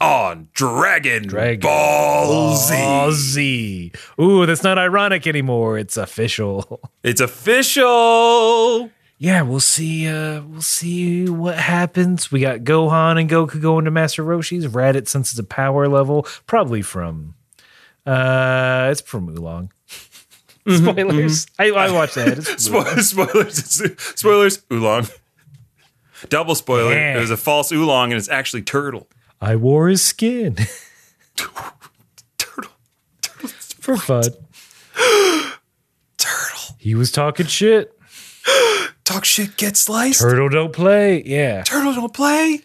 [0.00, 2.74] on Dragon, Dragon Ball Z.
[2.74, 3.92] Ball Z.
[4.20, 5.78] Ooh, that's not ironic anymore.
[5.78, 6.80] It's official.
[7.02, 8.90] It's official.
[9.18, 10.08] Yeah, we'll see.
[10.08, 12.30] Uh, we'll see what happens.
[12.30, 14.66] We got Gohan and Goku going to Master Roshi's.
[14.66, 17.34] Raditz senses a power level, probably from.
[18.04, 19.72] Uh, it's from Oolong.
[20.68, 21.46] Spoilers.
[21.58, 22.38] I, I watched that.
[22.38, 23.00] It's from Oolong.
[23.00, 24.62] Spoilers, spoilers, spoilers.
[24.70, 25.06] Oolong.
[26.28, 26.92] Double spoiler.
[26.92, 27.16] Yeah.
[27.16, 29.06] It was a false oolong, and it's actually turtle.
[29.40, 30.56] I wore his skin
[31.36, 32.70] Turtle.
[33.80, 34.24] for fun.
[36.18, 36.76] Turtle.
[36.78, 37.98] He was talking shit.
[39.06, 40.20] Talk shit, get sliced.
[40.20, 41.22] Turtle don't play.
[41.24, 41.62] Yeah.
[41.62, 42.62] Turtle don't play.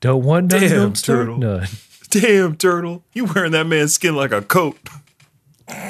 [0.00, 0.60] Don't want none.
[0.60, 1.38] Damn, don't turtle.
[1.38, 1.66] none.
[2.10, 3.04] Damn, turtle.
[3.14, 4.76] You wearing that man's skin like a coat.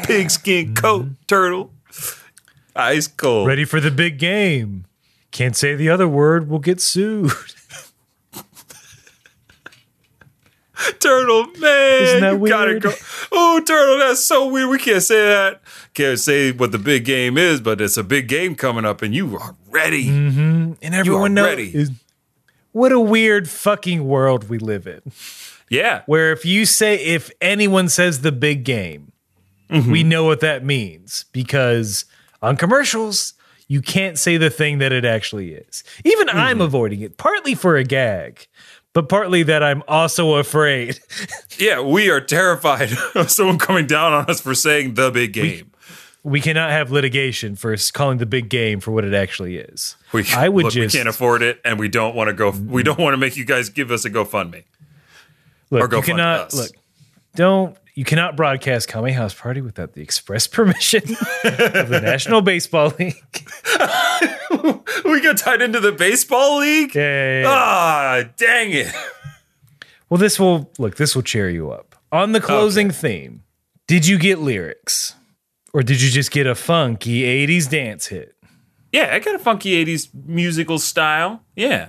[0.05, 0.75] Pig skin mm-hmm.
[0.75, 1.73] coat, turtle.
[2.77, 3.49] Ice cold.
[3.49, 4.85] Ready for the big game.
[5.33, 6.49] Can't say the other word.
[6.49, 7.33] We'll get sued.
[11.01, 12.03] Turtle, man.
[12.03, 12.83] Isn't that weird?
[12.83, 12.93] go.
[13.33, 14.69] Oh, turtle, that's so weird.
[14.69, 15.61] We can't say that.
[15.99, 19.13] Can't say what the big game is, but it's a big game coming up, and
[19.13, 20.09] you are ready.
[20.09, 21.45] And everyone knows.
[21.47, 21.87] ready.
[22.71, 25.01] What a weird fucking world we live in.
[25.69, 26.03] Yeah.
[26.07, 29.11] Where if you say, if anyone says the big game,
[29.71, 29.91] Mm-hmm.
[29.91, 32.05] we know what that means because
[32.41, 33.35] on commercials,
[33.67, 35.85] you can't say the thing that it actually is.
[36.05, 36.39] Even Mm-hmm.
[36.39, 38.47] I'm avoiding it, partly for a gag,
[38.95, 41.01] but partly that I'm also afraid.
[41.59, 45.73] Yeah, we are terrified of someone coming down on us for saying the big game.
[46.23, 49.97] We cannot have litigation for calling the big game for what it actually is.
[50.13, 52.51] We, I would look, just we can't afford it, and we don't want to go.
[52.51, 54.65] We don't want to make you guys give us a GoFundMe.
[55.71, 55.85] look.
[55.85, 56.55] or go you cannot us.
[56.55, 56.71] look.
[57.35, 61.03] Don't you cannot broadcast Kame House Party without the express permission
[61.45, 63.49] of the National Baseball League.
[65.05, 66.95] We got tied into the baseball league.
[66.95, 67.49] Yeah, yeah, yeah.
[67.49, 68.93] Ah, dang it!
[70.09, 70.97] Well, this will look.
[70.97, 73.43] This will cheer you up on the closing theme.
[73.87, 75.15] Did you get lyrics,
[75.73, 78.35] or did you just get a funky '80s dance hit?
[78.93, 81.43] Yeah, I got a funky '80s musical style.
[81.57, 81.89] Yeah,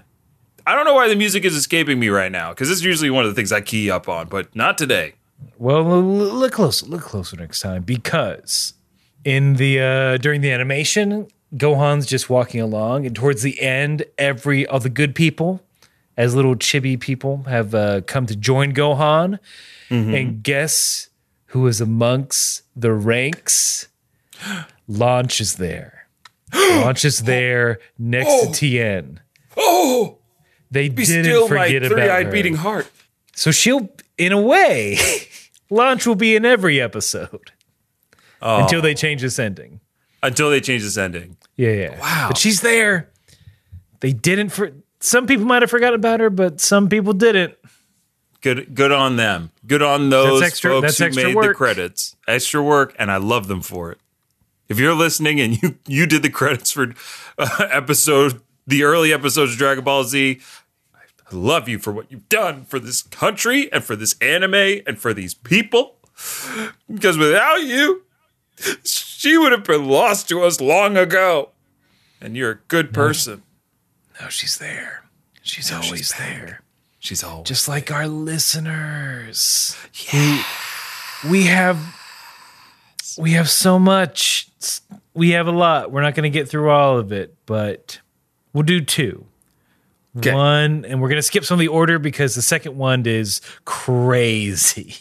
[0.66, 3.26] I don't know why the music is escaping me right now because it's usually one
[3.26, 5.14] of the things I key up on, but not today.
[5.58, 6.86] Well, look closer.
[6.86, 8.74] Look closer next time because
[9.24, 14.68] in the uh during the animation, Gohan's just walking along, and towards the end, every
[14.68, 15.62] all the good people,
[16.18, 19.40] as little chibi people, have uh, come to join Gohan,
[19.90, 21.09] and guess
[21.50, 23.88] who is amongst the ranks?
[24.88, 26.08] Launch is there.
[26.54, 28.54] Launch is there next to oh.
[28.54, 29.20] Tien.
[29.58, 30.18] Oh,
[30.72, 32.32] They be didn't still my forget about three-eyed her.
[32.32, 32.90] beating heart.
[33.36, 34.98] So she'll, in a way,
[35.70, 37.52] Launch will be in every episode
[38.42, 38.62] Oh.
[38.64, 39.82] until they change this ending.
[40.24, 41.38] Until they change this ending.
[41.58, 42.00] Yeah, yeah.
[42.00, 42.28] Wow.
[42.30, 43.10] But she's there.
[44.00, 44.72] They didn't for
[45.02, 47.54] some people might have forgotten about her, but some people didn't.
[48.42, 49.52] Good, good on them.
[49.68, 51.58] Good on those That's extra- folks who made the work.
[51.58, 52.16] credits.
[52.28, 53.98] Extra work, and I love them for it.
[54.70, 56.94] If you're listening and you you did the credits for
[57.38, 60.40] uh, episode, the early episodes of Dragon Ball Z,
[60.96, 64.98] I love you for what you've done for this country and for this anime and
[65.00, 65.96] for these people.
[66.92, 68.04] Because without you,
[68.84, 71.50] she would have been lost to us long ago.
[72.22, 73.44] And you're a good person.
[74.22, 75.06] No, she's there.
[75.42, 76.62] She's always there.
[77.00, 79.76] She's always Just like our listeners.
[80.12, 80.44] Yeah.
[81.24, 81.78] We, we have
[83.18, 84.50] we have so much.
[85.14, 85.92] We have a lot.
[85.92, 88.00] We're not going to get through all of it, but
[88.54, 89.26] we'll do two.
[90.22, 90.34] 'Kay.
[90.34, 93.42] One, and we're going to skip some of the order because the second one is
[93.66, 94.96] crazy.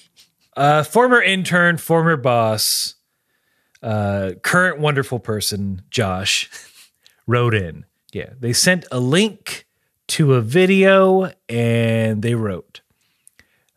[0.56, 2.96] Uh, former intern, former boss,
[3.82, 6.50] uh, current wonderful person, Josh,
[7.26, 9.66] wrote in Yeah, they sent a link
[10.08, 12.80] to a video and they wrote,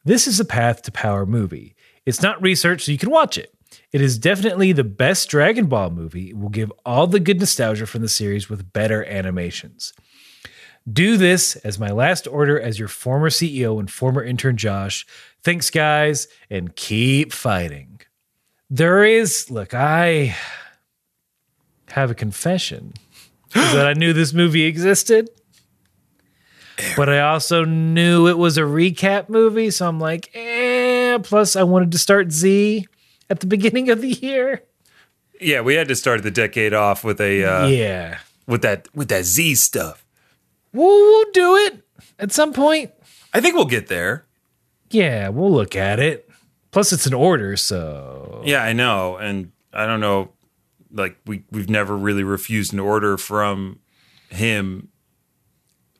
[0.03, 1.75] This is a Path to Power movie.
[2.05, 3.53] It's not research, so you can watch it.
[3.91, 6.29] It is definitely the best Dragon Ball movie.
[6.29, 9.93] It will give all the good nostalgia from the series with better animations.
[10.91, 15.05] Do this as my last order as your former CEO and former intern Josh.
[15.43, 18.01] Thanks, guys, and keep fighting.
[18.69, 20.35] There is, look, I
[21.89, 22.93] have a confession
[23.53, 25.29] that I knew this movie existed,
[26.95, 29.71] but I also knew it was a recap movie.
[29.71, 31.17] So I'm like, eh.
[31.23, 32.87] Plus, I wanted to start Z
[33.29, 34.63] at the beginning of the year.
[35.39, 39.09] Yeah, we had to start the decade off with a uh, yeah, with that with
[39.09, 40.05] that Z stuff.
[40.71, 41.83] we'll, we'll do it
[42.19, 42.91] at some point.
[43.33, 44.25] I think we'll get there.
[44.91, 46.29] Yeah, we'll look at it.
[46.71, 50.31] Plus, it's an order, so Yeah, I know, and I don't know.
[50.93, 53.79] Like we we've never really refused an order from
[54.29, 54.89] him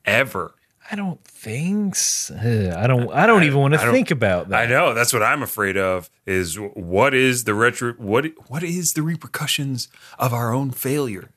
[0.06, 0.53] ever.
[0.92, 1.96] I don't think.
[1.96, 2.36] So.
[2.36, 3.10] I don't.
[3.14, 4.60] I don't even want to think about that.
[4.64, 6.10] I know that's what I'm afraid of.
[6.26, 7.94] Is what is the retro?
[7.94, 9.88] What what is the repercussions
[10.20, 11.30] of our own failure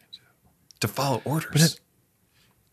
[0.81, 1.79] to follow orders?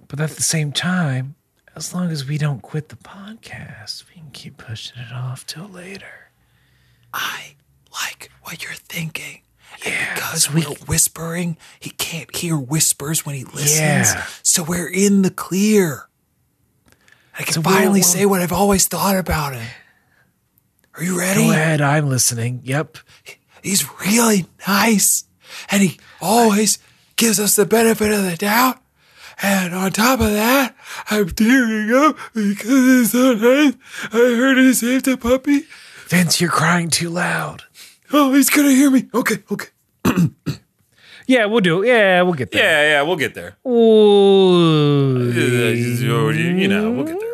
[0.07, 1.35] But at the same time,
[1.75, 5.67] as long as we don't quit the podcast, we can keep pushing it off till
[5.67, 6.31] later.
[7.13, 7.55] I
[7.93, 9.41] like what you're thinking.
[9.85, 13.79] Yeah, and because we- we're whispering, he can't hear whispers when he listens.
[13.79, 14.25] Yeah.
[14.43, 16.07] So we're in the clear.
[17.37, 19.67] I can finally say what I've always thought about it.
[20.95, 21.45] Are you ready?
[21.45, 22.61] Go ahead, I'm listening.
[22.63, 22.97] Yep.
[23.63, 25.25] He's really nice.
[25.69, 26.77] And he always
[27.15, 28.79] gives us the benefit of the doubt.
[29.41, 30.75] And on top of that,
[31.09, 33.73] I'm tearing up because it's so nice.
[34.13, 35.65] I heard he saved a puppy.
[36.07, 37.63] Vince, you're crying too loud.
[38.13, 39.07] Oh, he's gonna hear me.
[39.13, 39.69] Okay, okay.
[41.27, 41.87] Yeah, we'll do it.
[41.87, 42.63] Yeah, we'll get there.
[42.63, 43.55] Yeah, yeah, we'll get there.
[43.67, 45.31] Ooh.
[45.31, 47.29] You know, we'll get there.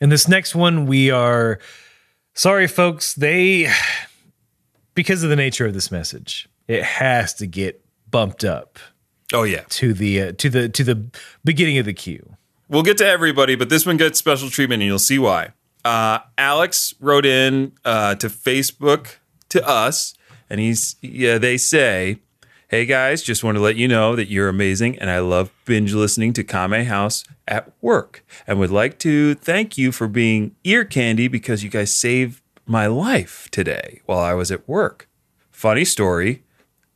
[0.00, 1.58] And this next one, we are
[2.34, 3.14] sorry, folks.
[3.14, 3.70] They,
[4.94, 8.78] because of the nature of this message, it has to get bumped up
[9.32, 11.10] Oh yeah, to the uh, to the to the
[11.44, 12.36] beginning of the queue.
[12.68, 15.52] we'll get to everybody, but this one gets special treatment, and you'll see why.
[15.84, 19.16] Uh, Alex wrote in uh, to Facebook
[19.48, 20.14] to us,
[20.48, 21.38] and he's yeah.
[21.38, 22.18] They say,
[22.74, 25.94] "Hey guys, just want to let you know that you're amazing, and I love binge
[25.94, 30.84] listening to Kame House at work, and would like to thank you for being ear
[30.84, 35.08] candy because you guys saved my life today while I was at work.
[35.52, 36.42] Funny story."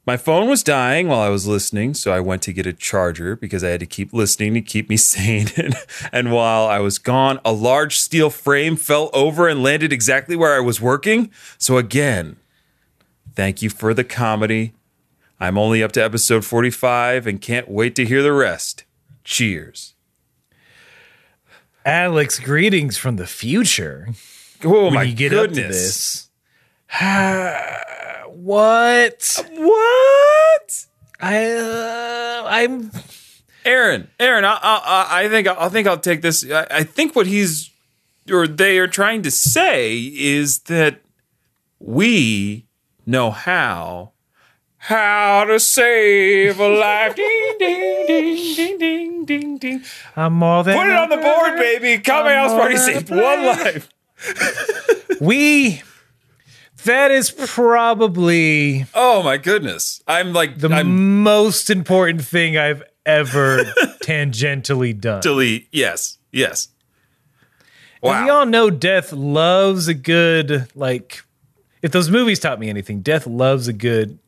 [0.04, 3.36] My phone was dying while I was listening, so I went to get a charger
[3.36, 5.46] because I had to keep listening to keep me sane.
[5.56, 5.76] And,
[6.10, 10.56] and while I was gone, a large steel frame fell over and landed exactly where
[10.56, 11.30] I was working.
[11.56, 12.34] So, again,
[13.36, 14.72] thank you for the comedy.
[15.40, 18.84] I'm only up to episode 45 and can't wait to hear the rest.
[19.24, 19.94] Cheers.
[21.84, 24.08] Alex, greetings from the future.
[24.64, 26.28] Oh, When my you get goodness.
[26.90, 29.44] up to this, what?
[29.56, 30.86] What?
[31.20, 32.90] I uh, I'm
[33.64, 36.48] Aaron, Aaron, I, I, I think I think I'll take this.
[36.50, 37.70] I, I think what he's
[38.30, 41.00] or they are trying to say is that
[41.78, 42.66] we
[43.06, 44.12] know how
[44.88, 47.14] how to save a life.
[47.14, 49.82] ding ding ding ding ding ding ding.
[50.16, 51.98] I'm more than Put it on the board, baby.
[52.02, 53.88] Kame I'm House Party saved one life.
[55.20, 55.82] We
[56.84, 60.00] that is probably Oh my goodness!
[60.06, 63.58] I'm like the I'm most important thing I've ever
[64.02, 65.20] tangentially done.
[65.20, 65.68] delete.
[65.72, 66.68] Yes, yes.
[68.00, 71.22] And we all know death loves a good like
[71.82, 74.18] if those movies taught me anything, death loves a good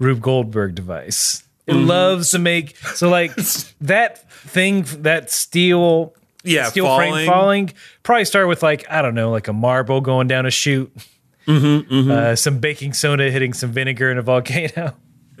[0.00, 1.44] Rube Goldberg device.
[1.68, 1.86] It Mm-hmm.
[1.86, 3.32] loves to make so like
[3.82, 7.12] that thing that steel Yeah, steel falling.
[7.12, 7.72] frame falling
[8.02, 10.90] probably start with like I don't know like a marble going down a chute.
[11.46, 14.94] Mm-hmm, Uh, some baking soda hitting some vinegar in a volcano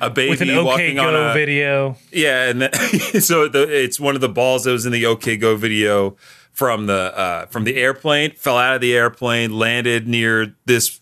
[0.00, 1.96] a baby with an OK walking on Go a video.
[2.12, 5.36] Yeah, and the, so the, it's one of the balls that was in the OK
[5.36, 6.16] Go video
[6.52, 8.32] from the uh, from the airplane.
[8.32, 11.00] Fell out of the airplane, landed near this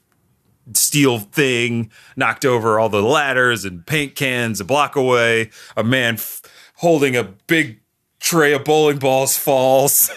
[0.75, 5.51] steel thing, knocked over all the ladders and paint cans a block away.
[5.77, 6.43] A man f-
[6.77, 7.81] holding a big
[8.19, 10.11] tray of bowling balls falls.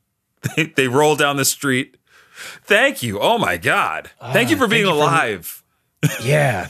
[0.56, 1.96] they, they roll down the street.
[2.64, 3.20] Thank you.
[3.20, 4.10] Oh my God.
[4.32, 5.62] Thank you ah, for being you for- alive.
[6.22, 6.68] Yeah.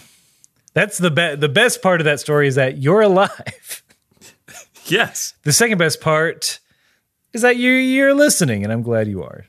[0.75, 3.83] That's the be- the best part of that story is that you're alive.
[4.87, 5.35] yes.
[5.43, 6.59] The second best part
[7.33, 9.47] is that you you're listening, and I'm glad you are.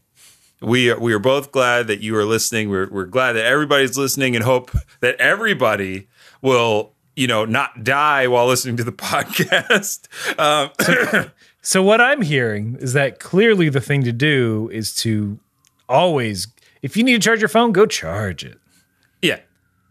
[0.61, 2.69] We are, we are both glad that you are listening.
[2.69, 6.07] We're, we're glad that everybody's listening and hope that everybody
[6.41, 10.07] will you know, not die while listening to the podcast.
[10.39, 11.29] Um,
[11.63, 15.37] So what I'm hearing is that clearly the thing to do is to
[15.87, 16.47] always,
[16.81, 18.57] if you need to charge your phone, go charge it.
[19.21, 19.41] yeah,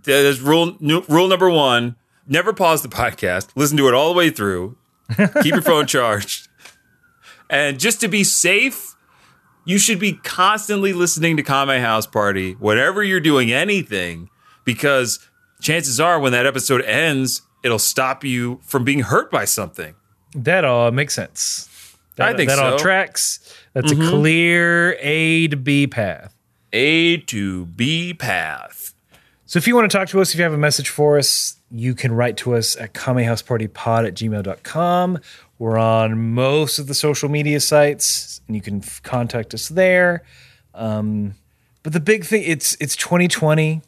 [0.03, 1.95] there's rule rule number one:
[2.27, 3.51] never pause the podcast.
[3.55, 4.77] Listen to it all the way through.
[5.43, 6.49] Keep your phone charged,
[7.49, 8.97] and just to be safe,
[9.65, 14.31] you should be constantly listening to Kame House Party whenever you're doing anything,
[14.65, 15.19] because
[15.61, 19.95] chances are when that episode ends, it'll stop you from being hurt by something.
[20.35, 21.97] That all makes sense.
[22.17, 23.39] That, I think that all tracks.
[23.73, 24.09] That's a mm-hmm.
[24.11, 26.35] clear A to B path.
[26.73, 28.95] A to B path.
[29.47, 31.57] So if you want to talk to us, if you have a message for us,
[31.71, 35.19] you can write to us at kamehousepartypod at gmail.com.
[35.61, 40.25] We're on most of the social media sites and you can f- contact us there.
[40.75, 41.35] Um,
[41.83, 43.83] but the big thing, it's it's 2020.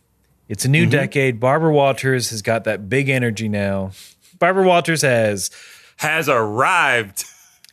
[0.50, 1.40] It's a new decade.
[1.40, 3.92] Barbara Walters has got that big energy now.
[4.38, 5.50] Barbara Walters has
[5.96, 7.24] Has arrived.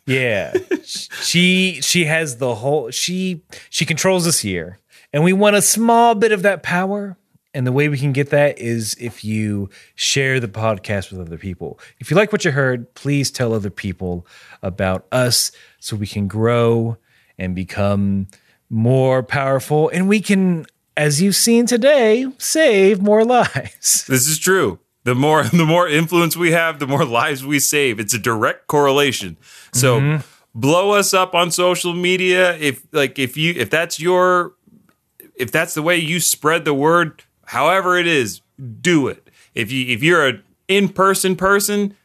[0.06, 0.54] yeah.
[0.86, 4.80] she she has the whole she she controls this year.
[5.12, 7.18] And we want a small bit of that power.
[7.54, 11.38] And the way we can get that is if you share the podcast with other
[11.38, 11.80] people.
[12.00, 14.28] If you like what you heard, please tell other people
[14.62, 16.98] about us so we can grow
[17.40, 18.28] and become
[18.70, 20.66] more powerful and we can
[20.96, 24.06] as you've seen today save more lives.
[24.08, 24.80] This is true.
[25.06, 28.00] The more the more influence we have, the more lives we save.
[28.00, 29.38] It's a direct correlation.
[29.74, 30.28] So mm-hmm.
[30.54, 34.54] blow us up on social media if like if you if that's your
[35.36, 38.42] if that's the way you spread the word, however it is,
[38.82, 39.28] do it.
[39.56, 41.96] If you if you're an in-person person,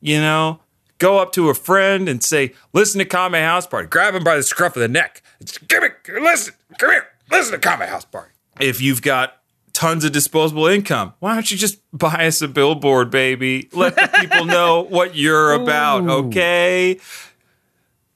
[0.00, 0.60] you know,
[0.98, 4.36] go up to a friend and say, "Listen to Kame House Party." Grab him by
[4.36, 5.22] the scruff of the neck.
[5.68, 5.88] Give me
[6.20, 6.54] listen.
[6.78, 7.06] Come here.
[7.30, 8.32] Listen to Kame House Party.
[8.60, 13.10] If you've got tons of disposable income, why don't you just buy us a billboard,
[13.10, 13.68] baby?
[13.72, 16.98] Let the people know what you're about, okay?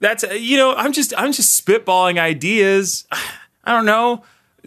[0.01, 3.07] That's you know, I'm just I'm just spitballing ideas.
[3.65, 4.25] I don't know.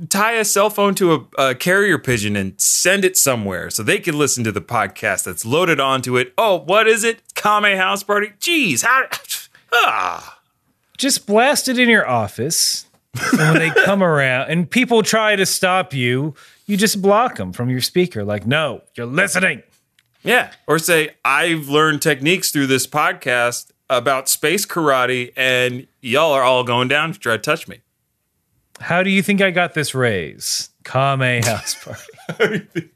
[0.10, 4.00] Tie a cell phone to a, a carrier pigeon and send it somewhere so they
[4.00, 6.34] can listen to the podcast that's loaded onto it.
[6.38, 7.22] Oh, what is it?
[7.36, 8.32] Kame House Party?
[8.40, 9.04] Jeez, how?
[9.74, 10.40] Ah,
[10.98, 12.88] just blast it in your office.
[13.32, 17.54] And when they come around and people try to stop you, you just block them
[17.54, 18.26] from your speaker.
[18.26, 19.64] Like, no, you're listening.
[20.24, 20.52] yeah.
[20.68, 26.66] Or say I've learned techniques through this podcast about space karate, and y'all are all
[26.66, 27.80] going down to try to touch me.
[28.82, 30.70] How do you think I got this raise?
[30.84, 31.76] Kame house
[32.38, 32.92] party.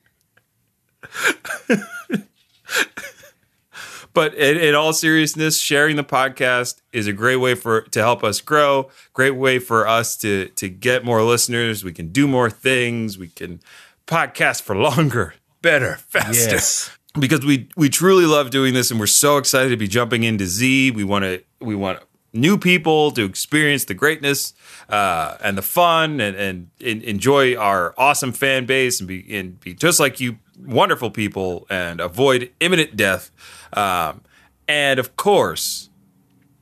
[4.15, 8.23] But in, in all seriousness, sharing the podcast is a great way for to help
[8.23, 8.89] us grow.
[9.11, 11.83] Great way for us to to get more listeners.
[11.83, 13.17] We can do more things.
[13.17, 13.59] We can
[14.07, 16.51] podcast for longer, better, faster.
[16.51, 16.97] Yes.
[17.19, 20.45] Because we we truly love doing this, and we're so excited to be jumping into
[20.45, 20.91] Z.
[20.91, 21.99] We want to we want
[22.35, 24.53] new people to experience the greatness
[24.89, 29.59] uh, and the fun, and, and en- enjoy our awesome fan base, and be and
[29.59, 33.31] be just like you, wonderful people, and avoid imminent death.
[33.73, 34.21] Um,
[34.67, 35.89] and of course,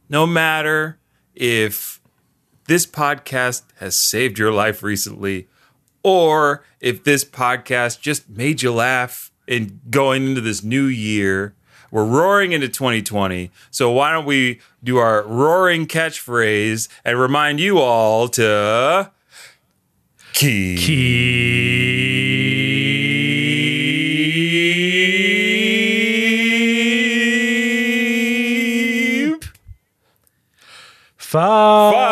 [0.10, 1.00] no matter
[1.36, 2.02] if
[2.68, 5.48] this podcast has saved your life recently,
[6.04, 11.56] or if this podcast just made you laugh in going into this new year.
[11.94, 13.52] We're roaring into 2020.
[13.70, 19.12] So why don't we do our roaring catchphrase and remind you all to
[20.34, 21.54] keep, keep
[31.20, 31.94] Fighting.
[31.94, 32.03] House